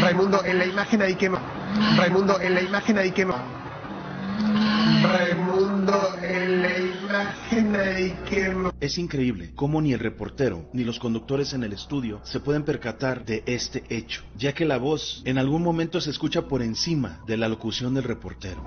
Raimundo, 0.00 0.44
en 0.44 0.58
la 0.58 0.66
imagen 0.66 1.02
ahí 1.02 1.16
que 1.16 1.28
no. 1.28 1.38
Raimundo, 1.96 2.40
en 2.40 2.54
la 2.54 2.62
imagen 2.62 2.98
ahí 2.98 3.10
que 3.10 3.24
no. 3.24 3.34
Raimundo, 5.02 6.14
en 6.22 6.62
la 6.62 6.78
imagen 6.78 6.82
ahí 6.82 6.88
que 6.88 6.88
no. 6.88 6.93
Es 8.80 8.98
increíble 8.98 9.52
cómo 9.54 9.80
ni 9.80 9.92
el 9.92 9.98
reportero 9.98 10.68
ni 10.72 10.84
los 10.84 10.98
conductores 10.98 11.52
en 11.52 11.64
el 11.64 11.72
estudio 11.72 12.20
se 12.24 12.40
pueden 12.40 12.64
percatar 12.64 13.24
de 13.24 13.42
este 13.46 13.84
hecho, 13.88 14.22
ya 14.36 14.52
que 14.52 14.64
la 14.64 14.78
voz 14.78 15.22
en 15.24 15.38
algún 15.38 15.62
momento 15.62 16.00
se 16.00 16.10
escucha 16.10 16.42
por 16.48 16.62
encima 16.62 17.20
de 17.26 17.36
la 17.36 17.48
locución 17.48 17.94
del 17.94 18.04
reportero. 18.04 18.66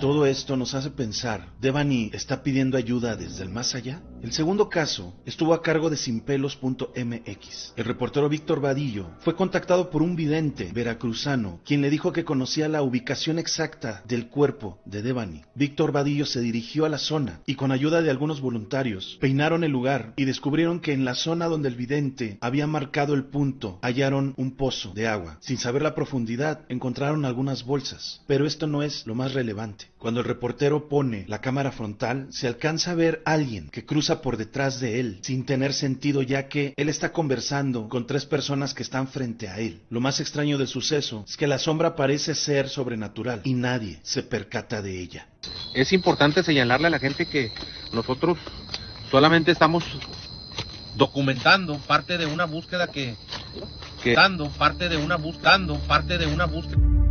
Todo 0.00 0.26
esto 0.26 0.56
nos 0.56 0.74
hace 0.74 0.90
pensar, 0.90 1.48
¿Devani 1.60 2.10
está 2.12 2.42
pidiendo 2.42 2.76
ayuda 2.76 3.16
desde 3.16 3.42
el 3.42 3.48
más 3.48 3.74
allá? 3.74 4.02
El 4.22 4.32
segundo 4.32 4.68
caso 4.68 5.14
estuvo 5.24 5.54
a 5.54 5.62
cargo 5.62 5.88
de 5.88 5.96
sinpelos.mx. 5.96 7.74
El 7.76 7.84
reportero 7.84 8.28
Víctor 8.28 8.60
Vadillo 8.60 9.10
fue 9.20 9.36
contactado 9.36 9.90
por 9.90 10.02
un 10.02 10.16
vidente 10.16 10.70
veracruzano, 10.72 11.60
quien 11.64 11.80
le 11.80 11.90
dijo 11.90 12.12
que 12.12 12.24
conocía 12.24 12.68
la 12.68 12.82
ubicación 12.82 13.38
exacta 13.38 14.02
del 14.06 14.28
cuerpo 14.28 14.78
de 14.84 15.02
Devani. 15.02 15.42
Víctor 15.54 15.92
Vadillo 15.92 16.26
se 16.26 16.40
dirigió 16.40 16.86
a 16.86 16.88
la 16.88 16.98
zona 16.98 17.40
y 17.46 17.54
con 17.54 17.70
ayuda 17.70 18.02
de 18.02 18.10
algunos 18.10 18.40
voluntarios 18.40 19.18
peinaron 19.20 19.62
el 19.62 19.72
lugar 19.72 20.14
y 20.16 20.24
descubrieron 20.24 20.80
que 20.80 20.92
en 20.92 21.04
la 21.04 21.14
zona 21.14 21.46
donde 21.46 21.68
el 21.68 21.76
vidente 21.76 22.38
había 22.40 22.66
marcado 22.66 23.14
el 23.14 23.24
punto 23.24 23.78
hallaron 23.82 24.34
un 24.36 24.56
pozo 24.56 24.92
de 24.94 25.06
agua. 25.06 25.36
Sin 25.40 25.58
saber 25.58 25.82
la 25.82 25.94
profundidad 25.94 26.60
encontraron 26.68 27.24
algunas 27.24 27.64
bolsas, 27.64 28.22
pero 28.26 28.46
esto 28.46 28.66
no 28.66 28.82
es 28.82 29.06
lo 29.06 29.14
más 29.14 29.34
relevante. 29.34 29.83
Cuando 29.98 30.20
el 30.20 30.26
reportero 30.26 30.88
pone 30.88 31.24
la 31.28 31.40
cámara 31.40 31.72
frontal, 31.72 32.26
se 32.30 32.46
alcanza 32.46 32.90
a 32.90 32.94
ver 32.94 33.22
a 33.24 33.32
alguien 33.32 33.70
que 33.70 33.86
cruza 33.86 34.20
por 34.20 34.36
detrás 34.36 34.80
de 34.80 35.00
él, 35.00 35.18
sin 35.22 35.46
tener 35.46 35.72
sentido 35.72 36.20
ya 36.22 36.48
que 36.48 36.74
él 36.76 36.88
está 36.88 37.12
conversando 37.12 37.88
con 37.88 38.06
tres 38.06 38.26
personas 38.26 38.74
que 38.74 38.82
están 38.82 39.08
frente 39.08 39.48
a 39.48 39.58
él. 39.58 39.80
Lo 39.88 40.00
más 40.00 40.20
extraño 40.20 40.58
del 40.58 40.68
suceso 40.68 41.24
es 41.26 41.36
que 41.36 41.46
la 41.46 41.58
sombra 41.58 41.96
parece 41.96 42.34
ser 42.34 42.68
sobrenatural 42.68 43.40
y 43.44 43.54
nadie 43.54 44.00
se 44.02 44.22
percata 44.22 44.82
de 44.82 45.00
ella. 45.00 45.28
Es 45.74 45.92
importante 45.92 46.42
señalarle 46.42 46.88
a 46.88 46.90
la 46.90 46.98
gente 46.98 47.26
que 47.26 47.50
nosotros 47.92 48.38
solamente 49.10 49.52
estamos 49.52 49.84
documentando 50.96 51.78
parte 51.78 52.18
de 52.18 52.26
una 52.26 52.44
búsqueda 52.44 52.88
que, 52.88 53.16
que 54.02 54.14
dando 54.14 54.48
parte 54.50 54.88
de 54.88 54.96
una 54.96 55.16
buscando 55.16 55.78
parte 55.80 56.18
de 56.18 56.26
una 56.26 56.46
búsqueda. 56.46 57.03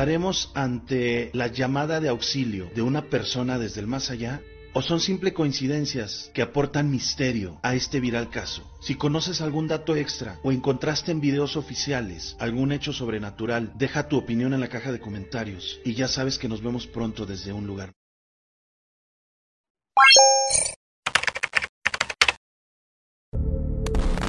¿Estaremos 0.00 0.50
ante 0.54 1.28
la 1.34 1.48
llamada 1.48 2.00
de 2.00 2.08
auxilio 2.08 2.70
de 2.74 2.80
una 2.80 3.10
persona 3.10 3.58
desde 3.58 3.82
el 3.82 3.86
más 3.86 4.08
allá? 4.08 4.40
¿O 4.72 4.80
son 4.80 4.98
simple 4.98 5.34
coincidencias 5.34 6.30
que 6.32 6.40
aportan 6.40 6.90
misterio 6.90 7.60
a 7.62 7.74
este 7.74 8.00
viral 8.00 8.30
caso? 8.30 8.62
Si 8.80 8.94
conoces 8.94 9.42
algún 9.42 9.68
dato 9.68 9.96
extra 9.96 10.40
o 10.42 10.52
encontraste 10.52 11.12
en 11.12 11.20
videos 11.20 11.54
oficiales 11.58 12.34
algún 12.38 12.72
hecho 12.72 12.94
sobrenatural, 12.94 13.74
deja 13.76 14.08
tu 14.08 14.16
opinión 14.16 14.54
en 14.54 14.60
la 14.60 14.68
caja 14.68 14.90
de 14.90 15.00
comentarios 15.00 15.80
y 15.84 15.92
ya 15.92 16.08
sabes 16.08 16.38
que 16.38 16.48
nos 16.48 16.62
vemos 16.62 16.86
pronto 16.86 17.26
desde 17.26 17.52
un 17.52 17.66
lugar. 17.66 17.92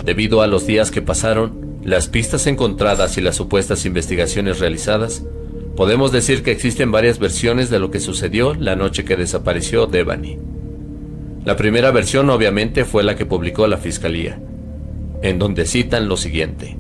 Debido 0.04 0.42
a 0.42 0.48
los 0.48 0.68
días 0.68 0.92
que 0.92 1.02
pasaron, 1.02 1.80
las 1.82 2.10
pistas 2.10 2.46
encontradas 2.46 3.18
y 3.18 3.22
las 3.22 3.38
supuestas 3.38 3.86
investigaciones 3.86 4.60
realizadas, 4.60 5.24
podemos 5.82 6.12
decir 6.12 6.44
que 6.44 6.52
existen 6.52 6.92
varias 6.92 7.18
versiones 7.18 7.72
de 7.72 7.80
lo 7.80 7.90
que 7.90 8.00
sucedió 8.00 8.54
la 8.54 8.76
noche 8.76 9.04
que 9.04 9.16
desapareció 9.16 9.88
Devani. 9.88 10.38
La 11.44 11.56
primera 11.56 11.90
versión 11.90 12.30
obviamente 12.30 12.86
fue 12.86 13.02
la 13.02 13.16
que 13.16 13.26
publicó 13.26 13.66
la 13.66 13.78
Fiscalía, 13.78 14.40
en 15.24 15.40
donde 15.40 15.66
citan 15.66 16.08
lo 16.08 16.18
siguiente. 16.18 16.78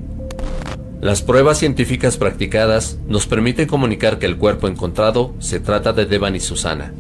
Las 1.02 1.24
pruebas 1.24 1.58
científicas 1.58 2.18
practicadas 2.18 3.00
nos 3.08 3.26
permiten 3.26 3.68
comunicar 3.68 4.20
que 4.20 4.28
el 4.28 4.38
cuerpo 4.38 4.68
encontrado 4.68 5.34
se 5.40 5.60
trata 5.60 5.94
de 5.94 6.06
Devani 6.06 6.40
Susana, 6.40 6.94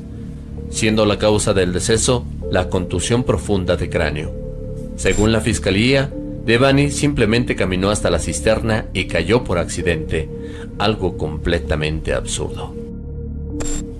siendo 0.71 1.05
la 1.05 1.19
causa 1.19 1.53
del 1.53 1.71
deceso 1.71 2.25
la 2.49 2.67
contusión 2.67 3.23
profunda 3.25 3.77
de 3.77 3.91
cráneo. 3.91 4.33
Según 4.95 5.31
la 5.31 5.39
Fiscalía, 5.39 6.11
Devani 6.45 6.89
simplemente 6.89 7.55
caminó 7.55 7.91
hasta 7.91 8.09
la 8.09 8.19
cisterna 8.19 8.87
y 8.93 9.05
cayó 9.05 9.43
por 9.43 9.59
accidente, 9.59 10.27
algo 10.79 11.17
completamente 11.17 12.13
absurdo. 12.13 12.73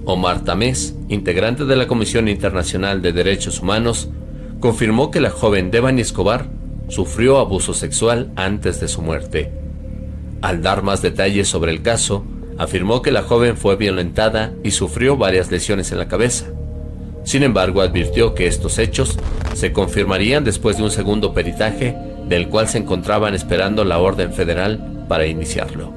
Omar 0.06 0.44
Tamés, 0.44 0.96
integrante 1.10 1.66
de 1.66 1.76
la 1.76 1.86
Comisión 1.86 2.28
Internacional 2.28 3.04
de 3.04 3.14
Derechos 3.14 3.62
Humanos, 3.62 4.10
confirmó 4.60 5.12
que 5.12 5.22
la 5.22 5.30
joven 5.30 5.70
Devani 5.70 6.02
Escobar 6.02 6.48
sufrió 6.88 7.38
abuso 7.38 7.76
sexual 7.76 8.32
antes 8.36 8.80
de 8.80 8.88
su 8.88 9.04
muerte. 9.04 9.52
Al 10.42 10.64
dar 10.64 10.82
más 10.82 11.04
detalles 11.04 11.48
sobre 11.48 11.72
el 11.72 11.84
caso, 11.84 12.26
afirmó 12.58 13.04
que 13.04 13.12
la 13.12 13.22
joven 13.22 13.56
fue 13.56 13.76
violentada 13.76 14.52
y 14.64 14.72
sufrió 14.72 15.16
varias 15.16 15.52
lesiones 15.52 15.92
en 15.92 16.00
la 16.00 16.08
cabeza. 16.08 16.48
Sin 17.24 17.44
embargo, 17.44 17.82
advirtió 17.82 18.34
que 18.34 18.48
estos 18.48 18.80
hechos 18.80 19.20
se 19.54 19.72
confirmarían 19.72 20.44
después 20.44 20.78
de 20.78 20.84
un 20.84 20.92
segundo 20.92 21.36
peritaje 21.36 21.96
del 22.32 22.48
cual 22.48 22.70
se 22.70 22.78
encontraban 22.78 23.36
esperando 23.36 23.84
la 23.84 24.00
orden 24.00 24.32
federal 24.32 25.04
para 25.10 25.26
iniciarlo. 25.26 25.92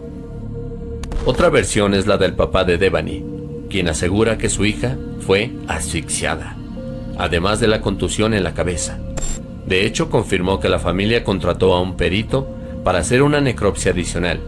Otra 1.26 1.49
versión 1.49 1.95
es 1.95 2.09
la 2.09 2.18
del 2.18 2.32
papá 2.32 2.64
de 2.64 2.76
Devani, 2.76 3.24
quien 3.70 3.87
asegura 3.87 4.37
que 4.37 4.51
su 4.51 4.64
hija 4.64 4.97
fue 5.20 5.53
asfixiada, 5.68 6.57
además 7.18 7.61
de 7.61 7.68
la 7.68 7.80
contusión 7.80 8.35
en 8.35 8.43
la 8.43 8.53
cabeza. 8.53 8.99
De 9.64 9.87
hecho, 9.87 10.11
confirmó 10.11 10.59
que 10.59 10.68
la 10.68 10.80
familia 10.80 11.22
contrató 11.22 11.72
a 11.72 11.80
un 11.80 11.97
perito 11.97 12.49
para 12.82 12.99
hacer 12.99 13.22
una 13.22 13.41
necropsia 13.41 13.93
adicional 13.93 14.41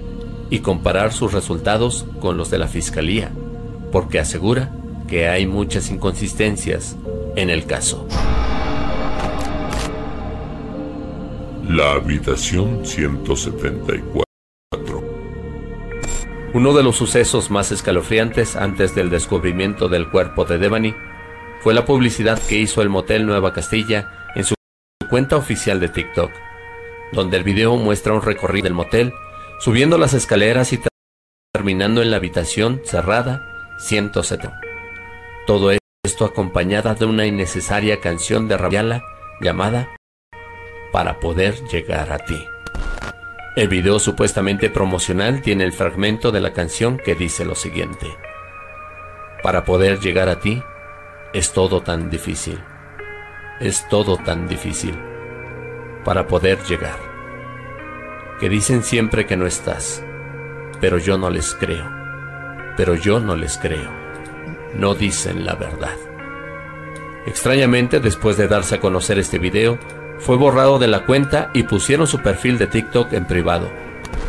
y 0.51 0.59
comparar 0.59 1.13
sus 1.13 1.33
resultados 1.33 2.05
con 2.21 2.37
los 2.37 2.51
de 2.51 2.59
la 2.59 2.67
fiscalía, 2.67 3.31
porque 3.93 4.19
asegura 4.19 4.73
que 5.07 5.29
hay 5.29 5.47
muchas 5.47 5.89
inconsistencias 5.93 6.97
en 7.37 7.49
el 7.49 7.65
caso. 7.65 8.09
La 11.69 11.95
habitación 11.95 12.87
174. 12.87 14.23
Uno 16.55 16.73
de 16.73 16.83
los 16.85 16.95
sucesos 16.97 17.51
más 17.51 17.73
escalofriantes 17.73 18.55
antes 18.55 18.95
del 18.95 19.11
descubrimiento 19.11 19.89
del 19.89 20.09
cuerpo 20.09 20.45
de 20.45 20.59
Devani 20.59 20.95
fue 21.61 21.75
la 21.75 21.85
publicidad 21.85 22.41
que 22.41 22.57
hizo 22.57 22.83
el 22.83 22.89
motel 22.89 23.27
Nueva 23.27 23.53
Castilla 23.53 24.29
en 24.37 24.45
su 24.45 24.55
cuenta 25.11 25.37
oficial 25.37 25.81
de 25.81 25.89
TikTok, 25.89 26.31
donde 27.13 27.37
el 27.37 27.43
video 27.43 27.77
muestra 27.77 28.13
un 28.13 28.23
recorrido 28.23 28.65
del 28.65 28.75
motel, 28.75 29.13
subiendo 29.59 29.99
las 29.99 30.15
escaleras 30.15 30.73
y 30.73 30.81
terminando 31.53 32.01
en 32.01 32.13
la 32.13 32.19
habitación 32.19 32.81
cerrada 32.85 33.43
170. 33.81 34.61
Todo 35.49 35.73
esto 36.05 36.25
acompañada 36.25 36.95
de 36.95 37.07
una 37.07 37.27
innecesaria 37.27 38.01
canción 38.01 38.47
de 38.47 38.57
Rabiala 38.57 39.03
llamada 39.41 39.89
Para 40.97 41.21
poder 41.21 41.63
llegar 41.65 42.11
a 42.11 42.17
ti. 42.17 42.49
El 43.55 43.69
video 43.69 43.99
supuestamente 43.99 44.71
promocional 44.71 45.43
tiene 45.43 45.65
el 45.65 45.75
fragmento 45.75 46.33
de 46.33 46.41
la 46.41 46.55
canción 46.55 46.97
que 46.97 47.15
dice 47.15 47.45
lo 47.45 47.55
siguiente. 47.55 48.07
Para 49.43 49.67
poder 49.67 50.01
llegar 50.01 50.31
a 50.31 50.41
ti 50.41 50.63
es 51.35 51.53
todo 51.53 51.83
tan 51.83 52.09
difícil. 52.09 52.59
Es 53.61 53.87
todo 53.91 54.17
tan 54.17 54.49
difícil. 54.49 54.99
Para 56.03 56.27
poder 56.27 56.63
llegar. 56.63 56.99
Que 58.41 58.49
dicen 58.49 58.83
siempre 58.83 59.27
que 59.27 59.37
no 59.37 59.45
estás. 59.45 60.03
Pero 60.81 60.97
yo 60.97 61.19
no 61.19 61.29
les 61.29 61.53
creo. 61.53 61.93
Pero 62.79 62.95
yo 62.95 63.21
no 63.21 63.37
les 63.37 63.59
creo. 63.59 63.91
No 64.73 64.95
dicen 64.95 65.45
la 65.45 65.57
verdad. 65.57 65.99
Extrañamente, 67.27 68.01
después 68.01 68.39
de 68.39 68.49
darse 68.49 68.77
a 68.77 68.81
conocer 68.81 69.19
este 69.19 69.39
video, 69.39 69.79
fue 70.19 70.37
borrado 70.37 70.79
de 70.79 70.87
la 70.89 71.05
cuenta 71.05 71.51
y 71.55 71.65
pusieron 71.65 72.07
su 72.07 72.21
perfil 72.21 72.59
de 72.59 72.67
TikTok 72.67 73.13
en 73.13 73.27
privado, 73.27 73.71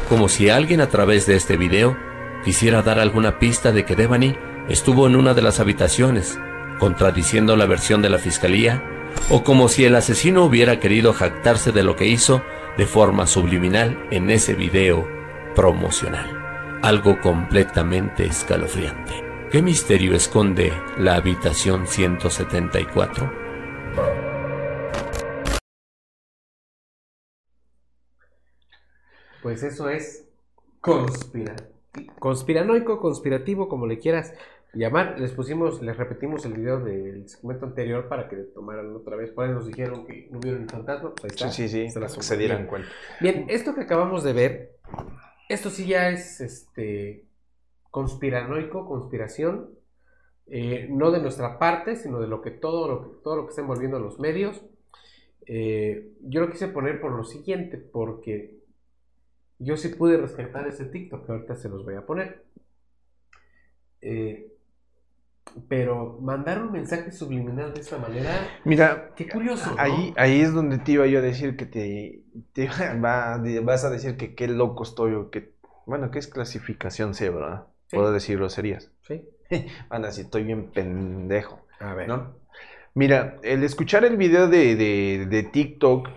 como 0.10 0.30
si 0.30 0.50
alguien 0.50 0.82
a 0.82 0.88
través 0.88 1.26
de 1.26 1.36
este 1.36 1.58
video 1.58 1.98
quisiera 2.44 2.82
dar 2.82 3.00
alguna 3.00 3.40
pista 3.40 3.72
de 3.72 3.86
que 3.86 3.96
Devani 3.96 4.36
estuvo 4.70 5.08
en 5.08 5.16
una 5.16 5.34
de 5.34 5.42
las 5.42 5.60
habitaciones, 5.60 6.40
contradiciendo 6.80 7.56
la 7.56 7.66
versión 7.66 8.02
de 8.02 8.10
la 8.10 8.18
fiscalía, 8.18 8.84
o 9.30 9.44
como 9.44 9.68
si 9.68 9.86
el 9.86 9.96
asesino 9.96 10.44
hubiera 10.44 10.80
querido 10.80 11.14
jactarse 11.14 11.72
de 11.72 11.84
lo 11.84 11.96
que 11.96 12.08
hizo 12.08 12.44
de 12.78 12.86
forma 12.86 13.26
subliminal 13.26 13.98
en 14.12 14.30
ese 14.30 14.54
video 14.54 15.08
promocional. 15.56 16.80
Algo 16.84 17.20
completamente 17.20 18.26
escalofriante. 18.26 19.26
¿Qué 19.52 19.62
misterio 19.62 20.14
esconde 20.14 20.72
la 20.98 21.16
habitación 21.16 21.88
174? 21.88 23.47
Pues 29.42 29.64
eso 29.64 29.90
es 29.90 30.28
conspira 30.82 31.56
conspiranoico, 32.20 33.00
conspirativo, 33.00 33.68
como 33.68 33.88
le 33.88 34.00
quieras 34.00 34.34
llamar. 34.74 35.20
Les 35.20 35.32
pusimos, 35.32 35.82
les 35.82 35.98
repetimos 35.98 36.46
el 36.46 36.54
video 36.54 36.80
del 36.80 37.28
segmento 37.30 37.66
anterior 37.66 38.08
para 38.08 38.28
que 38.28 38.38
tomaran 38.38 38.96
otra 38.96 39.16
vez. 39.16 39.32
Por 39.32 39.46
ahí 39.46 39.52
nos 39.52 39.68
dijeron 39.68 40.06
que 40.06 40.28
no 40.32 40.40
vieron 40.40 40.64
el 40.64 40.70
fantasma. 40.70 41.12
Pues 41.12 41.24
ahí 41.26 41.30
está. 41.36 41.50
Sí, 41.50 41.68
sí, 41.68 41.86
sí, 41.86 41.90
Se 41.90 42.00
las 42.00 42.14
se 42.14 42.38
dieran 42.38 42.60
Bien. 42.60 42.70
cuenta. 42.70 42.90
Bien, 43.22 43.46
esto 43.50 43.74
que 43.74 43.82
acabamos 43.82 44.24
de 44.24 44.34
ver, 44.34 44.78
esto 45.50 45.70
sí 45.70 45.88
ya 45.88 46.10
es 46.10 46.42
este 46.42 47.26
conspiranoico, 47.92 48.88
conspiración, 48.88 49.70
eh, 50.48 50.88
no 50.90 51.12
de 51.12 51.20
nuestra 51.20 51.58
parte, 51.58 51.96
sino 51.96 52.20
de 52.20 52.28
lo 52.28 52.42
que 52.42 52.52
todo 52.52 52.88
lo 52.88 53.02
que, 53.02 53.24
todo 53.24 53.36
lo 53.38 53.44
que 53.46 53.50
está 53.50 53.62
envolviendo 53.62 54.00
los 54.00 54.20
medios. 54.20 54.62
Eh, 55.50 56.12
yo 56.22 56.42
lo 56.42 56.52
quise 56.52 56.68
poner 56.68 57.00
por 57.00 57.14
lo 57.14 57.24
siguiente, 57.24 57.78
porque 57.78 58.57
yo 59.60 59.78
sí 59.78 59.90
pude 59.90 60.18
rescatar 60.18 60.68
ese 60.68 60.86
TikTok, 60.86 61.26
que 61.26 61.32
ahorita 61.32 61.56
se 61.56 61.70
los 61.70 61.84
voy 61.84 61.96
a 61.96 62.06
poner. 62.06 62.44
Eh, 64.02 64.54
pero 65.68 66.20
mandar 66.22 66.62
un 66.62 66.72
mensaje 66.72 67.12
subliminal 67.12 67.74
de 67.74 67.82
esta 67.82 67.98
manera, 67.98 68.32
Mira, 68.66 69.12
qué 69.16 69.28
curioso. 69.28 69.72
¿no? 69.72 69.82
ahí, 69.82 70.14
ahí 70.18 70.42
es 70.42 70.54
donde 70.54 70.78
te 70.78 70.92
iba 70.94 71.08
yo 71.08 71.20
a 71.20 71.22
decir 71.22 71.56
que 71.58 71.66
te, 71.66 72.22
te 72.54 72.68
va- 73.04 73.42
vas 73.64 73.84
a 73.86 73.90
decir 73.90 74.18
que 74.18 74.36
qué 74.36 74.48
loco 74.48 74.84
estoy 74.84 75.14
o 75.14 75.32
que, 75.32 75.54
bueno, 75.86 76.12
que 76.12 76.20
es 76.20 76.28
clasificación 76.28 77.14
C, 77.16 77.30
¿verdad? 77.30 77.66
Sí. 77.88 77.96
Puedo 77.96 78.12
decir 78.12 78.38
groserías. 78.38 78.92
Sí. 79.02 79.28
Van 79.90 80.04
a 80.04 80.08
decir, 80.08 80.26
estoy 80.26 80.44
bien 80.44 80.70
pendejo. 80.72 81.66
A 81.80 81.94
ver. 81.94 82.08
¿no? 82.08 82.36
Mira, 82.94 83.38
el 83.42 83.64
escuchar 83.64 84.04
el 84.06 84.18
video 84.18 84.48
de, 84.50 84.76
de, 84.76 85.26
de 85.28 85.44
TikTok 85.44 86.10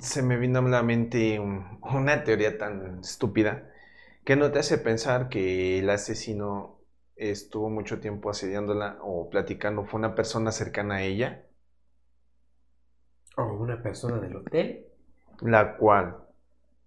se 0.00 0.22
me 0.22 0.36
vino 0.36 0.60
a 0.60 0.62
la 0.62 0.82
mente 0.82 1.38
un- 1.40 1.78
una 1.82 2.24
teoría 2.24 2.58
tan 2.58 3.00
estúpida 3.00 3.70
que 4.24 4.36
no 4.36 4.50
te 4.52 4.60
hace 4.60 4.78
pensar 4.78 5.28
que 5.28 5.78
el 5.80 5.90
asesino 5.90 6.78
estuvo 7.16 7.70
mucho 7.70 8.00
tiempo 8.00 8.30
asediándola 8.30 8.98
o 9.02 9.28
platicando, 9.30 9.84
fue 9.86 9.98
una 10.00 10.14
persona 10.14 10.52
cercana 10.52 10.96
a 10.96 11.02
ella, 11.02 11.44
O 13.36 13.42
una 13.64 13.82
persona 13.82 14.20
del 14.20 14.36
hotel. 14.36 14.86
la 15.42 15.76
cual, 15.76 16.16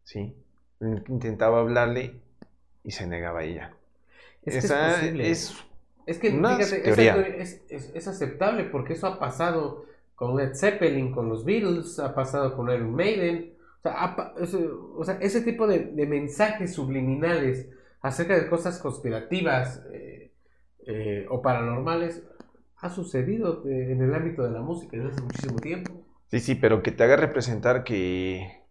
sí, 0.03 0.35
intentaba 0.81 1.59
hablarle 1.61 2.21
y 2.83 2.91
se 2.91 3.07
negaba 3.07 3.41
a 3.41 3.43
ella. 3.45 3.73
Es 4.45 4.75
que 4.75 4.87
es 4.87 4.99
Esa 4.99 5.05
es 5.17 5.53
Es 6.05 6.19
que, 6.19 6.31
una 6.31 6.45
fíjate, 6.45 6.87
esa 6.89 7.09
teoría. 7.09 7.11
teoría 7.11 7.37
es, 7.37 7.61
es- 7.69 7.91
es 7.95 8.07
aceptable 8.07 8.65
porque 8.65 8.93
eso 8.93 9.07
ha 9.07 9.19
pasado 9.19 9.85
con 10.15 10.35
Led 10.37 10.53
Zeppelin, 10.55 11.11
con 11.11 11.29
los 11.29 11.43
Beatles, 11.45 11.99
ha 11.99 12.13
pasado 12.15 12.55
con 12.55 12.69
Iron 12.71 12.93
Maiden. 12.93 13.53
O 13.79 13.81
sea, 13.81 13.93
ha 14.03 14.15
pa- 14.15 14.33
eso- 14.39 14.93
o 14.97 15.03
sea, 15.03 15.15
ese 15.21 15.41
tipo 15.41 15.67
de, 15.67 15.79
de 15.87 16.05
mensajes 16.05 16.73
subliminales 16.73 17.69
acerca 18.01 18.35
de 18.35 18.49
cosas 18.49 18.79
conspirativas 18.79 19.83
eh, 19.91 20.31
eh, 20.87 21.25
o 21.29 21.41
paranormales 21.41 22.23
ha 22.77 22.89
sucedido 22.89 23.63
eh, 23.67 23.91
en 23.93 24.01
el 24.01 24.13
ámbito 24.13 24.43
de 24.43 24.51
la 24.51 24.61
música 24.61 24.97
desde 24.97 25.09
hace 25.11 25.21
muchísimo 25.21 25.55
tiempo. 25.59 25.91
Sí, 26.31 26.39
sí, 26.39 26.55
pero 26.55 26.81
que 26.81 26.91
te 26.91 27.03
haga 27.03 27.15
representar 27.15 27.83
que 27.83 28.63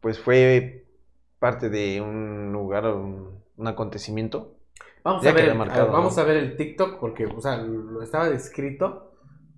pues 0.00 0.18
fue 0.18 0.86
parte 1.38 1.68
de 1.70 2.00
un 2.00 2.52
lugar, 2.52 2.86
un, 2.86 3.42
un 3.56 3.66
acontecimiento. 3.66 4.56
Vamos 5.02 5.26
a 5.26 5.32
ver, 5.32 5.44
vamos 5.92 6.18
a 6.18 6.24
ver 6.24 6.36
el 6.36 6.56
TikTok 6.56 6.98
porque, 6.98 7.26
o 7.26 7.40
sea, 7.40 7.56
lo 7.58 8.02
estaba 8.02 8.28
descrito, 8.28 9.09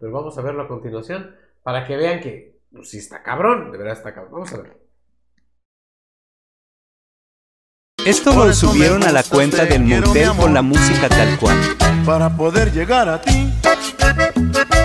pero 0.03 0.14
vamos 0.14 0.36
a 0.36 0.42
verlo 0.42 0.62
a 0.62 0.66
continuación 0.66 1.32
para 1.62 1.86
que 1.86 1.96
vean 1.96 2.18
que 2.18 2.59
pues, 2.72 2.90
sí 2.90 2.98
está 2.98 3.22
cabrón, 3.22 3.70
de 3.70 3.78
verdad 3.78 3.96
está 3.96 4.12
cabrón. 4.12 4.32
Vamos 4.32 4.53
a 4.53 4.57
ver. 4.57 4.76
Esto 8.05 8.32
lo 8.32 8.53
subieron 8.53 9.05
a 9.05 9.12
la 9.12 9.22
cuenta 9.22 9.64
del 9.64 9.84
motel 9.84 10.30
con 10.36 10.55
la 10.55 10.62
música 10.62 11.09
tal 11.09 11.38
cual. 11.38 11.57
para 12.05 12.36
poder 12.36 12.72
llegar 12.72 13.09
a 13.09 13.20
ti. 13.20 13.48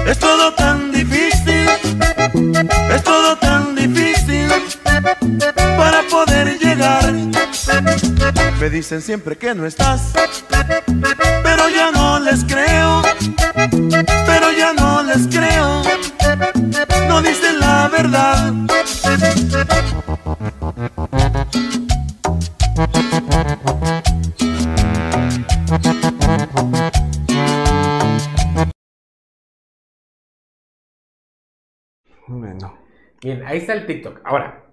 Es 0.05 0.19
todo 0.19 0.53
tan 0.53 0.91
difícil, 0.91 1.67
es 2.93 3.03
todo 3.03 3.35
tan 3.37 3.75
difícil 3.75 4.47
para 5.55 6.03
poder. 6.11 6.26
Me 8.59 8.69
dicen 8.69 9.01
siempre 9.01 9.37
que 9.37 9.53
no 9.53 9.65
estás, 9.65 10.13
pero 11.43 11.69
ya 11.69 11.91
no 11.91 12.19
les 12.19 12.43
creo, 12.43 13.01
pero 14.25 14.51
ya 14.51 14.73
no 14.73 15.03
les 15.03 15.27
creo, 15.27 15.83
no 17.07 17.21
dicen 17.21 17.59
la 17.59 17.87
verdad. 17.89 18.53
Bueno, 32.27 32.77
Bien, 33.21 33.43
ahí 33.45 33.57
está 33.57 33.73
el 33.73 33.85
TikTok. 33.85 34.21
Ahora, 34.23 34.63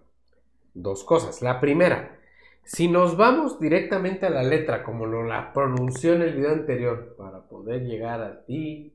dos 0.74 1.02
cosas. 1.04 1.40
La 1.40 1.60
primera, 1.60 2.13
si 2.64 2.88
nos 2.88 3.16
vamos 3.16 3.60
directamente 3.60 4.26
a 4.26 4.30
la 4.30 4.42
letra, 4.42 4.82
como 4.82 5.06
lo 5.06 5.22
la 5.24 5.52
pronunció 5.52 6.14
en 6.14 6.22
el 6.22 6.34
video 6.34 6.52
anterior, 6.52 7.14
para 7.16 7.42
poder 7.46 7.82
llegar 7.82 8.22
a 8.22 8.44
ti, 8.44 8.94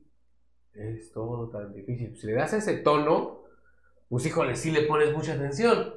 es 0.74 1.12
todo 1.12 1.48
tan 1.50 1.72
difícil. 1.74 2.16
Si 2.16 2.26
le 2.26 2.34
das 2.34 2.52
ese 2.52 2.78
tono, 2.78 3.42
pues 4.08 4.26
híjole, 4.26 4.56
sí 4.56 4.70
le 4.70 4.82
pones 4.82 5.12
mucha 5.12 5.34
atención. 5.34 5.94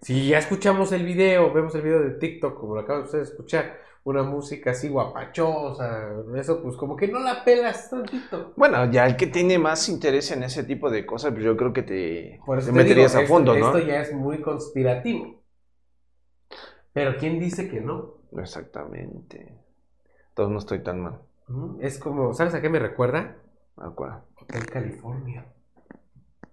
Si 0.00 0.28
ya 0.28 0.38
escuchamos 0.38 0.90
el 0.92 1.04
video, 1.04 1.52
vemos 1.52 1.74
el 1.76 1.82
video 1.82 2.00
de 2.00 2.10
TikTok, 2.12 2.58
como 2.58 2.74
lo 2.74 2.80
acaban 2.80 3.02
ustedes 3.04 3.28
de 3.28 3.34
escuchar, 3.34 3.78
una 4.04 4.24
música 4.24 4.72
así 4.72 4.88
guapachosa, 4.88 6.10
eso 6.36 6.60
pues 6.60 6.76
como 6.76 6.96
que 6.96 7.06
no 7.06 7.20
la 7.20 7.44
pelas 7.44 7.88
tantito. 7.88 8.52
bueno, 8.56 8.90
ya 8.90 9.06
el 9.06 9.14
que 9.16 9.28
tiene 9.28 9.60
más 9.60 9.88
interés 9.88 10.32
en 10.32 10.42
ese 10.42 10.64
tipo 10.64 10.90
de 10.90 11.06
cosas, 11.06 11.30
pues 11.30 11.44
yo 11.44 11.56
creo 11.56 11.72
que 11.72 11.82
te, 11.84 12.40
Por 12.44 12.58
eso 12.58 12.66
te 12.66 12.72
te 12.72 12.78
meterías 12.82 13.12
digo, 13.12 13.20
a 13.20 13.22
esto- 13.22 13.32
fondo, 13.34 13.56
¿no? 13.56 13.66
Esto 13.66 13.78
ya 13.78 14.00
es 14.00 14.12
muy 14.12 14.40
conspirativo. 14.40 15.41
Pero 16.92 17.16
¿quién 17.16 17.38
dice 17.40 17.68
que 17.68 17.80
no? 17.80 18.14
Exactamente. 18.36 19.54
Entonces 20.30 20.52
no 20.52 20.58
estoy 20.58 20.82
tan 20.82 21.00
mal. 21.00 21.18
Es 21.80 21.98
como, 21.98 22.32
¿sabes 22.34 22.54
a 22.54 22.60
qué 22.60 22.68
me 22.68 22.78
recuerda? 22.78 23.36
¿A 23.76 23.90
cuál? 23.90 24.22
Hotel 24.40 24.66
California. 24.66 25.46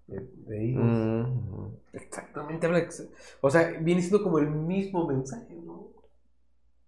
De, 0.07 0.27
de 0.47 0.71
Eagles. 0.71 0.85
Mm, 0.85 1.67
Exactamente. 1.93 2.65
habla 2.65 2.87
O 3.41 3.49
sea, 3.49 3.71
viene 3.79 4.01
siendo 4.01 4.23
como 4.23 4.39
el 4.39 4.49
mismo 4.49 5.07
mensaje, 5.07 5.55
¿no? 5.55 5.89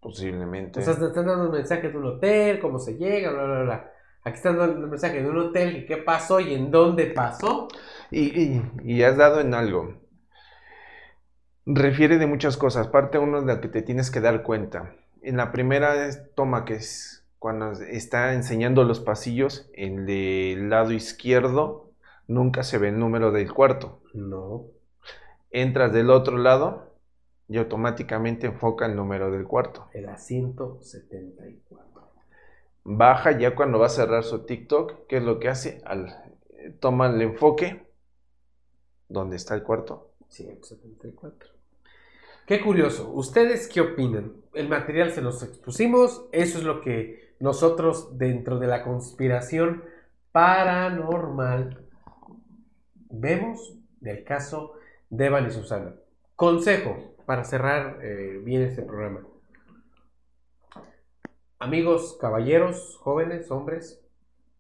posiblemente. 0.01 0.79
O 0.79 0.83
sea, 0.83 0.97
te 0.97 1.05
están 1.05 1.27
dando 1.27 1.45
un 1.45 1.51
mensaje 1.51 1.89
de 1.89 1.97
un 1.97 2.05
hotel, 2.05 2.59
cómo 2.59 2.79
se 2.79 2.97
llega, 2.97 3.31
bla, 3.31 3.43
bla, 3.45 3.63
bla. 3.63 3.91
Aquí 4.23 4.35
están 4.35 4.57
dando 4.57 4.83
un 4.83 4.89
mensaje 4.89 5.21
de 5.21 5.29
un 5.29 5.37
hotel, 5.37 5.77
y 5.77 5.85
qué 5.85 5.97
pasó 5.97 6.39
y 6.39 6.53
en 6.53 6.71
dónde 6.71 7.07
pasó. 7.07 7.67
Y, 8.09 8.41
y, 8.41 8.61
y 8.83 9.03
has 9.03 9.15
dado 9.15 9.39
en 9.39 9.53
algo. 9.53 10.00
Refiere 11.66 12.18
de 12.18 12.26
muchas 12.26 12.57
cosas. 12.57 12.88
Parte 12.88 13.20
uno 13.20 13.41
de 13.41 13.47
la 13.47 13.62
que 13.62 13.68
te 13.68 13.82
tienes 13.82 14.09
que 14.09 14.20
dar 14.20 14.41
cuenta. 14.43 14.95
En 15.22 15.38
la 15.38 15.51
primera 15.51 15.93
toma, 16.34 16.66
que 16.66 16.76
es 16.76 17.24
cuando 17.38 17.72
está 17.72 18.34
enseñando 18.34 18.84
los 18.84 18.99
pasillos, 18.99 19.70
en 19.74 20.09
el 20.09 20.70
lado 20.70 20.91
izquierdo 20.91 21.91
nunca 22.28 22.64
se 22.64 22.78
ve 22.78 22.89
el 22.89 22.99
número 22.99 23.32
del 23.32 23.53
cuarto. 23.53 23.99
No. 24.14 24.66
Entras 25.51 25.93
del 25.93 26.09
otro 26.09 26.38
lado 26.38 26.95
y 27.47 27.57
automáticamente 27.57 28.47
enfoca 28.47 28.86
el 28.86 28.95
número 28.95 29.30
del 29.30 29.45
cuarto. 29.45 29.88
El 29.93 30.09
asiento 30.09 30.80
74. 30.82 31.82
Baja 32.84 33.38
ya 33.38 33.55
cuando 33.55 33.78
va 33.78 33.86
a 33.86 33.89
cerrar 33.89 34.24
su 34.24 34.45
TikTok. 34.45 35.05
¿Qué 35.07 35.18
es 35.18 35.24
lo 35.24 35.39
que 35.39 35.49
hace? 35.49 35.82
Al, 35.86 36.16
toma 36.80 37.07
el 37.07 37.22
enfoque. 37.22 37.86
¿Dónde 39.07 39.36
está 39.36 39.53
el 39.53 39.64
cuarto? 39.64 40.12
174. 40.30 41.50
Qué 42.51 42.59
curioso. 42.59 43.09
¿Ustedes 43.13 43.69
qué 43.69 43.79
opinan? 43.79 44.33
El 44.53 44.67
material 44.67 45.11
se 45.11 45.21
los 45.21 45.41
expusimos. 45.41 46.25
Eso 46.33 46.57
es 46.57 46.65
lo 46.65 46.81
que 46.81 47.33
nosotros 47.39 48.17
dentro 48.17 48.59
de 48.59 48.67
la 48.67 48.83
conspiración 48.83 49.85
paranormal 50.33 51.87
vemos 53.09 53.77
del 54.01 54.25
caso 54.25 54.73
de 55.09 55.27
Evan 55.27 55.47
y 55.47 55.51
Susana. 55.51 55.93
Consejo 56.35 57.15
para 57.25 57.45
cerrar 57.45 57.99
eh, 58.01 58.41
bien 58.43 58.63
este 58.63 58.81
programa. 58.81 59.21
Amigos, 61.57 62.17
caballeros, 62.19 62.97
jóvenes, 62.97 63.49
hombres, 63.49 64.03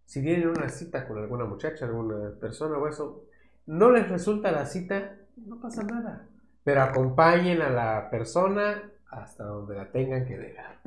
si 0.05 0.21
tienen 0.21 0.47
una 0.47 0.69
cita 0.69 1.05
con 1.09 1.17
alguna 1.17 1.43
muchacha, 1.43 1.87
alguna 1.87 2.39
persona 2.39 2.77
o 2.77 2.87
eso, 2.87 3.25
no 3.65 3.91
les 3.91 4.07
resulta 4.07 4.53
la 4.53 4.65
cita, 4.65 5.17
no 5.35 5.59
pasa 5.59 5.83
nada. 5.83 6.30
Pero 6.63 6.81
acompañen 6.81 7.61
a 7.61 7.69
la 7.69 8.09
persona 8.09 8.91
hasta 9.09 9.43
donde 9.43 9.75
la 9.75 9.91
tengan 9.91 10.25
que 10.25 10.37
dejar. 10.37 10.79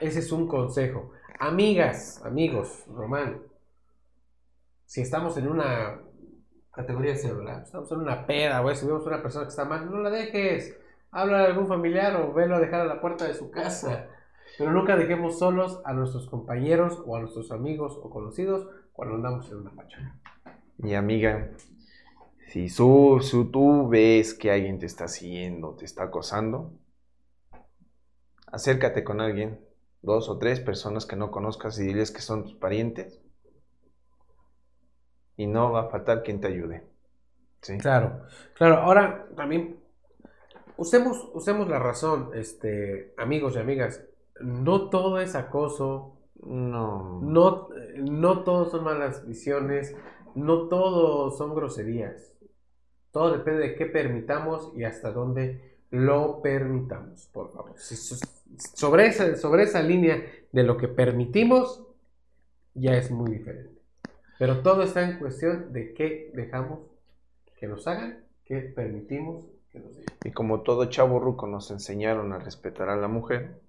Ese 0.00 0.20
es 0.20 0.32
un 0.32 0.48
consejo. 0.48 1.12
Amigas, 1.38 2.22
amigos, 2.24 2.84
Román, 2.88 3.42
si 4.86 5.00
estamos 5.00 5.36
en 5.36 5.48
una 5.48 6.00
categoría 6.72 7.14
celular, 7.16 7.62
estamos 7.62 7.90
en 7.92 7.98
una 7.98 8.26
peda 8.26 8.60
o 8.62 8.70
eso, 8.70 8.86
vemos 8.86 9.06
una 9.06 9.22
persona 9.22 9.44
que 9.44 9.50
está 9.50 9.64
mal, 9.64 9.90
no 9.90 9.98
la 9.98 10.10
dejes. 10.10 10.76
Habla 11.10 11.40
a 11.40 11.44
algún 11.46 11.68
familiar 11.68 12.16
o 12.16 12.32
velo 12.32 12.56
a 12.56 12.60
dejar 12.60 12.80
a 12.80 12.86
la 12.86 13.00
puerta 13.00 13.26
de 13.26 13.34
su 13.34 13.50
casa. 13.50 14.08
Pero 14.58 14.72
nunca 14.72 14.96
dejemos 14.96 15.38
solos 15.38 15.80
a 15.84 15.92
nuestros 15.92 16.28
compañeros 16.28 17.02
o 17.06 17.16
a 17.16 17.20
nuestros 17.20 17.50
amigos 17.50 17.98
o 18.02 18.10
conocidos 18.10 18.68
cuando 18.92 19.16
andamos 19.16 19.50
en 19.50 19.58
una 19.58 19.70
pachanga. 19.70 20.16
Mi 20.78 20.94
amiga, 20.94 21.50
si 22.48 22.68
su, 22.70 23.18
su- 23.22 23.50
tú 23.50 23.88
ves 23.88 24.32
que 24.34 24.50
alguien 24.50 24.78
te 24.78 24.86
está 24.86 25.08
siguiendo, 25.08 25.74
te 25.76 25.84
está 25.84 26.04
acosando, 26.04 26.72
acércate 28.46 29.04
con 29.04 29.20
alguien, 29.20 29.60
dos 30.00 30.30
o 30.30 30.38
tres 30.38 30.58
personas 30.58 31.04
que 31.04 31.14
no 31.14 31.30
conozcas 31.30 31.78
y 31.78 31.84
diles 31.84 32.10
que 32.10 32.22
son 32.22 32.44
tus 32.44 32.54
parientes. 32.54 33.20
Y 35.36 35.46
no 35.46 35.70
va 35.70 35.82
a 35.82 35.88
faltar 35.90 36.22
quien 36.24 36.40
te 36.40 36.48
ayude. 36.48 36.82
¿sí? 37.62 37.78
Claro, 37.78 38.22
claro. 38.54 38.76
Ahora 38.78 39.28
también 39.36 39.80
usemos, 40.76 41.30
usemos 41.34 41.68
la 41.68 41.78
razón, 41.78 42.30
este, 42.34 43.14
amigos 43.18 43.56
y 43.56 43.60
amigas. 43.60 44.04
No 44.40 44.90
todo 44.90 45.20
es 45.20 45.34
acoso. 45.34 46.18
No. 46.42 47.20
No, 47.22 47.68
no 47.96 48.44
todo 48.44 48.70
son 48.70 48.84
malas 48.84 49.26
visiones. 49.26 49.96
No 50.34 50.68
todo 50.68 51.30
son 51.32 51.54
groserías. 51.54 52.33
Todo 53.14 53.32
depende 53.38 53.60
de 53.60 53.74
qué 53.76 53.86
permitamos 53.86 54.72
y 54.74 54.82
hasta 54.82 55.12
dónde 55.12 55.76
lo 55.92 56.42
permitamos, 56.42 57.26
por 57.32 57.52
favor. 57.52 57.74
Sobre, 57.78 59.06
esa, 59.06 59.36
sobre 59.36 59.62
esa 59.62 59.80
línea 59.82 60.20
de 60.50 60.62
lo 60.64 60.76
que 60.76 60.88
permitimos, 60.88 61.84
ya 62.74 62.96
es 62.96 63.12
muy 63.12 63.30
diferente. 63.30 63.70
Pero 64.36 64.62
todo 64.62 64.82
está 64.82 65.08
en 65.08 65.20
cuestión 65.20 65.72
de 65.72 65.94
qué 65.94 66.32
dejamos 66.34 66.80
que 67.56 67.68
nos 67.68 67.86
hagan, 67.86 68.24
qué 68.44 68.58
permitimos 68.62 69.46
que 69.70 69.78
nos 69.78 69.96
digan. 69.96 70.12
Y 70.24 70.32
como 70.32 70.62
todo 70.62 70.86
chavo 70.86 71.20
ruco 71.20 71.46
nos 71.46 71.70
enseñaron 71.70 72.32
a 72.32 72.40
respetar 72.40 72.88
a 72.88 72.96
la 72.96 73.06
mujer, 73.06 73.60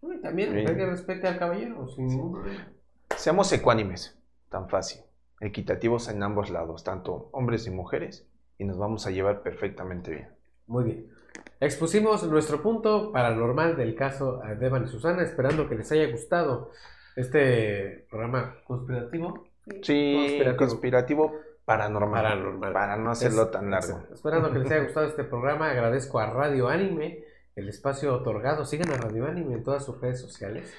Y 0.00 0.18
también 0.22 0.52
Sí. 0.52 0.58
hay 0.60 0.76
que 0.76 0.86
respete 0.86 1.26
al 1.28 1.38
caballero, 1.38 1.86
sin 1.88 2.06
ningún 2.06 2.32
problema. 2.32 2.68
seamos 3.16 3.52
ecuánimes, 3.52 4.16
tan 4.48 4.70
fácil, 4.70 5.02
equitativos 5.40 6.08
en 6.08 6.22
ambos 6.22 6.48
lados, 6.48 6.84
tanto 6.84 7.28
hombres 7.32 7.66
y 7.66 7.70
mujeres, 7.70 8.24
y 8.58 8.64
nos 8.64 8.76
vamos 8.76 9.06
a 9.06 9.10
llevar 9.10 9.42
perfectamente 9.42 10.10
bien. 10.10 10.28
Muy 10.66 10.84
bien. 10.84 11.06
Expusimos 11.60 12.22
nuestro 12.28 12.60
punto 12.62 13.10
paranormal 13.12 13.76
del 13.76 13.94
caso 13.94 14.40
de 14.58 14.66
Evan 14.66 14.84
y 14.84 14.88
Susana, 14.88 15.22
esperando 15.22 15.68
que 15.68 15.76
les 15.76 15.90
haya 15.92 16.10
gustado 16.10 16.70
este 17.16 18.06
programa 18.10 18.56
conspirativo. 18.64 19.48
Sí, 19.82 20.40
conspirativo, 20.56 21.34
paranormal, 21.64 22.22
Paranormal. 22.22 22.72
para 22.72 22.96
no 22.96 23.10
hacerlo 23.10 23.42
Es- 23.44 23.50
tan 23.50 23.70
largo. 23.70 24.02
Esperando 24.12 24.50
que 24.52 24.58
les 24.60 24.70
haya 24.70 24.82
gustado 24.84 25.06
este 25.06 25.24
programa, 25.24 25.70
agradezco 25.70 26.18
a 26.18 26.26
Radio 26.26 26.68
Anime 26.68 27.24
el 27.56 27.68
espacio 27.68 28.14
otorgado. 28.14 28.64
Sigan 28.64 28.90
a 28.92 28.96
Radio 28.96 29.26
Anime 29.26 29.54
en 29.54 29.64
todas 29.64 29.84
sus 29.84 30.00
redes 30.00 30.20
sociales. 30.20 30.72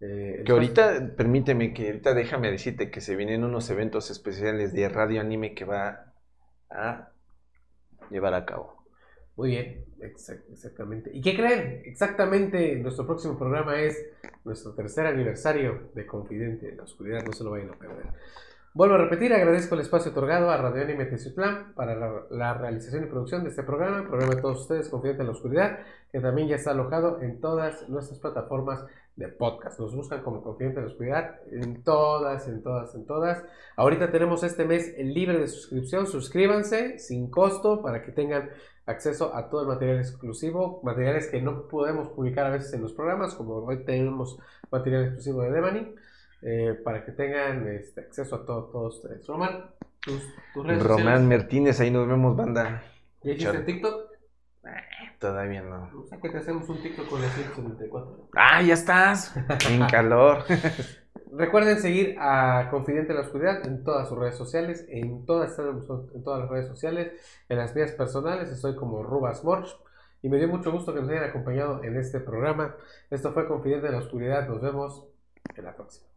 Eh, 0.00 0.06
Que 0.46 0.52
espacio- 0.52 0.54
ahorita, 0.54 1.16
permíteme 1.16 1.74
que 1.74 1.86
ahorita 1.88 2.14
déjame 2.14 2.50
decirte 2.50 2.90
que 2.90 3.00
se 3.02 3.16
vienen 3.16 3.44
unos 3.44 3.68
eventos 3.68 4.10
especiales 4.10 4.72
de 4.72 4.88
radio 4.88 5.20
anime 5.20 5.54
que 5.54 5.64
va 5.66 6.06
a 6.70 7.08
llevar 8.10 8.34
a 8.34 8.44
cabo. 8.44 8.76
Muy 9.36 9.50
bien, 9.50 9.84
exac- 10.00 10.42
exactamente. 10.52 11.10
¿Y 11.14 11.22
qué 11.22 11.34
creen? 11.34 11.82
Exactamente, 11.86 12.76
nuestro 12.76 13.06
próximo 13.06 13.38
programa 13.38 13.80
es 13.80 14.04
nuestro 14.44 14.74
tercer 14.74 15.06
aniversario 15.06 15.90
de 15.94 16.04
Confidente 16.06 16.68
en 16.68 16.76
la 16.76 16.82
Oscuridad, 16.82 17.24
no 17.24 17.32
se 17.32 17.44
lo 17.44 17.52
vayan 17.52 17.70
a 17.70 17.78
perder. 17.78 18.06
Vuelvo 18.72 18.94
a 18.94 18.98
repetir, 18.98 19.32
agradezco 19.32 19.74
el 19.74 19.80
espacio 19.80 20.12
otorgado 20.12 20.50
a 20.50 20.56
Radio 20.56 20.82
Anime 20.82 21.06
Teciutlán 21.06 21.72
para 21.74 21.96
la, 21.96 22.22
la 22.30 22.54
realización 22.54 23.02
y 23.04 23.06
producción 23.06 23.42
de 23.42 23.50
este 23.50 23.64
programa, 23.64 23.98
el 23.98 24.06
programa 24.06 24.34
de 24.36 24.40
todos 24.42 24.60
ustedes, 24.60 24.88
Confidente 24.88 25.22
en 25.22 25.26
la 25.26 25.32
Oscuridad, 25.32 25.78
que 26.12 26.20
también 26.20 26.46
ya 26.48 26.56
está 26.56 26.70
alojado 26.72 27.20
en 27.20 27.40
todas 27.40 27.88
nuestras 27.88 28.20
plataformas 28.20 28.84
de 29.20 29.28
podcast. 29.28 29.78
Nos 29.78 29.94
buscan 29.94 30.22
como 30.22 30.42
Confidente 30.42 30.80
en 30.80 30.86
la 30.86 30.90
Oscuridad 30.90 31.40
en 31.52 31.84
todas, 31.84 32.48
en 32.48 32.62
todas, 32.62 32.94
en 32.94 33.06
todas. 33.06 33.44
Ahorita 33.76 34.10
tenemos 34.10 34.42
este 34.42 34.64
mes 34.64 34.94
libre 34.98 35.38
de 35.38 35.46
suscripción, 35.46 36.06
suscríbanse 36.06 36.98
sin 36.98 37.30
costo 37.30 37.82
para 37.82 38.02
que 38.02 38.12
tengan 38.12 38.50
acceso 38.86 39.34
a 39.36 39.48
todo 39.50 39.62
el 39.62 39.68
material 39.68 39.98
exclusivo, 39.98 40.80
materiales 40.82 41.28
que 41.28 41.40
no 41.40 41.68
podemos 41.68 42.08
publicar 42.08 42.46
a 42.46 42.50
veces 42.50 42.72
en 42.72 42.80
los 42.80 42.94
programas, 42.94 43.34
como 43.34 43.56
hoy 43.56 43.84
tenemos 43.84 44.38
material 44.70 45.04
exclusivo 45.04 45.42
de 45.42 45.50
Devani, 45.52 45.94
eh, 46.42 46.80
para 46.82 47.04
que 47.04 47.12
tengan 47.12 47.68
este, 47.68 48.00
acceso 48.00 48.36
a 48.36 48.46
todo, 48.46 48.64
todos 48.72 48.96
ustedes. 48.96 49.26
Román, 49.26 49.70
tus, 50.00 50.22
tus 50.54 50.66
redes 50.66 50.82
Román. 50.82 51.28
Martínez, 51.28 51.78
ahí 51.80 51.90
nos 51.90 52.08
vemos, 52.08 52.34
banda. 52.34 52.82
¿Ya 53.22 53.32
hiciste 53.32 53.52
Chao. 53.52 53.64
TikTok? 53.64 54.09
Todavía 55.18 55.62
no. 55.62 55.90
O 55.98 56.06
sea 56.06 56.18
que 56.18 56.28
te 56.28 56.38
hacemos 56.38 56.68
un 56.68 56.82
TikTok 56.82 57.08
con 57.08 57.20
la 57.20 57.28
174. 57.28 58.28
¡Ah, 58.36 58.62
ya 58.62 58.74
estás! 58.74 59.34
En 59.68 59.86
calor. 59.86 60.44
Recuerden 61.32 61.78
seguir 61.78 62.16
a 62.18 62.68
Confidente 62.70 63.12
en 63.12 63.18
la 63.18 63.24
Oscuridad 63.24 63.64
en 63.64 63.84
todas 63.84 64.08
sus 64.08 64.18
redes 64.18 64.36
sociales, 64.36 64.84
en 64.88 65.24
todas, 65.26 65.56
en 65.58 66.24
todas 66.24 66.40
las 66.40 66.50
redes 66.50 66.66
sociales, 66.66 67.12
en 67.48 67.58
las 67.58 67.74
mías 67.74 67.92
personales, 67.92 68.50
estoy 68.50 68.74
como 68.74 69.02
Rubas 69.02 69.44
Morch. 69.44 69.68
Y 70.22 70.28
me 70.28 70.38
dio 70.38 70.48
mucho 70.48 70.70
gusto 70.70 70.92
que 70.92 71.00
nos 71.00 71.08
hayan 71.08 71.24
acompañado 71.24 71.82
en 71.82 71.96
este 71.96 72.20
programa. 72.20 72.74
Esto 73.10 73.32
fue 73.32 73.48
Confidente 73.48 73.86
en 73.86 73.92
la 73.92 74.00
Oscuridad. 74.00 74.46
Nos 74.48 74.60
vemos 74.60 75.06
en 75.56 75.64
la 75.64 75.74
próxima. 75.74 76.10